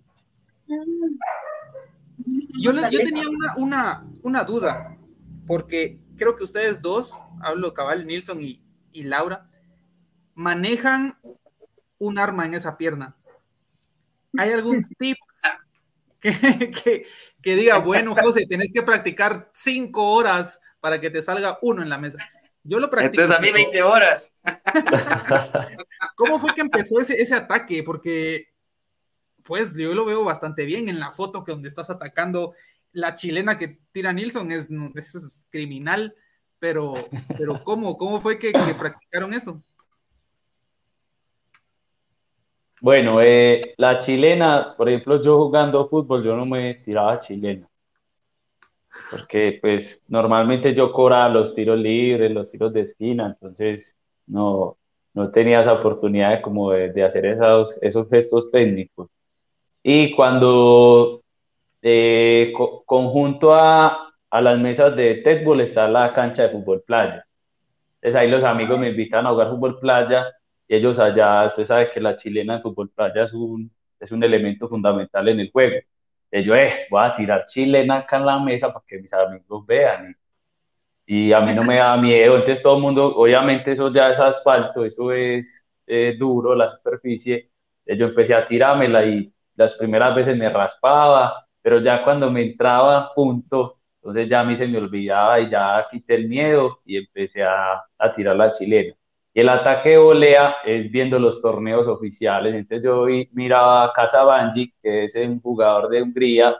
yo, 2.60 2.72
yo 2.90 2.98
tenía 2.98 3.26
una, 3.26 3.56
una, 3.56 4.06
una, 4.24 4.44
duda, 4.44 4.98
porque 5.46 6.00
creo 6.18 6.36
que 6.36 6.44
ustedes 6.44 6.82
dos, 6.82 7.14
hablo 7.40 7.72
cabal, 7.72 8.06
Nilsson 8.06 8.42
y, 8.42 8.62
y 8.92 9.04
Laura, 9.04 9.48
manejan 10.34 11.18
un 11.98 12.18
arma 12.18 12.46
en 12.46 12.54
esa 12.54 12.76
pierna. 12.76 13.16
¿Hay 14.36 14.52
algún 14.52 14.88
tip 14.98 15.16
que, 16.20 17.06
que, 17.42 17.56
diga, 17.56 17.78
bueno, 17.78 18.14
José, 18.14 18.46
tenés 18.46 18.72
que 18.72 18.82
practicar 18.82 19.50
cinco 19.52 20.12
horas 20.12 20.58
para 20.80 21.00
que 21.00 21.10
te 21.10 21.22
salga 21.22 21.58
uno 21.62 21.82
en 21.82 21.88
la 21.88 21.98
mesa? 21.98 22.18
Yo 22.62 22.78
lo 22.80 22.88
practico. 22.88 23.22
Entonces 23.22 23.36
a 23.36 23.42
mí 23.42 23.52
20 23.52 23.82
horas. 23.82 24.34
¿Cómo 26.16 26.38
fue 26.38 26.54
que 26.54 26.62
empezó 26.62 26.98
ese, 26.98 27.20
ese 27.20 27.34
ataque? 27.34 27.82
Porque, 27.82 28.48
pues, 29.44 29.74
yo 29.74 29.94
lo 29.94 30.06
veo 30.06 30.24
bastante 30.24 30.64
bien 30.64 30.88
en 30.88 30.98
la 30.98 31.10
foto 31.10 31.44
que 31.44 31.52
donde 31.52 31.68
estás 31.68 31.90
atacando 31.90 32.54
la 32.92 33.14
chilena 33.14 33.58
que 33.58 33.80
tira 33.92 34.12
Nilsson 34.12 34.50
es, 34.50 34.70
es 34.94 35.42
criminal, 35.50 36.14
pero, 36.58 36.94
pero 37.36 37.62
¿cómo? 37.62 37.98
¿Cómo 37.98 38.20
fue 38.20 38.38
que 38.38 38.52
practicaron 38.78 39.34
eso? 39.34 39.60
Bueno, 42.84 43.18
eh, 43.22 43.72
la 43.78 43.98
chilena, 44.00 44.74
por 44.76 44.90
ejemplo, 44.90 45.22
yo 45.22 45.38
jugando 45.38 45.88
fútbol, 45.88 46.22
yo 46.22 46.36
no 46.36 46.44
me 46.44 46.74
tiraba 46.74 47.18
chilena. 47.18 47.66
Porque 49.10 49.58
pues 49.62 50.02
normalmente 50.06 50.74
yo 50.74 50.92
cobraba 50.92 51.30
los 51.30 51.54
tiros 51.54 51.78
libres, 51.78 52.30
los 52.30 52.50
tiros 52.50 52.74
de 52.74 52.82
esquina, 52.82 53.28
entonces 53.28 53.96
no, 54.26 54.76
no 55.14 55.30
tenía 55.30 55.62
esa 55.62 55.72
oportunidad 55.72 56.32
de, 56.32 56.42
como 56.42 56.72
de, 56.72 57.02
hacer 57.02 57.24
esos, 57.24 57.74
esos 57.80 58.06
gestos 58.10 58.50
técnicos. 58.50 59.08
Y 59.82 60.14
cuando 60.14 61.22
eh, 61.80 62.52
conjunto 62.84 63.54
a, 63.54 64.12
a, 64.28 64.40
las 64.42 64.58
mesas 64.58 64.94
de 64.94 65.22
Tecbol 65.24 65.62
está 65.62 65.88
la 65.88 66.12
cancha 66.12 66.42
de 66.42 66.50
fútbol 66.50 66.82
playa. 66.82 67.24
Entonces 68.02 68.20
ahí 68.20 68.28
los 68.28 68.44
amigos 68.44 68.78
me 68.78 68.90
invitan 68.90 69.26
a 69.26 69.30
jugar 69.30 69.48
fútbol 69.48 69.80
playa 69.80 70.26
y 70.68 70.76
ellos 70.76 70.98
allá, 70.98 71.46
usted 71.46 71.66
sabe 71.66 71.90
que 71.92 72.00
la 72.00 72.16
chilena 72.16 72.56
de 72.56 72.62
fútbol 72.62 72.90
playa 72.90 73.24
es 73.24 73.32
un, 73.32 73.70
es 74.00 74.12
un 74.12 74.22
elemento 74.24 74.68
fundamental 74.68 75.28
en 75.28 75.40
el 75.40 75.50
juego. 75.52 75.76
Ellos, 76.30 76.56
eh, 76.56 76.86
voy 76.90 77.04
a 77.04 77.14
tirar 77.14 77.44
chilena 77.46 77.98
acá 77.98 78.16
en 78.18 78.26
la 78.26 78.38
mesa 78.40 78.72
para 78.72 78.84
que 78.86 78.98
mis 78.98 79.12
amigos 79.12 79.66
vean. 79.66 80.16
Y, 81.06 81.32
a 81.32 81.40
mí 81.42 81.54
no 81.54 81.62
me 81.64 81.76
da 81.76 81.96
miedo, 81.96 82.36
entonces 82.36 82.62
todo 82.62 82.76
el 82.76 82.82
mundo, 82.82 83.14
obviamente 83.16 83.72
eso 83.72 83.92
ya 83.92 84.06
es 84.06 84.18
asfalto, 84.18 84.84
eso 84.84 85.12
es 85.12 85.64
eh, 85.86 86.16
duro, 86.18 86.54
la 86.54 86.70
superficie. 86.70 87.50
Yo 87.86 88.06
empecé 88.06 88.34
a 88.34 88.48
tirármela 88.48 89.04
y 89.04 89.32
las 89.56 89.74
primeras 89.76 90.14
veces 90.14 90.36
me 90.36 90.48
raspaba, 90.50 91.46
pero 91.62 91.80
ya 91.80 92.02
cuando 92.04 92.30
me 92.30 92.42
entraba 92.42 93.12
punto, 93.14 93.80
entonces 93.96 94.28
ya 94.28 94.40
a 94.40 94.44
mí 94.44 94.56
se 94.56 94.66
me 94.68 94.78
olvidaba 94.78 95.40
y 95.40 95.50
ya 95.50 95.86
quité 95.90 96.14
el 96.16 96.28
miedo 96.28 96.80
y 96.84 96.96
empecé 96.98 97.42
a, 97.44 97.84
a 97.98 98.14
tirar 98.14 98.36
la 98.36 98.50
chilena. 98.50 98.94
Y 99.34 99.40
el 99.40 99.48
ataque 99.48 99.90
de 99.90 99.98
volea 99.98 100.56
es 100.64 100.90
viendo 100.92 101.18
los 101.18 101.42
torneos 101.42 101.88
oficiales. 101.88 102.54
Entonces 102.54 102.84
yo 102.84 103.04
vi, 103.04 103.28
miraba 103.32 103.84
a 103.84 103.92
Casabangi, 103.92 104.72
que 104.80 105.04
es 105.06 105.14
un 105.16 105.40
jugador 105.40 105.88
de 105.88 106.02
Hungría, 106.02 106.56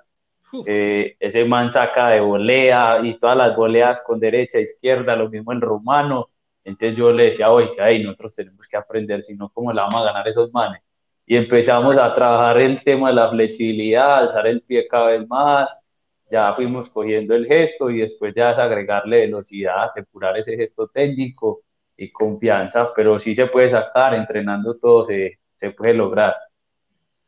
eh, 0.66 1.16
ese 1.20 1.45
man 1.45 1.70
saca 1.70 2.09
de 2.11 2.20
volea 2.20 3.01
y 3.03 3.18
todas 3.18 3.37
las 3.37 3.57
voleas 3.57 4.03
con 4.05 4.18
derecha, 4.18 4.59
izquierda, 4.59 5.14
lo 5.14 5.31
mismo 5.31 5.53
en 5.53 5.61
rumano. 5.61 6.31
Entonces 6.64 6.99
yo 6.99 7.12
le 7.12 7.27
decía, 7.27 7.53
oiga, 7.53 7.85
ahí 7.85 8.03
nosotros 8.03 8.35
tenemos 8.35 8.66
que 8.66 8.77
aprender, 8.77 9.22
si 9.22 9.37
no, 9.37 9.51
¿cómo 9.51 9.72
le 9.72 9.81
vamos 9.81 10.01
a 10.03 10.05
ganar 10.07 10.27
esos 10.27 10.53
manes? 10.53 10.83
Y 11.27 11.37
empezamos 11.37 11.97
a 11.97 12.12
trabajar 12.14 12.59
el 12.61 12.83
tema 12.83 13.09
de 13.11 13.14
la 13.14 13.31
flexibilidad, 13.31 14.18
alzar 14.18 14.47
el 14.49 14.62
pie 14.62 14.89
cada 14.89 15.09
vez 15.09 15.29
más. 15.29 15.81
Ya 16.31 16.53
fuimos 16.55 16.89
cogiendo 16.89 17.35
el 17.35 17.47
gesto 17.47 17.91
y 17.91 17.99
después 17.99 18.35
ya 18.35 18.51
es 18.51 18.59
agregarle 18.59 19.20
velocidad, 19.20 19.91
depurar 19.95 20.37
ese 20.39 20.57
gesto 20.57 20.89
técnico 20.89 21.62
y 21.97 22.11
confianza, 22.11 22.92
pero 22.95 23.20
sí 23.20 23.34
se 23.34 23.47
puede 23.47 23.70
sacar, 23.70 24.14
entrenando 24.14 24.76
todo 24.76 25.05
se, 25.05 25.38
se 25.57 25.70
puede 25.70 25.95
lograr. 25.95 26.34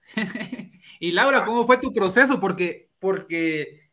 y 1.00 1.12
Laura, 1.12 1.44
¿cómo 1.44 1.64
fue 1.64 1.78
tu 1.78 1.92
proceso? 1.92 2.40
Porque, 2.40 2.90
porque 2.98 3.90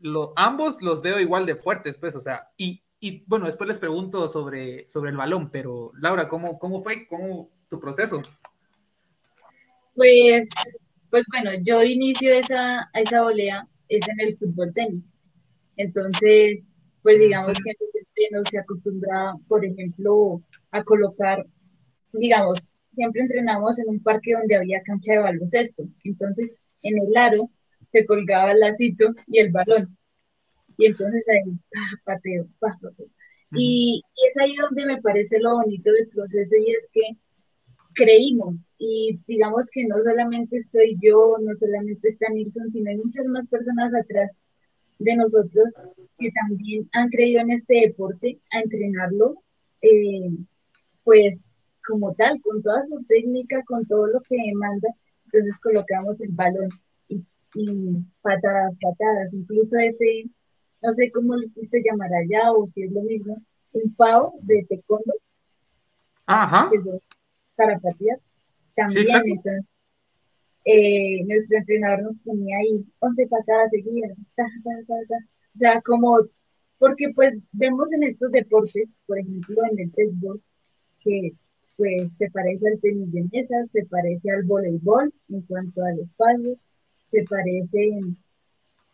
lo, 0.00 0.32
ambos 0.36 0.82
los 0.82 1.02
veo 1.02 1.20
igual 1.20 1.46
de 1.46 1.56
fuertes, 1.56 1.98
pues, 1.98 2.16
o 2.16 2.20
sea, 2.20 2.48
y, 2.56 2.82
y, 3.00 3.24
bueno, 3.26 3.46
después 3.46 3.68
les 3.68 3.78
pregunto 3.78 4.28
sobre, 4.28 4.86
sobre 4.88 5.10
el 5.10 5.16
balón, 5.16 5.50
pero 5.50 5.92
Laura, 6.00 6.28
¿cómo, 6.28 6.58
cómo 6.58 6.80
fue 6.80 7.06
cómo, 7.06 7.50
tu 7.68 7.78
proceso? 7.78 8.20
Pues, 9.94 10.48
pues 11.10 11.24
bueno, 11.30 11.50
yo 11.64 11.82
inicio 11.82 12.32
esa, 12.32 12.88
esa 12.94 13.22
volea 13.22 13.66
es 13.88 14.06
en 14.08 14.20
el 14.20 14.38
fútbol 14.38 14.72
tenis. 14.72 15.14
Entonces, 15.76 16.67
pues 17.08 17.20
digamos 17.20 17.56
que 17.64 18.28
no 18.30 18.42
se 18.44 18.58
acostumbra, 18.58 19.32
por 19.48 19.64
ejemplo, 19.64 20.42
a 20.70 20.84
colocar, 20.84 21.46
digamos, 22.12 22.70
siempre 22.90 23.22
entrenamos 23.22 23.78
en 23.78 23.88
un 23.88 24.02
parque 24.02 24.34
donde 24.34 24.56
había 24.56 24.82
cancha 24.82 25.14
de 25.14 25.20
baloncesto, 25.20 25.84
entonces 26.04 26.62
en 26.82 26.98
el 26.98 27.16
aro 27.16 27.50
se 27.88 28.04
colgaba 28.04 28.52
el 28.52 28.60
lacito 28.60 29.14
y 29.26 29.38
el 29.38 29.50
balón, 29.50 29.96
y 30.76 30.84
entonces 30.84 31.26
ahí, 31.30 31.50
pateo, 32.04 32.46
pateo. 32.58 32.92
Y, 33.52 34.02
y, 34.14 34.26
es 34.26 34.36
ahí 34.36 34.54
donde 34.56 34.84
me 34.84 35.00
parece 35.00 35.40
lo 35.40 35.54
bonito 35.54 35.90
del 35.90 36.08
proceso 36.08 36.56
y 36.58 36.72
es 36.72 36.90
que 36.92 37.16
creímos. 37.94 38.74
Y 38.76 39.18
digamos 39.26 39.70
que 39.72 39.86
no 39.86 39.98
solamente 39.98 40.56
estoy 40.56 40.98
yo, 41.00 41.36
no 41.40 41.54
solamente 41.54 42.08
está 42.08 42.28
Nilsson, 42.28 42.68
sino 42.68 42.90
hay 42.90 42.98
muchas 42.98 43.24
más 43.24 43.48
personas 43.48 43.94
atrás 43.94 44.38
de 44.98 45.16
nosotros 45.16 45.74
que 46.16 46.30
también 46.32 46.88
han 46.92 47.08
creído 47.08 47.40
en 47.40 47.52
este 47.52 47.86
deporte, 47.86 48.40
a 48.50 48.60
entrenarlo, 48.60 49.42
eh, 49.80 50.30
pues 51.04 51.72
como 51.86 52.12
tal, 52.14 52.40
con 52.42 52.62
toda 52.62 52.84
su 52.84 53.02
técnica, 53.04 53.62
con 53.64 53.86
todo 53.86 54.06
lo 54.08 54.20
que 54.22 54.36
demanda, 54.36 54.88
entonces 55.26 55.58
colocamos 55.60 56.20
el 56.20 56.32
balón 56.32 56.68
y, 57.08 57.22
patadas, 58.20 58.76
patadas, 58.80 59.32
incluso 59.32 59.78
ese, 59.78 60.24
no 60.82 60.92
sé 60.92 61.10
cómo 61.10 61.38
se 61.42 61.82
llamará 61.82 62.18
ya 62.28 62.52
o 62.52 62.66
si 62.66 62.82
es 62.82 62.92
lo 62.92 63.02
mismo, 63.02 63.40
un 63.72 63.94
pavo 63.94 64.34
de 64.42 64.66
taekwondo, 64.68 65.14
Ajá. 66.26 66.70
para 67.56 67.78
patear, 67.78 68.20
también, 68.74 69.06
entonces, 69.08 69.64
eh, 70.70 71.24
nuestro 71.24 71.56
entrenador 71.56 72.02
nos 72.02 72.18
ponía 72.20 72.58
ahí 72.58 72.84
11 72.98 73.26
patadas 73.28 73.70
seguidas, 73.70 74.30
o 74.36 75.56
sea, 75.58 75.80
como, 75.80 76.18
porque 76.78 77.06
pues 77.14 77.40
vemos 77.52 77.90
en 77.94 78.02
estos 78.02 78.30
deportes, 78.32 79.00
por 79.06 79.18
ejemplo 79.18 79.62
en 79.70 79.78
el 79.78 79.90
fútbol, 79.90 80.42
que 81.00 81.32
pues 81.78 82.18
se 82.18 82.30
parece 82.32 82.68
al 82.68 82.80
tenis 82.80 83.12
de 83.12 83.24
mesa, 83.32 83.64
se 83.64 83.86
parece 83.86 84.30
al 84.30 84.42
voleibol 84.42 85.10
en 85.30 85.40
cuanto 85.42 85.82
a 85.82 85.92
los 85.92 86.12
pasos, 86.12 86.58
se 87.06 87.24
parece, 87.24 87.88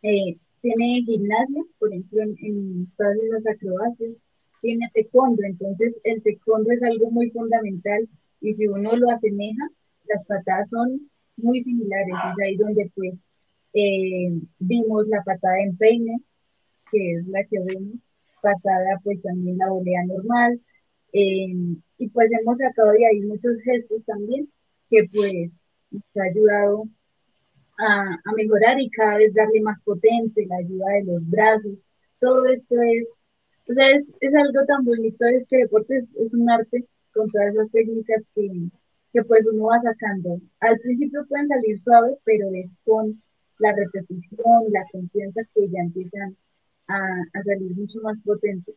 eh, 0.03 0.39
tiene 0.61 1.03
gimnasia, 1.05 1.61
por 1.81 1.89
ejemplo, 1.93 2.23
en, 2.23 2.37
en, 2.41 2.93
todas 2.97 3.19
esas 3.19 3.49
acrobacias, 3.53 4.23
tiene 4.63 4.89
taekwondo, 4.95 5.43
entonces 5.43 6.01
el 6.05 6.23
taekwondo 6.23 6.71
es 6.71 6.85
algo 6.85 7.11
muy 7.11 7.31
fundamental 7.31 8.09
y 8.41 8.55
si 8.55 8.69
uno 8.69 8.95
lo 8.95 9.11
asemeja, 9.11 9.69
las 10.07 10.25
patadas 10.27 10.71
son 10.71 11.11
muy 11.37 11.61
similares. 11.61 12.15
Es 12.31 12.41
ahí 12.45 12.57
donde 12.57 12.91
pues 12.95 13.25
eh, 13.75 14.33
vimos 14.59 15.09
la 15.09 15.23
patada 15.25 15.61
en 15.61 15.77
peine, 15.77 16.21
que 16.91 17.13
es 17.15 17.27
la 17.29 17.45
que 17.45 17.59
vemos, 17.61 17.97
patada 18.43 19.01
pues 19.03 19.23
también 19.23 19.59
la 19.59 19.71
volea 19.71 20.05
normal, 20.07 20.61
eh, 21.13 21.55
y 21.99 22.09
pues 22.11 22.33
hemos 22.33 22.59
sacado 22.59 22.93
de 22.93 23.07
ahí 23.07 23.21
muchos 23.23 23.61
gestos 23.65 24.05
también 24.05 24.49
que 24.91 25.09
pues 25.13 25.63
nos 25.91 26.03
ha 26.17 26.25
ayudado 26.25 26.85
a, 27.79 28.19
a, 28.25 28.33
mejorar 28.37 28.81
y 28.81 28.91
cada 28.91 29.17
vez 29.17 29.33
darle 29.35 29.61
más 29.61 29.83
potente, 29.83 30.47
la 30.47 30.57
ayuda 30.57 30.87
de 30.91 31.05
los 31.05 31.29
brazos, 31.29 31.89
todo 32.21 32.47
esto 32.47 32.77
es, 32.83 33.21
o 33.69 33.73
sea, 33.73 33.91
es, 33.91 34.15
es 34.21 34.35
algo 34.35 34.65
tan 34.67 34.85
bonito, 34.85 35.25
este 35.27 35.59
deporte 35.59 35.97
es, 35.97 36.15
es 36.17 36.35
un 36.35 36.49
arte 36.51 36.87
con 37.13 37.31
todas 37.31 37.49
esas 37.55 37.71
técnicas 37.71 38.31
que, 38.35 38.49
que 39.15 39.23
pues 39.23 39.49
uno 39.51 39.67
va 39.67 39.79
sacando. 39.79 40.41
Al 40.59 40.77
principio 40.81 41.25
pueden 41.29 41.47
salir 41.47 41.79
suaves, 41.79 42.19
pero 42.25 42.49
es 42.53 42.81
con 42.85 43.23
la 43.59 43.73
repetición, 43.73 44.65
la 44.73 44.85
confianza 44.91 45.43
que 45.55 45.69
ya 45.71 45.81
empiezan 45.81 46.37
a, 46.89 47.41
salir 47.41 47.71
mucho 47.77 48.01
más 48.03 48.23
potentes. 48.23 48.75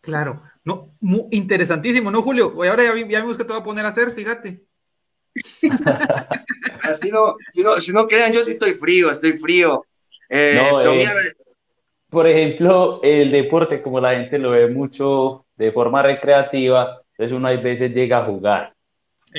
Claro, 0.00 0.42
no, 0.64 0.96
muy 1.00 1.28
interesantísimo, 1.30 2.10
¿no, 2.10 2.20
Julio? 2.20 2.52
Ahora 2.64 2.82
ya, 2.82 3.08
ya 3.08 3.20
vimos 3.20 3.36
que 3.36 3.44
te 3.44 3.52
voy 3.52 3.60
a 3.60 3.64
poner 3.64 3.84
a 3.84 3.90
hacer, 3.90 4.10
fíjate. 4.10 4.64
Así 6.82 7.12
no, 7.12 7.36
si 7.52 7.62
no, 7.62 7.72
si 7.74 7.92
no 7.92 8.08
crean, 8.08 8.32
yo 8.32 8.42
sí 8.42 8.52
estoy 8.52 8.72
frío, 8.72 9.12
estoy 9.12 9.32
frío. 9.32 9.84
Eh, 10.28 10.60
eh, 10.84 11.32
por 12.08 12.26
ejemplo, 12.26 13.00
el 13.04 13.30
deporte, 13.30 13.82
como 13.82 14.00
la 14.00 14.14
gente 14.14 14.38
lo 14.38 14.50
ve 14.50 14.68
mucho 14.68 15.46
de 15.56 15.70
forma 15.70 16.02
recreativa, 16.02 17.02
Entonces 17.12 17.36
uno 17.36 17.46
hay 17.46 17.58
veces 17.58 17.94
llega 17.94 18.18
a 18.18 18.24
jugar. 18.24 18.74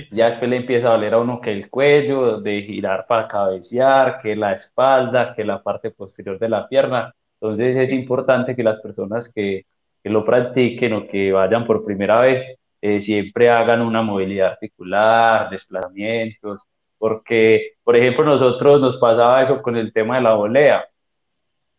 Ya 0.10 0.30
después 0.30 0.50
le 0.50 0.58
empieza 0.58 0.88
a 0.88 0.92
doler 0.92 1.14
a 1.14 1.20
uno 1.20 1.42
que 1.42 1.52
el 1.52 1.70
cuello, 1.70 2.40
de 2.40 2.62
girar 2.64 3.06
para 3.08 3.28
cabecear, 3.28 4.22
que 4.22 4.36
la 4.36 4.54
espalda, 4.54 5.34
que 5.36 5.44
la 5.44 5.62
parte 5.62 5.92
posterior 5.92 6.40
de 6.40 6.50
la 6.50 6.68
pierna. 6.68 7.14
Entonces 7.40 7.76
es 7.76 7.92
importante 7.92 8.56
que 8.56 8.64
las 8.64 8.80
personas 8.80 9.32
que, 9.34 9.66
que 10.04 10.10
lo 10.10 10.24
practiquen 10.26 10.94
o 10.94 11.08
que 11.08 11.32
vayan 11.32 11.66
por 11.66 11.84
primera 11.84 12.22
vez 12.22 12.44
eh, 12.82 13.02
siempre 13.02 13.50
hagan 13.50 13.82
una 13.82 14.02
movilidad 14.02 14.54
articular, 14.54 15.50
desplazamientos, 15.50 16.64
porque, 16.98 17.74
por 17.84 17.96
ejemplo, 17.96 18.24
nosotros 18.24 18.82
nos 18.82 18.98
pasaba 18.98 19.42
eso 19.42 19.62
con 19.62 19.76
el 19.76 19.94
tema 19.94 20.16
de 20.18 20.22
la 20.24 20.34
volea. 20.36 20.86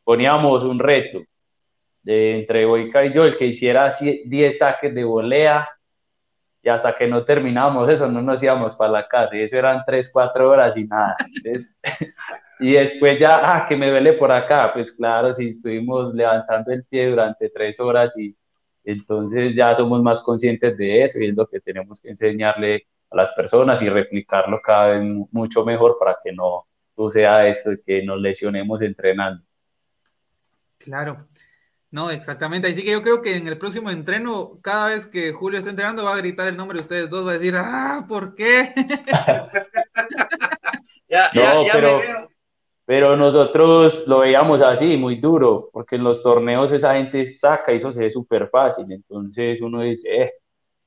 Poníamos 0.04 0.64
un 0.64 0.78
reto 0.78 1.22
de, 2.02 2.40
entre 2.40 2.66
Boica 2.66 3.04
y 3.04 3.12
yo, 3.12 3.24
el 3.24 3.38
que 3.38 3.46
hiciera 3.46 3.94
10 4.00 4.58
saques 4.58 4.94
de 4.94 5.04
volea 5.04 5.68
y 6.62 6.68
hasta 6.68 6.94
que 6.94 7.08
no 7.08 7.24
terminábamos 7.24 7.88
eso 7.90 8.08
no 8.08 8.22
nos 8.22 8.42
íbamos 8.42 8.76
para 8.76 8.92
la 8.92 9.08
casa 9.08 9.36
y 9.36 9.42
eso 9.42 9.56
eran 9.56 9.82
3, 9.84 10.10
4 10.12 10.48
horas 10.48 10.76
y 10.76 10.84
nada. 10.84 11.16
y 12.60 12.72
después 12.72 13.18
ya, 13.18 13.40
ah, 13.42 13.66
que 13.66 13.76
me 13.76 13.90
duele 13.90 14.12
por 14.14 14.30
acá, 14.30 14.72
pues 14.72 14.92
claro, 14.92 15.34
si 15.34 15.48
estuvimos 15.48 16.14
levantando 16.14 16.70
el 16.72 16.84
pie 16.84 17.10
durante 17.10 17.48
3 17.48 17.80
horas 17.80 18.16
y 18.16 18.36
entonces 18.84 19.54
ya 19.56 19.74
somos 19.74 20.02
más 20.02 20.22
conscientes 20.22 20.76
de 20.76 21.04
eso 21.04 21.18
y 21.18 21.26
es 21.26 21.36
lo 21.36 21.46
que 21.46 21.60
tenemos 21.60 22.00
que 22.00 22.10
enseñarle 22.10 22.86
a 23.10 23.16
las 23.16 23.32
personas 23.32 23.82
y 23.82 23.88
replicarlo 23.88 24.60
cada 24.62 24.98
vez 24.98 25.02
mucho 25.30 25.64
mejor 25.64 25.96
para 25.98 26.16
que 26.22 26.32
no 26.32 26.66
sea 27.10 27.48
esto 27.48 27.70
que 27.84 28.04
nos 28.04 28.20
lesionemos 28.20 28.80
entrenando. 28.82 29.42
Claro. 30.78 31.26
No, 31.93 32.11
exactamente. 32.11 32.68
Así 32.68 32.82
que 32.82 32.90
yo 32.90 33.03
creo 33.03 33.20
que 33.20 33.36
en 33.36 33.47
el 33.47 33.59
próximo 33.59 33.90
entreno, 33.90 34.59
cada 34.62 34.88
vez 34.88 35.07
que 35.07 35.32
Julio 35.32 35.59
esté 35.59 35.70
entrenando, 35.70 36.05
va 36.05 36.14
a 36.14 36.18
gritar 36.18 36.49
el 36.49 36.57
nombre 36.57 36.76
de 36.76 36.80
ustedes 36.80 37.11
dos, 37.11 37.26
va 37.26 37.32
a 37.32 37.34
decir, 37.34 37.55
ah, 37.55 38.07
¿por 38.09 38.34
qué? 38.34 38.72
ya, 41.07 41.30
no, 41.34 41.62
pero, 41.70 41.99
pero 42.86 43.16
nosotros 43.18 44.05
lo 44.07 44.20
veíamos 44.20 44.62
así, 44.62 44.97
muy 44.97 45.16
duro, 45.16 45.68
porque 45.70 45.97
en 45.97 46.05
los 46.05 46.22
torneos 46.22 46.72
esa 46.72 46.95
gente 46.95 47.26
saca 47.34 47.74
y 47.74 47.76
eso 47.76 47.93
se 47.93 48.01
ve 48.01 48.11
súper 48.11 48.49
fácil. 48.49 48.90
Entonces 48.90 49.61
uno 49.61 49.82
dice, 49.82 50.22
eh, 50.22 50.32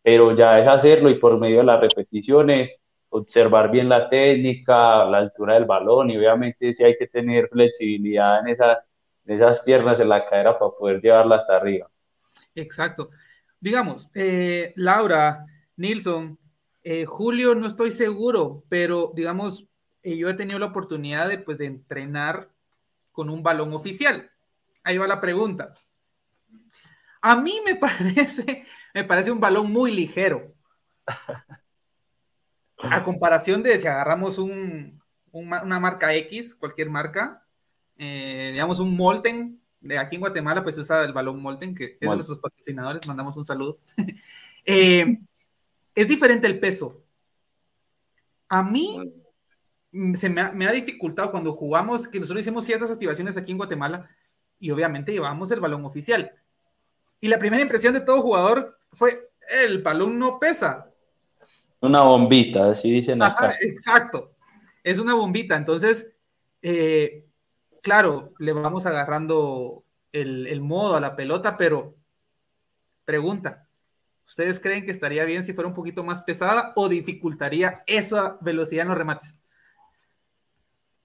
pero 0.02 0.36
ya 0.36 0.60
es 0.60 0.68
hacerlo 0.68 1.12
y 1.12 1.20
por 1.20 1.40
medio 1.40 1.60
de 1.60 1.66
las 1.66 1.82
repeticiones, 1.82 2.76
observar 3.10 3.70
bien 3.70 3.90
la 3.90 4.10
técnica, 4.10 5.06
la 5.06 5.20
altura 5.20 5.54
del 5.54 5.66
balón 5.66 6.10
y 6.10 6.18
obviamente 6.18 6.74
si 6.74 6.84
hay 6.84 6.98
que 6.98 7.06
tener 7.06 7.48
flexibilidad 7.50 8.40
en 8.40 8.48
esa 8.48 8.84
esas 9.26 9.62
piernas 9.62 10.00
en 10.00 10.10
la 10.10 10.28
cadera 10.28 10.58
para 10.58 10.72
poder 10.72 11.02
llevarla 11.02 11.38
hasta 11.38 11.56
arriba. 11.58 11.90
Exacto. 12.54 13.10
Digamos, 13.60 14.10
eh, 14.14 14.74
Laura, 14.76 15.46
Nilsson, 15.78 16.38
eh, 16.84 17.06
Julio, 17.06 17.56
no 17.56 17.66
estoy 17.66 17.92
seguro, 17.92 18.64
pero 18.70 19.12
digamos, 19.16 19.68
eh, 20.04 20.18
yo 20.18 20.30
he 20.30 20.36
tenido 20.36 20.60
la 20.60 20.68
oportunidad 20.68 21.28
de, 21.28 21.40
pues, 21.40 21.58
de 21.58 21.66
entrenar 21.66 22.50
con 23.12 23.30
un 23.30 23.42
balón 23.42 23.74
oficial. 23.74 24.30
Ahí 24.84 24.98
va 24.98 25.08
la 25.08 25.20
pregunta. 25.20 25.74
A 27.22 27.36
mí 27.36 27.60
me 27.66 27.76
parece, 27.76 28.66
me 28.94 29.04
parece 29.04 29.32
un 29.32 29.40
balón 29.40 29.72
muy 29.72 29.92
ligero. 29.92 30.54
A 32.78 33.04
comparación 33.04 33.64
de 33.64 33.80
si 33.80 33.88
agarramos 33.88 34.38
un, 34.38 35.02
una 35.32 35.80
marca 35.80 36.14
X, 36.14 36.54
cualquier 36.54 36.90
marca, 36.90 37.45
eh, 37.98 38.50
digamos, 38.52 38.80
un 38.80 38.96
Molten, 38.96 39.60
de 39.80 39.98
aquí 39.98 40.16
en 40.16 40.22
Guatemala, 40.22 40.64
pues 40.64 40.78
usa 40.78 41.04
el 41.04 41.14
balón 41.14 41.42
Molten, 41.42 41.76
que 41.76 41.98
es 42.00 42.00
de 42.00 42.08
nuestros 42.08 42.40
patrocinadores, 42.40 43.08
mandamos 43.08 43.36
un 43.38 43.46
saludo. 43.46 43.80
Eh, 44.68 45.20
es 45.94 46.08
diferente 46.08 46.48
el 46.48 46.60
peso. 46.60 47.04
A 48.50 48.64
mí 48.64 49.14
se 50.16 50.28
me 50.28 50.42
ha, 50.42 50.72
dificultado 50.72 51.32
cuando 51.32 51.54
jugamos, 51.54 52.08
que 52.08 52.20
nosotros 52.20 52.42
hicimos 52.42 52.66
ciertas 52.66 52.90
activaciones 52.90 53.38
aquí 53.38 53.52
en 53.52 53.58
Guatemala 53.58 54.10
y 54.60 54.72
obviamente 54.72 55.12
llevábamos 55.12 55.52
el 55.52 55.60
balón 55.60 55.86
oficial. 55.86 56.32
Y 57.22 57.28
la 57.28 57.40
primera 57.40 57.62
impresión 57.62 57.94
de 57.94 58.02
todo 58.02 58.22
jugador 58.22 58.78
fue, 58.92 59.30
el 59.64 59.82
balón 59.82 60.20
no 60.20 60.40
pesa. 60.40 60.92
Una 61.80 62.02
bombita, 62.02 62.72
así 62.72 62.92
dicen 62.92 63.22
acá. 63.22 63.54
exacto. 63.62 64.32
Es 64.84 65.00
una 65.00 65.14
bombita. 65.14 65.56
Entonces, 65.56 66.12
eh, 66.62 67.25
claro, 67.86 68.34
le 68.40 68.52
vamos 68.52 68.88
agarrando 68.88 69.84
el, 70.12 70.60
modo 70.60 70.96
a 70.96 71.00
la 71.00 71.14
pelota, 71.14 71.56
pero 71.56 71.94
pregunta, 73.06 73.68
¿ustedes 74.26 74.60
creen 74.60 74.86
que 74.86 74.92
estaría 74.92 75.24
bien 75.24 75.44
si 75.44 75.54
fuera 75.54 75.68
un 75.68 75.76
poquito 75.76 76.04
más 76.04 76.24
pesada 76.24 76.74
o 76.76 76.90
dificultaría 76.90 77.84
esa 77.86 78.40
velocidad 78.42 78.82
en 78.82 78.88
los 78.88 78.98
remates? 78.98 79.40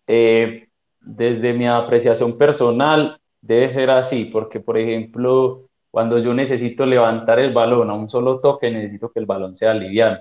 Eh, 0.07 0.68
desde 1.01 1.53
mi 1.53 1.68
apreciación 1.68 2.39
personal, 2.39 3.20
debe 3.43 3.74
ser 3.74 3.91
así, 3.91 4.24
porque 4.24 4.61
por 4.61 4.78
ejemplo, 4.78 5.68
cuando 5.91 6.18
yo 6.18 6.33
necesito 6.33 6.87
levantar 6.87 7.41
el 7.41 7.53
balón 7.53 7.91
a 7.91 7.95
un 7.95 8.09
solo 8.09 8.41
toque, 8.41 8.70
necesito 8.70 9.12
que 9.12 9.20
el 9.20 9.26
balón 9.26 9.55
sea 9.55 9.74
liviano. 9.74 10.18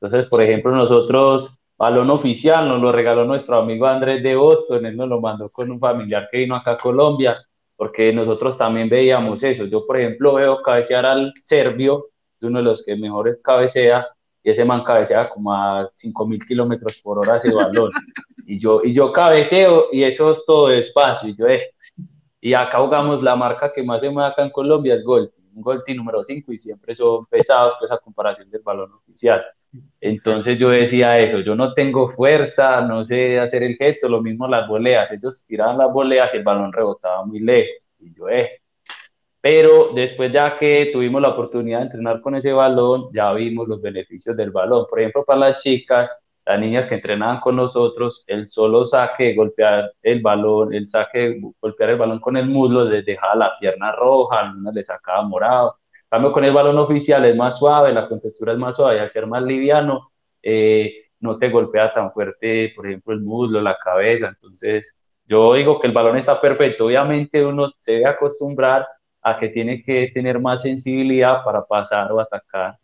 Entonces, 0.00 0.28
por 0.28 0.42
ejemplo, 0.42 0.72
nosotros 0.72 1.60
balón 1.76 2.10
oficial, 2.10 2.68
nos 2.68 2.80
lo 2.80 2.92
regaló 2.92 3.24
nuestro 3.24 3.58
amigo 3.58 3.86
Andrés 3.86 4.22
de 4.22 4.36
Boston, 4.36 4.86
él 4.86 4.96
nos 4.96 5.08
lo 5.08 5.20
mandó 5.20 5.48
con 5.50 5.70
un 5.70 5.80
familiar 5.80 6.28
que 6.30 6.38
vino 6.38 6.54
acá 6.54 6.72
a 6.72 6.78
Colombia, 6.78 7.36
porque 7.76 8.12
nosotros 8.12 8.56
también 8.56 8.88
veíamos 8.88 9.42
eso. 9.42 9.64
Yo, 9.66 9.86
por 9.86 9.98
ejemplo, 9.98 10.34
veo 10.34 10.62
cabecear 10.62 11.04
al 11.06 11.32
serbio, 11.42 12.06
es 12.36 12.42
uno 12.44 12.58
de 12.58 12.64
los 12.64 12.84
que 12.84 12.96
mejores 12.96 13.38
cabecea, 13.42 14.06
y 14.42 14.50
ese 14.50 14.64
man 14.64 14.84
cabecea 14.84 15.28
como 15.28 15.52
a 15.52 15.90
5.000 15.90 16.46
kilómetros 16.46 17.00
por 17.02 17.18
hora 17.18 17.36
ese 17.36 17.52
balón. 17.52 17.90
Y 18.46 18.58
yo, 18.58 18.82
y 18.84 18.92
yo 18.92 19.10
cabeceo, 19.10 19.86
y 19.90 20.04
eso 20.04 20.32
es 20.32 20.44
todo 20.44 20.68
despacio, 20.68 21.30
y 21.30 21.34
yo, 21.34 21.46
eh. 21.46 21.70
Y 22.42 22.52
acá 22.52 22.78
jugamos 22.78 23.22
la 23.22 23.34
marca 23.36 23.72
que 23.72 23.82
más 23.82 24.02
se 24.02 24.10
mueve 24.10 24.28
acá 24.28 24.44
en 24.44 24.50
Colombia, 24.50 24.94
es 24.94 25.02
Golti, 25.02 25.40
un 25.54 25.62
Golti 25.62 25.94
número 25.94 26.22
5, 26.22 26.52
y 26.52 26.58
siempre 26.58 26.94
son 26.94 27.24
pesados, 27.24 27.72
pues 27.78 27.90
a 27.90 27.96
comparación 27.96 28.50
del 28.50 28.60
balón 28.60 28.92
oficial. 28.92 29.42
Entonces 30.00 30.58
yo 30.58 30.70
decía 30.70 31.18
eso, 31.18 31.40
yo 31.40 31.54
no 31.56 31.72
tengo 31.74 32.12
fuerza, 32.12 32.82
no 32.82 33.04
sé 33.04 33.38
hacer 33.40 33.62
el 33.62 33.76
gesto, 33.76 34.08
lo 34.08 34.22
mismo 34.22 34.46
las 34.46 34.68
voleas, 34.68 35.10
ellos 35.10 35.44
tiraban 35.46 35.78
las 35.78 35.92
voleas 35.92 36.32
y 36.34 36.38
el 36.38 36.44
balón 36.44 36.72
rebotaba 36.72 37.24
muy 37.24 37.40
lejos, 37.40 37.88
y 37.98 38.14
yo, 38.14 38.28
eh. 38.28 38.60
Pero 39.40 39.90
después 39.94 40.32
ya 40.32 40.56
que 40.58 40.90
tuvimos 40.92 41.20
la 41.20 41.30
oportunidad 41.30 41.78
de 41.80 41.84
entrenar 41.86 42.20
con 42.20 42.34
ese 42.34 42.52
balón, 42.52 43.08
ya 43.12 43.32
vimos 43.34 43.68
los 43.68 43.80
beneficios 43.82 44.36
del 44.36 44.50
balón. 44.50 44.86
Por 44.88 45.00
ejemplo, 45.00 45.22
para 45.24 45.40
las 45.40 45.62
chicas, 45.62 46.10
las 46.46 46.58
niñas 46.60 46.86
que 46.86 46.94
entrenaban 46.94 47.40
con 47.40 47.56
nosotros, 47.56 48.24
el 48.26 48.48
solo 48.48 48.86
saque, 48.86 49.34
golpear 49.34 49.92
el 50.02 50.22
balón, 50.22 50.72
el 50.72 50.88
saque, 50.88 51.40
golpear 51.60 51.90
el 51.90 51.98
balón 51.98 52.20
con 52.20 52.36
el 52.38 52.46
muslo, 52.46 52.84
les 52.84 53.04
dejaba 53.04 53.34
la 53.34 53.58
pierna 53.58 53.92
roja, 53.92 54.40
algunas 54.40 54.74
les 54.74 54.86
sacaba 54.86 55.22
morado 55.22 55.76
cambio 56.14 56.30
con 56.30 56.44
el 56.44 56.52
balón 56.52 56.78
oficial 56.78 57.24
es 57.24 57.34
más 57.34 57.58
suave, 57.58 57.92
la 57.92 58.08
contextura 58.08 58.52
es 58.52 58.58
más 58.58 58.76
suave, 58.76 59.00
al 59.00 59.10
ser 59.10 59.26
más 59.26 59.42
liviano, 59.42 60.12
eh, 60.40 61.08
no 61.18 61.38
te 61.38 61.50
golpea 61.50 61.92
tan 61.92 62.12
fuerte, 62.12 62.72
por 62.76 62.86
ejemplo, 62.86 63.14
el 63.14 63.20
muslo, 63.20 63.60
la 63.60 63.76
cabeza. 63.82 64.28
Entonces, 64.28 64.94
yo 65.26 65.54
digo 65.54 65.80
que 65.80 65.88
el 65.88 65.92
balón 65.92 66.16
está 66.16 66.40
perfecto. 66.40 66.86
Obviamente 66.86 67.44
uno 67.44 67.68
se 67.80 67.92
debe 67.92 68.06
acostumbrar 68.06 68.86
a 69.22 69.40
que 69.40 69.48
tiene 69.48 69.82
que 69.82 70.12
tener 70.14 70.38
más 70.38 70.62
sensibilidad 70.62 71.42
para 71.44 71.64
pasar 71.64 72.12
o 72.12 72.20
atacar. 72.20 72.78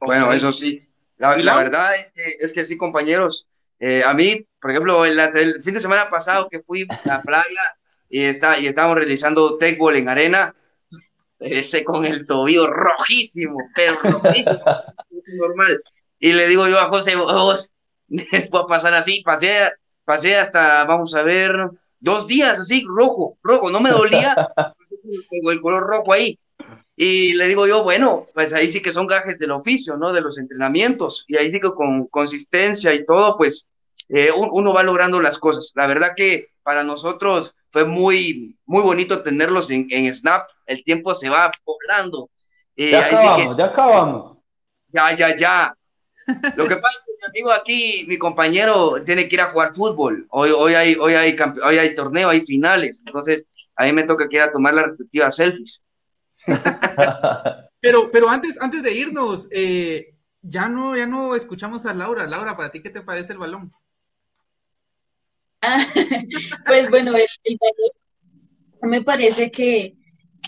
Bueno, 0.00 0.34
eso 0.34 0.52
sí. 0.52 0.82
La, 1.16 1.34
verdad 1.34 1.94
es 1.94 2.12
que, 2.12 2.44
es 2.44 2.52
que 2.52 2.66
sí, 2.66 2.76
compañeros. 2.76 3.48
Eh, 3.80 4.02
a 4.04 4.12
mí, 4.12 4.46
por 4.60 4.70
ejemplo, 4.72 5.06
el, 5.06 5.18
el, 5.18 5.62
fin 5.62 5.72
de 5.72 5.80
semana 5.80 6.10
pasado 6.10 6.48
que 6.50 6.60
fui 6.60 6.86
a 7.08 7.22
playa 7.22 7.76
y, 8.10 8.24
está, 8.24 8.58
y 8.58 8.66
estábamos 8.66 8.98
realizando 8.98 9.56
techball 9.56 9.96
en 9.96 10.10
arena, 10.10 10.54
ese 11.42 11.84
con 11.84 12.04
el 12.04 12.26
tobillo 12.26 12.66
rojísimo, 12.66 13.58
pero 13.74 13.98
rojísimo, 14.02 14.52
normal. 15.38 15.82
Y 16.18 16.32
le 16.32 16.48
digo 16.48 16.68
yo 16.68 16.78
a 16.78 16.88
José, 16.88 17.16
vos, 17.16 17.72
a 18.52 18.66
pasar 18.66 18.94
así, 18.94 19.22
pasé, 19.24 19.70
pasé 20.04 20.36
hasta, 20.36 20.84
vamos 20.84 21.14
a 21.14 21.22
ver, 21.22 21.52
dos 22.00 22.26
días 22.26 22.58
así, 22.58 22.84
rojo, 22.86 23.38
rojo, 23.42 23.70
no 23.70 23.80
me 23.80 23.90
dolía, 23.90 24.34
tengo 25.30 25.50
el 25.50 25.60
color 25.60 25.84
rojo 25.84 26.12
ahí. 26.12 26.38
Y 26.94 27.34
le 27.34 27.48
digo 27.48 27.66
yo, 27.66 27.82
bueno, 27.82 28.26
pues 28.34 28.52
ahí 28.52 28.70
sí 28.70 28.80
que 28.80 28.92
son 28.92 29.06
gajes 29.06 29.38
del 29.38 29.50
oficio, 29.50 29.96
¿no? 29.96 30.12
De 30.12 30.20
los 30.20 30.38
entrenamientos. 30.38 31.24
Y 31.26 31.36
ahí 31.36 31.50
sí 31.50 31.58
que 31.58 31.70
con 31.70 32.06
consistencia 32.06 32.92
y 32.94 33.04
todo, 33.04 33.36
pues 33.36 33.66
eh, 34.08 34.30
uno 34.34 34.72
va 34.74 34.82
logrando 34.82 35.20
las 35.20 35.38
cosas. 35.38 35.72
La 35.74 35.86
verdad 35.86 36.12
que 36.14 36.50
para 36.62 36.84
nosotros 36.84 37.56
fue 37.72 37.84
muy, 37.84 38.56
muy 38.66 38.82
bonito 38.82 39.22
tenerlos 39.22 39.70
en, 39.70 39.86
en 39.90 40.14
Snap. 40.14 40.46
El 40.66 40.84
tiempo 40.84 41.14
se 41.14 41.28
va 41.28 41.50
volando. 41.64 42.30
Eh, 42.76 42.90
ya 42.90 43.06
acabamos, 43.06 43.56
ya 43.56 43.64
acabamos. 43.64 44.38
Ya, 44.88 45.16
ya, 45.16 45.36
ya. 45.36 45.76
Lo 46.54 46.68
que 46.68 46.76
pasa 46.76 46.98
es 46.98 47.04
que 47.04 47.12
mi 47.12 47.26
amigo 47.26 47.52
aquí, 47.52 48.04
mi 48.06 48.18
compañero, 48.18 49.02
tiene 49.04 49.28
que 49.28 49.36
ir 49.36 49.40
a 49.40 49.46
jugar 49.46 49.72
fútbol. 49.72 50.26
Hoy, 50.30 50.50
hoy, 50.50 50.74
hay, 50.74 50.94
hoy, 50.94 51.14
hay, 51.14 51.36
hoy 51.64 51.78
hay 51.78 51.94
torneo, 51.94 52.28
hay 52.28 52.42
finales. 52.42 53.02
Entonces, 53.06 53.46
a 53.74 53.84
mí 53.84 53.92
me 53.92 54.04
toca 54.04 54.28
que 54.28 54.36
ir 54.36 54.42
a 54.42 54.52
tomar 54.52 54.74
las 54.74 54.86
respectivas 54.86 55.36
selfies. 55.36 55.84
Pero, 57.80 58.10
pero 58.12 58.28
antes, 58.28 58.60
antes 58.60 58.82
de 58.82 58.92
irnos, 58.92 59.48
eh, 59.50 60.14
ya 60.42 60.68
no, 60.68 60.96
ya 60.96 61.06
no 61.06 61.34
escuchamos 61.34 61.86
a 61.86 61.94
Laura. 61.94 62.26
Laura, 62.26 62.56
¿para 62.56 62.70
ti 62.70 62.82
qué 62.82 62.90
te 62.90 63.00
parece 63.00 63.32
el 63.32 63.38
balón? 63.38 63.72
Pues 66.66 66.90
bueno, 66.90 67.14
el, 67.16 67.26
el 67.44 67.58
balón 67.60 67.92
me 68.92 69.02
parece 69.02 69.50
que, 69.50 69.96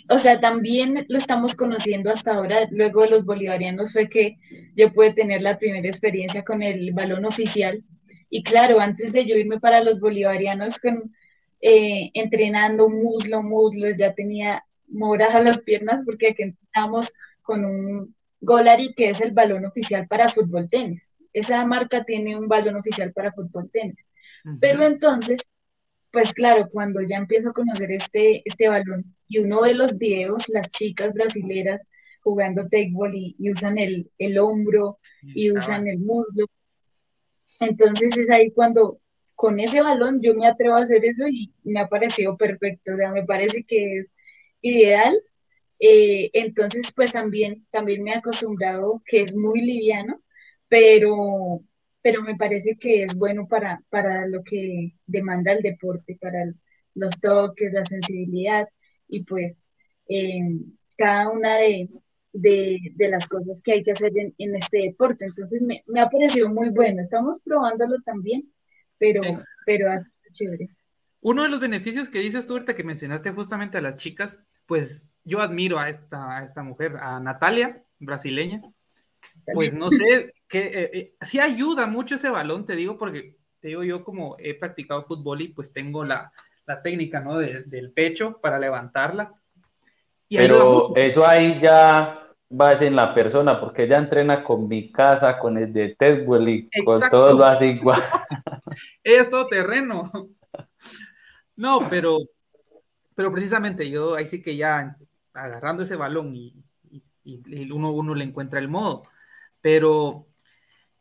o 0.08 0.18
sea, 0.18 0.40
también 0.40 1.06
lo 1.08 1.18
estamos 1.18 1.54
conociendo 1.54 2.10
hasta 2.10 2.34
ahora, 2.34 2.68
luego 2.70 3.06
los 3.06 3.24
bolivarianos 3.24 3.92
fue 3.92 4.08
que 4.08 4.36
yo 4.76 4.92
pude 4.92 5.12
tener 5.14 5.42
la 5.42 5.58
primera 5.58 5.88
experiencia 5.88 6.44
con 6.44 6.62
el 6.62 6.92
balón 6.92 7.24
oficial. 7.24 7.84
Y 8.30 8.42
claro, 8.42 8.80
antes 8.80 9.12
de 9.12 9.26
yo 9.26 9.36
irme 9.36 9.60
para 9.60 9.82
los 9.84 10.00
bolivarianos 10.00 10.78
con, 10.80 11.14
eh, 11.60 12.10
entrenando 12.14 12.88
muslo, 12.88 13.42
muslos, 13.42 13.96
ya 13.98 14.14
tenía 14.14 14.64
moradas 14.88 15.44
las 15.44 15.60
piernas 15.62 16.02
porque 16.04 16.28
aquí 16.28 16.42
entrenamos 16.44 17.12
con 17.42 17.64
un 17.64 18.14
Golari 18.40 18.94
que 18.94 19.10
es 19.10 19.20
el 19.22 19.32
balón 19.32 19.64
oficial 19.66 20.06
para 20.08 20.28
fútbol 20.28 20.68
tenis. 20.68 21.16
Esa 21.32 21.64
marca 21.66 22.04
tiene 22.04 22.36
un 22.36 22.48
balón 22.48 22.76
oficial 22.76 23.12
para 23.12 23.32
fútbol 23.32 23.70
tenis. 23.72 23.96
Pero 24.60 24.84
entonces, 24.84 25.40
pues 26.10 26.32
claro, 26.32 26.68
cuando 26.70 27.00
ya 27.02 27.16
empiezo 27.16 27.50
a 27.50 27.54
conocer 27.54 27.90
este, 27.92 28.42
este 28.44 28.68
balón 28.68 29.16
y 29.26 29.38
uno 29.38 29.62
ve 29.62 29.74
los 29.74 29.96
videos, 29.98 30.48
las 30.48 30.70
chicas 30.70 31.12
brasileras 31.14 31.88
jugando 32.22 32.68
takeball 32.68 33.14
y, 33.14 33.36
y 33.38 33.50
usan 33.50 33.78
el, 33.78 34.10
el 34.18 34.38
hombro 34.38 34.98
y 35.22 35.50
usan 35.50 35.88
el 35.88 35.98
muslo. 35.98 36.46
Entonces 37.60 38.16
es 38.16 38.30
ahí 38.30 38.50
cuando 38.50 39.00
con 39.34 39.58
ese 39.60 39.80
balón 39.80 40.20
yo 40.22 40.34
me 40.34 40.46
atrevo 40.46 40.76
a 40.76 40.82
hacer 40.82 41.04
eso 41.04 41.26
y 41.28 41.54
me 41.64 41.80
ha 41.80 41.88
parecido 41.88 42.36
perfecto, 42.36 42.94
o 42.94 42.96
sea, 42.96 43.10
me 43.12 43.24
parece 43.24 43.64
que 43.64 43.98
es 43.98 44.12
ideal. 44.60 45.14
Eh, 45.80 46.30
entonces, 46.34 46.86
pues 46.94 47.12
también, 47.12 47.66
también 47.70 48.02
me 48.02 48.12
he 48.12 48.14
acostumbrado 48.16 49.02
que 49.06 49.22
es 49.22 49.34
muy 49.36 49.60
liviano, 49.60 50.22
pero, 50.68 51.60
pero 52.04 52.20
me 52.20 52.36
parece 52.36 52.76
que 52.76 53.04
es 53.04 53.14
bueno 53.14 53.48
para, 53.48 53.82
para 53.88 54.28
lo 54.28 54.44
que 54.44 54.94
demanda 55.06 55.52
el 55.52 55.62
deporte, 55.62 56.18
para 56.20 56.52
los 56.94 57.18
toques, 57.18 57.72
la 57.72 57.86
sensibilidad 57.86 58.68
y 59.08 59.24
pues 59.24 59.64
eh, 60.10 60.60
cada 60.98 61.30
una 61.30 61.56
de, 61.56 61.88
de, 62.34 62.78
de, 62.94 63.08
las 63.08 63.26
cosas 63.26 63.62
que 63.62 63.72
hay 63.72 63.82
que 63.82 63.92
hacer 63.92 64.12
en, 64.18 64.34
en 64.36 64.54
este 64.54 64.82
deporte. 64.82 65.24
Entonces 65.24 65.62
me, 65.62 65.82
me, 65.86 66.02
ha 66.02 66.10
parecido 66.10 66.50
muy 66.50 66.68
bueno. 66.68 67.00
Estamos 67.00 67.40
probándolo 67.42 67.96
también, 68.04 68.52
pero, 68.98 69.22
pero 69.64 69.90
ha 69.90 69.98
sido 69.98 70.14
chévere. 70.30 70.68
Uno 71.22 71.44
de 71.44 71.48
los 71.48 71.58
beneficios 71.58 72.10
que 72.10 72.18
dices 72.18 72.46
tú 72.46 72.52
ahorita 72.52 72.76
que 72.76 72.84
mencionaste 72.84 73.30
justamente 73.30 73.78
a 73.78 73.80
las 73.80 73.96
chicas, 73.96 74.44
pues 74.66 75.10
yo 75.24 75.40
admiro 75.40 75.78
a 75.78 75.88
esta, 75.88 76.36
a 76.36 76.44
esta 76.44 76.62
mujer, 76.62 76.96
a 77.00 77.18
Natalia, 77.18 77.82
brasileña. 77.98 78.60
Pues 79.52 79.74
no 79.74 79.90
sé, 79.90 80.34
que 80.48 80.66
eh, 80.66 80.90
eh, 80.92 81.14
sí 81.20 81.40
ayuda 81.40 81.86
mucho 81.86 82.14
ese 82.14 82.30
balón, 82.30 82.64
te 82.64 82.76
digo, 82.76 82.96
porque 82.96 83.36
te 83.60 83.68
digo 83.68 83.82
yo 83.82 84.04
como 84.04 84.36
he 84.38 84.54
practicado 84.54 85.02
fútbol 85.02 85.42
y 85.42 85.48
pues 85.48 85.72
tengo 85.72 86.04
la, 86.04 86.32
la 86.66 86.82
técnica, 86.82 87.20
¿no? 87.20 87.38
De, 87.38 87.62
del 87.64 87.92
pecho 87.92 88.40
para 88.40 88.58
levantarla. 88.58 89.32
Y 90.28 90.38
Pero 90.38 90.82
eso 90.96 91.26
ahí 91.26 91.60
ya 91.60 92.24
va 92.60 92.72
en 92.72 92.96
la 92.96 93.14
persona, 93.14 93.60
porque 93.60 93.84
ella 93.84 93.98
entrena 93.98 94.44
con 94.44 94.68
mi 94.68 94.92
casa, 94.92 95.38
con 95.38 95.58
el 95.58 95.72
de 95.72 95.96
Tedwell 95.98 96.48
y 96.48 96.68
con 96.84 97.00
todo 97.10 97.34
lo 97.34 97.44
hace 97.44 97.66
igual. 97.66 98.02
ella 99.02 99.22
es 99.22 99.30
todo 99.30 99.46
terreno. 99.48 100.10
No, 101.56 101.88
pero, 101.88 102.18
pero 103.14 103.32
precisamente 103.32 103.88
yo 103.88 104.14
ahí 104.14 104.26
sí 104.26 104.40
que 104.40 104.56
ya 104.56 104.96
agarrando 105.32 105.82
ese 105.82 105.96
balón 105.96 106.34
y, 106.34 106.54
y, 106.90 107.02
y 107.24 107.70
uno, 107.70 107.90
uno 107.92 108.14
le 108.14 108.24
encuentra 108.24 108.58
el 108.58 108.68
modo. 108.68 109.02
Pero, 109.64 110.26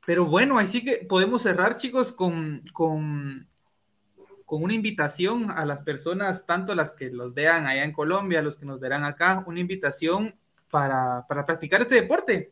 pero 0.06 0.26
bueno, 0.26 0.58
ahí 0.58 0.68
sí 0.68 0.86
que 0.86 1.06
podemos 1.06 1.42
cerrar, 1.42 1.76
chicos, 1.76 2.14
con, 2.14 2.64
con, 2.72 3.46
con 4.46 4.64
una 4.64 4.74
invitación 4.74 5.52
a 5.52 5.66
las 5.66 5.82
personas, 5.82 6.46
tanto 6.46 6.74
las 6.74 6.94
que 6.94 7.10
los 7.10 7.34
vean 7.34 7.68
allá 7.68 7.84
en 7.84 7.92
Colombia, 7.92 8.42
los 8.42 8.56
que 8.56 8.66
nos 8.66 8.80
verán 8.80 9.04
acá, 9.04 9.44
una 9.48 9.60
invitación 9.60 10.34
para, 10.72 11.26
para 11.28 11.46
practicar 11.46 11.82
este 11.82 11.96
deporte. 11.96 12.52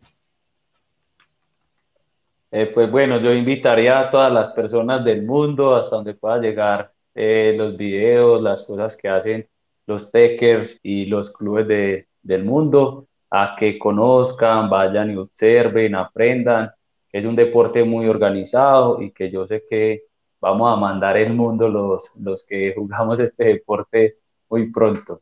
Eh, 2.51 2.69
pues 2.73 2.91
bueno, 2.91 3.21
yo 3.21 3.31
invitaría 3.31 3.97
a 3.97 4.11
todas 4.11 4.33
las 4.33 4.51
personas 4.51 5.05
del 5.05 5.21
mundo 5.21 5.77
hasta 5.77 5.95
donde 5.95 6.13
pueda 6.13 6.39
llegar 6.39 6.91
eh, 7.15 7.55
los 7.57 7.77
videos, 7.77 8.41
las 8.41 8.63
cosas 8.63 8.97
que 8.97 9.07
hacen 9.07 9.47
los 9.87 10.11
techers 10.11 10.77
y 10.83 11.05
los 11.05 11.31
clubes 11.31 11.69
de, 11.69 12.09
del 12.21 12.43
mundo 12.43 13.07
a 13.31 13.55
que 13.57 13.79
conozcan, 13.79 14.69
vayan 14.69 15.11
y 15.11 15.15
observen, 15.15 15.95
aprendan. 15.95 16.69
Es 17.11 17.23
un 17.23 17.35
deporte 17.35 17.83
muy 17.83 18.07
organizado 18.07 19.01
y 19.01 19.11
que 19.11 19.31
yo 19.31 19.47
sé 19.47 19.63
que 19.69 20.03
vamos 20.41 20.71
a 20.71 20.75
mandar 20.75 21.15
el 21.15 21.33
mundo 21.33 21.69
los, 21.69 22.11
los 22.19 22.45
que 22.45 22.73
jugamos 22.75 23.19
este 23.19 23.45
deporte 23.45 24.17
muy 24.49 24.69
pronto. 24.69 25.21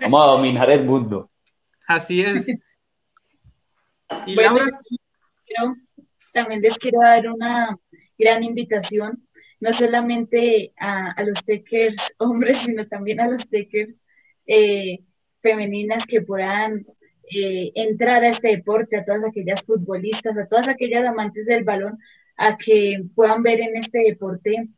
Vamos 0.00 0.20
a 0.22 0.30
dominar 0.32 0.70
el 0.70 0.84
mundo. 0.84 1.28
Así 1.88 2.20
es. 2.22 2.48
Y 4.26 4.34
bueno, 4.36 4.60
también 6.32 6.62
les 6.62 6.78
quiero 6.78 7.00
dar 7.00 7.28
una 7.28 7.76
gran 8.16 8.44
invitación, 8.44 9.26
no 9.58 9.72
solamente 9.72 10.72
a, 10.76 11.12
a 11.12 11.22
los 11.24 11.44
techers 11.44 11.96
hombres, 12.18 12.58
sino 12.58 12.86
también 12.86 13.20
a 13.20 13.26
los 13.26 13.48
techers 13.48 14.02
eh, 14.46 15.00
femeninas 15.42 16.06
que 16.06 16.20
puedan 16.22 16.86
eh, 17.34 17.72
entrar 17.74 18.24
a 18.24 18.30
este 18.30 18.48
deporte, 18.48 18.96
a 18.96 19.04
todas 19.04 19.24
aquellas 19.24 19.62
futbolistas, 19.62 20.36
a 20.38 20.46
todas 20.46 20.68
aquellas 20.68 21.04
amantes 21.06 21.46
del 21.46 21.64
balón, 21.64 21.98
a 22.36 22.56
que 22.56 23.02
puedan 23.14 23.42
ver 23.42 23.60
en 23.60 23.76
este 23.76 23.98
deporte 24.00 24.68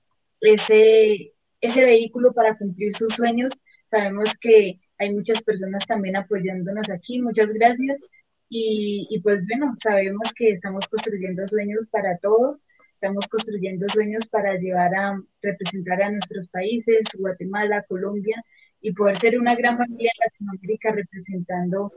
ese, 0.40 1.32
ese 1.60 1.84
vehículo 1.84 2.32
para 2.32 2.56
cumplir 2.56 2.92
sus 2.94 3.14
sueños. 3.14 3.52
Sabemos 3.86 4.36
que 4.38 4.80
hay 4.98 5.12
muchas 5.12 5.42
personas 5.42 5.86
también 5.86 6.16
apoyándonos 6.16 6.90
aquí, 6.90 7.20
muchas 7.20 7.52
gracias. 7.52 8.06
Y, 8.48 9.06
y, 9.10 9.20
pues 9.20 9.46
bueno, 9.46 9.72
sabemos 9.80 10.32
que 10.34 10.50
estamos 10.50 10.88
construyendo 10.88 11.46
sueños 11.46 11.86
para 11.90 12.18
todos, 12.18 12.66
estamos 12.94 13.28
construyendo 13.28 13.88
sueños 13.88 14.28
para 14.28 14.56
llevar 14.56 14.94
a 14.94 15.22
representar 15.40 16.02
a 16.02 16.10
nuestros 16.10 16.48
países, 16.48 17.06
Guatemala, 17.16 17.84
Colombia, 17.88 18.42
y 18.80 18.92
poder 18.92 19.18
ser 19.18 19.38
una 19.38 19.54
gran 19.54 19.76
familia 19.76 20.10
en 20.14 20.24
Latinoamérica 20.26 20.92
representando 20.92 21.92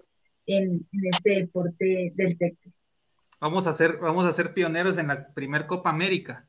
en, 0.45 0.85
en 0.91 1.13
este 1.13 1.31
deporte 1.41 2.11
del 2.15 2.37
TECTE. 2.37 2.71
Vamos 3.39 3.67
a 3.67 3.73
ser, 3.73 3.97
vamos 3.97 4.25
a 4.25 4.31
ser 4.31 4.53
pioneros 4.53 4.97
en 4.97 5.07
la 5.07 5.27
primer 5.33 5.65
Copa 5.65 5.89
América. 5.89 6.47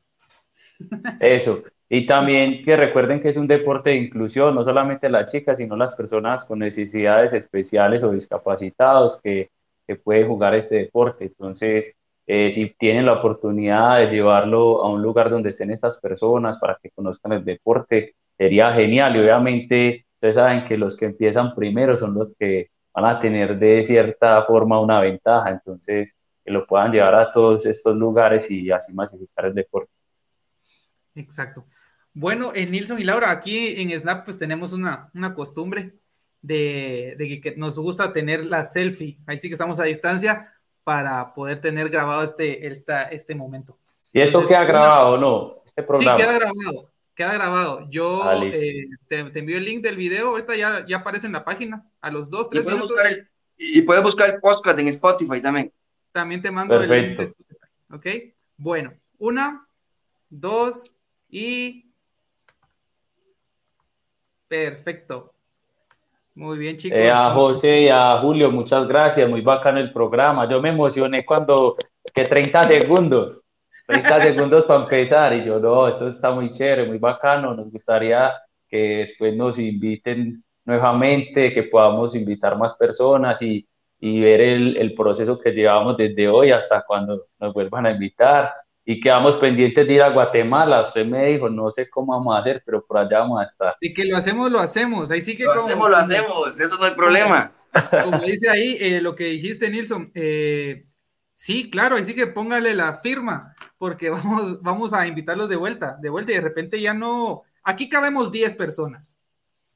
Eso. 1.19 1.63
Y 1.87 2.05
también 2.05 2.63
que 2.63 2.75
recuerden 2.75 3.21
que 3.21 3.29
es 3.29 3.37
un 3.37 3.47
deporte 3.47 3.91
de 3.91 3.97
inclusión, 3.97 4.55
no 4.55 4.63
solamente 4.63 5.09
las 5.09 5.31
chicas, 5.31 5.57
sino 5.57 5.75
las 5.75 5.93
personas 5.93 6.43
con 6.45 6.59
necesidades 6.59 7.33
especiales 7.33 8.01
o 8.01 8.11
discapacitados 8.11 9.19
que, 9.21 9.51
que 9.85 9.95
pueden 9.95 10.27
jugar 10.27 10.55
este 10.55 10.75
deporte. 10.75 11.25
Entonces, 11.25 11.93
eh, 12.27 12.51
si 12.51 12.69
tienen 12.79 13.05
la 13.05 13.13
oportunidad 13.13 13.99
de 13.99 14.07
llevarlo 14.07 14.83
a 14.83 14.89
un 14.89 15.01
lugar 15.01 15.29
donde 15.29 15.51
estén 15.51 15.69
estas 15.71 15.99
personas 15.99 16.57
para 16.57 16.79
que 16.81 16.89
conozcan 16.89 17.33
el 17.33 17.45
deporte, 17.45 18.15
sería 18.37 18.73
genial. 18.73 19.15
Y 19.15 19.19
obviamente, 19.19 20.05
ustedes 20.15 20.35
saben 20.35 20.65
que 20.65 20.77
los 20.77 20.97
que 20.97 21.05
empiezan 21.05 21.53
primero 21.53 21.97
son 21.97 22.15
los 22.15 22.33
que 22.39 22.69
van 22.95 23.05
a 23.05 23.19
tener 23.19 23.59
de 23.59 23.83
cierta 23.83 24.43
forma 24.45 24.79
una 24.79 24.99
ventaja. 25.01 25.49
Entonces, 25.49 26.15
que 26.43 26.51
lo 26.51 26.65
puedan 26.65 26.91
llevar 26.91 27.15
a 27.15 27.33
todos 27.33 27.65
estos 27.65 27.95
lugares 27.95 28.49
y 28.49 28.71
así 28.71 28.93
masificar 28.93 29.45
el 29.45 29.55
deporte. 29.55 29.91
Exacto. 31.15 31.65
Bueno, 32.13 32.51
en 32.55 32.71
Nilson 32.71 32.99
y 32.99 33.03
Laura, 33.03 33.29
aquí 33.31 33.81
en 33.81 33.97
Snap 33.99 34.23
pues 34.23 34.39
tenemos 34.39 34.71
una, 34.71 35.07
una 35.13 35.33
costumbre 35.33 35.95
de, 36.41 37.15
de, 37.17 37.41
que 37.41 37.55
nos 37.57 37.77
gusta 37.77 38.13
tener 38.13 38.45
la 38.45 38.65
selfie. 38.65 39.17
Ahí 39.25 39.37
sí 39.37 39.49
que 39.49 39.55
estamos 39.55 39.79
a 39.79 39.83
distancia 39.83 40.53
para 40.83 41.33
poder 41.33 41.59
tener 41.59 41.89
grabado 41.89 42.23
este, 42.23 42.67
esta, 42.67 43.03
este 43.03 43.35
momento. 43.35 43.77
¿Y 44.13 44.21
Entonces, 44.21 44.49
queda 44.49 44.63
grabado 44.63 45.09
o 45.09 45.17
no? 45.17 45.63
Este 45.65 45.83
programa. 45.83 46.15
Sí, 46.15 46.23
queda 46.23 46.33
grabado. 46.33 46.91
Queda 47.15 47.33
grabado. 47.33 47.89
Yo 47.89 48.23
ah, 48.23 48.39
eh, 48.45 48.85
te, 49.07 49.23
te, 49.31 49.39
envío 49.39 49.57
el 49.57 49.65
link 49.65 49.83
del 49.83 49.97
video. 49.97 50.29
Ahorita 50.29 50.55
ya, 50.55 50.85
ya 50.85 50.97
aparece 50.97 51.27
en 51.27 51.33
la 51.33 51.43
página. 51.43 51.85
A 52.05 52.11
los 52.11 52.29
dos, 52.29 52.51
tres 52.51 52.61
y 52.61 52.63
puedes 52.65 52.77
minutos. 52.77 52.95
Buscar 52.95 53.11
el, 53.11 53.27
y 53.57 53.81
puedes 53.81 54.03
buscar 54.03 54.29
el 54.29 54.39
podcast 54.39 54.77
en 54.77 54.89
Spotify 54.89 55.41
también. 55.41 55.73
También 56.11 56.39
te 56.39 56.51
mando 56.51 56.77
Perfecto. 56.77 56.93
el 56.93 57.01
link 57.01 57.17
de 57.17 57.23
Spotify. 57.23 57.65
¿Ok? 57.91 58.35
Bueno, 58.57 58.93
una, 59.17 59.67
dos 60.29 60.93
y. 61.31 61.91
Perfecto. 64.47 65.33
Muy 66.35 66.59
bien, 66.59 66.77
chicos. 66.77 66.99
Eh, 66.99 67.09
a 67.09 67.31
José 67.33 67.81
y 67.81 67.89
a 67.89 68.19
Julio, 68.19 68.51
muchas 68.51 68.87
gracias. 68.87 69.27
Muy 69.27 69.41
bacano 69.41 69.79
el 69.79 69.91
programa. 69.91 70.47
Yo 70.47 70.61
me 70.61 70.69
emocioné 70.69 71.25
cuando. 71.25 71.75
que 72.13 72.25
30 72.25 72.67
segundos. 72.67 73.41
30 73.87 74.21
segundos 74.21 74.67
para 74.67 74.83
empezar. 74.83 75.33
Y 75.33 75.43
yo, 75.43 75.59
no, 75.59 75.87
eso 75.87 76.07
está 76.07 76.29
muy 76.29 76.51
chévere, 76.51 76.85
muy 76.85 76.99
bacano. 76.99 77.55
Nos 77.55 77.71
gustaría 77.71 78.31
que 78.69 78.97
después 79.07 79.35
nos 79.35 79.57
inviten 79.57 80.44
nuevamente, 80.65 81.53
que 81.53 81.63
podamos 81.63 82.15
invitar 82.15 82.57
más 82.57 82.73
personas 82.73 83.41
y 83.41 83.67
y 83.99 84.21
ver 84.21 84.41
el, 84.41 84.77
el 84.77 84.93
proceso 84.93 85.39
que 85.39 85.51
llevamos 85.51 85.97
desde 85.97 86.27
hoy 86.27 86.51
hasta 86.51 86.83
cuando 86.85 87.27
nos 87.39 87.53
vuelvan 87.53 87.85
a 87.85 87.91
invitar 87.91 88.53
y 88.83 88.99
quedamos 88.99 89.37
pendientes 89.37 89.87
de 89.87 89.93
ir 89.93 90.01
a 90.03 90.09
Guatemala. 90.09 90.83
Usted 90.83 91.05
me 91.05 91.25
dijo, 91.25 91.49
no 91.49 91.71
sé 91.71 91.89
cómo 91.89 92.13
vamos 92.13 92.35
a 92.35 92.39
hacer, 92.39 92.61
pero 92.63 92.85
por 92.85 92.99
allá 92.99 93.19
vamos 93.21 93.41
a 93.41 93.45
estar. 93.45 93.75
Y 93.81 93.93
que 93.93 94.05
lo 94.05 94.15
hacemos, 94.15 94.51
lo 94.51 94.59
hacemos. 94.59 95.09
Ahí 95.09 95.21
sí 95.21 95.35
que 95.35 95.45
lo 95.45 95.53
hacemos, 95.53 95.89
lo 95.89 95.97
hacemos. 95.97 96.59
Eso 96.59 96.77
no 96.77 96.85
hay 96.85 96.91
problema. 96.91 97.51
Como 98.03 98.19
dice 98.19 98.47
ahí, 98.47 98.77
eh, 98.79 99.01
lo 99.01 99.15
que 99.15 99.25
dijiste, 99.25 99.71
Nilsson, 99.71 100.05
eh, 100.13 100.85
sí, 101.33 101.71
claro, 101.71 101.95
ahí 101.95 102.05
sí 102.05 102.13
que 102.13 102.27
póngale 102.27 102.75
la 102.75 102.93
firma, 102.93 103.55
porque 103.79 104.09
vamos, 104.11 104.61
vamos 104.61 104.93
a 104.93 105.07
invitarlos 105.07 105.49
de 105.49 105.55
vuelta, 105.55 105.97
de 105.99 106.09
vuelta, 106.09 106.31
y 106.31 106.35
de 106.35 106.41
repente 106.41 106.79
ya 106.79 106.93
no, 106.93 107.41
aquí 107.63 107.89
cabemos 107.89 108.31
10 108.31 108.53
personas. 108.53 109.19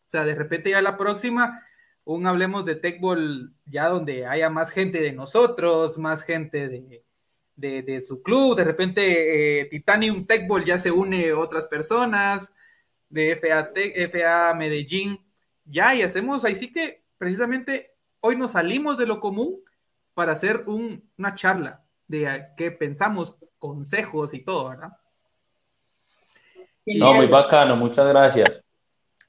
O 0.09 0.11
sea, 0.11 0.25
de 0.25 0.33
repente 0.33 0.71
ya 0.71 0.81
la 0.81 0.97
próxima, 0.97 1.63
un 2.03 2.25
hablemos 2.25 2.65
de 2.65 2.73
Techball 2.73 3.53
ya 3.67 3.89
donde 3.89 4.25
haya 4.25 4.49
más 4.49 4.71
gente 4.71 5.03
de 5.03 5.11
nosotros, 5.11 5.99
más 5.99 6.23
gente 6.23 6.67
de, 6.67 7.03
de, 7.55 8.01
su 8.01 8.23
club, 8.23 8.57
de 8.57 8.63
repente 8.63 9.61
eh, 9.61 9.65
Titanium 9.65 10.25
Tech 10.25 10.47
Ball 10.47 10.65
ya 10.65 10.79
se 10.79 10.89
une 10.89 11.31
otras 11.31 11.67
personas, 11.67 12.51
de 13.07 13.35
FA, 13.35 13.71
FA 14.09 14.55
Medellín, 14.55 15.23
ya, 15.63 15.93
y 15.93 16.01
hacemos, 16.01 16.43
ahí 16.43 16.55
sí 16.55 16.71
que 16.71 17.03
precisamente 17.19 17.91
hoy 18.19 18.35
nos 18.35 18.53
salimos 18.53 18.97
de 18.97 19.05
lo 19.05 19.19
común 19.19 19.59
para 20.15 20.31
hacer 20.31 20.63
una 20.65 21.35
charla 21.35 21.83
de 22.07 22.47
qué 22.57 22.71
pensamos, 22.71 23.35
consejos 23.59 24.33
y 24.33 24.43
todo, 24.43 24.69
¿verdad? 24.69 24.89
No, 26.87 27.13
muy 27.13 27.27
bacano, 27.27 27.75
muchas 27.75 28.07
gracias. 28.07 28.63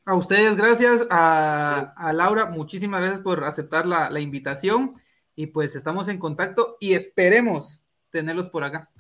A 0.05 0.16
ustedes, 0.16 0.57
gracias. 0.57 1.07
A, 1.11 2.12
Laura, 2.14 2.46
muchísimas 2.46 3.01
gracias 3.01 3.20
por 3.20 3.44
aceptar 3.44 3.86
la, 3.86 4.11
la, 4.11 4.20
invitación. 4.20 4.94
Y 5.34 5.48
pues 5.48 5.76
estamos 5.76 6.09
en 6.09 6.18
contacto 6.18 6.76
y 6.80 6.94
esperemos 6.94 7.82
tenerlos 8.11 8.48
por 8.48 8.64
acá. 8.64 8.90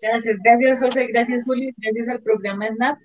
Gracias, 0.00 0.36
gracias 0.42 0.78
José, 0.78 1.06
gracias 1.06 1.44
Julio, 1.44 1.72
gracias 1.76 2.08
al 2.08 2.20
programa 2.20 2.68
SNAP. 2.68 2.98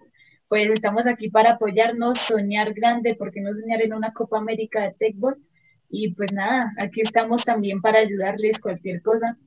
Pues 0.47 0.69
estamos 0.69 1.07
aquí 1.07 1.29
para 1.29 1.51
apoyarnos, 1.53 2.19
soñar 2.19 2.73
grande, 2.73 3.15
porque 3.15 3.41
no 3.41 3.53
soñar 3.53 3.81
en 3.81 3.93
una 3.93 4.11
Copa 4.11 4.37
América 4.37 4.81
de 4.81 4.93
Tecbol. 4.99 5.37
Y 5.89 6.13
pues 6.13 6.31
nada, 6.33 6.73
aquí 6.77 7.01
estamos 7.01 7.43
también 7.43 7.81
para 7.81 7.99
ayudarles 7.99 8.59
cualquier 8.59 9.01
cosa. 9.01 9.37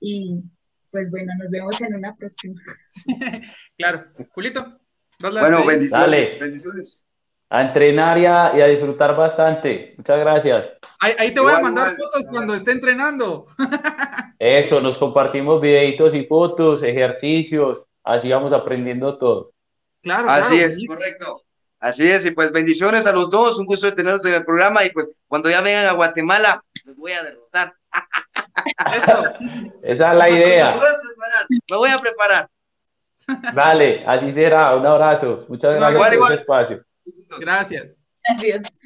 Y 0.00 0.42
pues 0.90 1.10
bueno, 1.10 1.32
nos 1.38 1.50
vemos 1.50 1.80
en 1.80 1.94
una 1.94 2.16
próxima. 2.16 2.60
claro, 3.78 4.06
Julito. 4.30 4.81
Bueno, 5.30 5.64
bendiciones, 5.64 6.38
bendiciones. 6.38 7.06
A 7.48 7.62
entrenar 7.62 8.18
y 8.18 8.26
a, 8.26 8.66
disfrutar 8.66 9.14
bastante. 9.14 9.94
Muchas 9.98 10.18
gracias. 10.18 10.66
Ahí, 11.00 11.34
te 11.34 11.40
voy 11.40 11.52
a 11.52 11.60
mandar 11.60 11.92
fotos 11.94 12.26
cuando 12.30 12.54
esté 12.54 12.72
entrenando. 12.72 13.46
Eso, 14.38 14.80
nos 14.80 14.98
compartimos 14.98 15.60
videitos 15.60 16.14
y 16.14 16.24
fotos, 16.24 16.82
ejercicios, 16.82 17.84
así 18.02 18.30
vamos 18.30 18.52
aprendiendo 18.52 19.18
todo. 19.18 19.52
Claro. 20.02 20.30
Así 20.30 20.58
es, 20.58 20.78
correcto. 20.86 21.42
Así 21.78 22.08
es, 22.08 22.24
y 22.24 22.30
pues 22.30 22.52
bendiciones 22.52 23.06
a 23.06 23.12
los 23.12 23.28
dos, 23.28 23.58
un 23.58 23.66
gusto 23.66 23.86
de 23.86 23.92
tenerlos 23.92 24.24
en 24.24 24.34
el 24.34 24.44
programa 24.44 24.84
y 24.84 24.90
pues 24.90 25.10
cuando 25.26 25.50
ya 25.50 25.60
vengan 25.60 25.86
a 25.86 25.92
Guatemala, 25.92 26.64
los 26.86 26.96
voy 26.96 27.12
a 27.12 27.22
derrotar. 27.22 27.74
Eso. 28.94 29.22
Esa 29.82 30.12
es 30.12 30.16
la 30.16 30.30
idea. 30.30 30.74
Me 30.74 30.78
voy 30.78 30.88
a 30.88 31.00
preparar, 31.00 31.46
me 31.50 31.76
voy 31.76 31.90
a 31.90 31.98
preparar. 31.98 32.48
Dale, 33.54 34.04
así 34.06 34.32
será, 34.32 34.74
un 34.76 34.86
abrazo. 34.86 35.44
Muchas 35.48 35.74
gracias 35.74 36.16
por 36.16 36.24
este 36.24 36.34
espacio. 36.34 36.84
Gracias. 37.40 37.98
Gracias. 38.24 38.76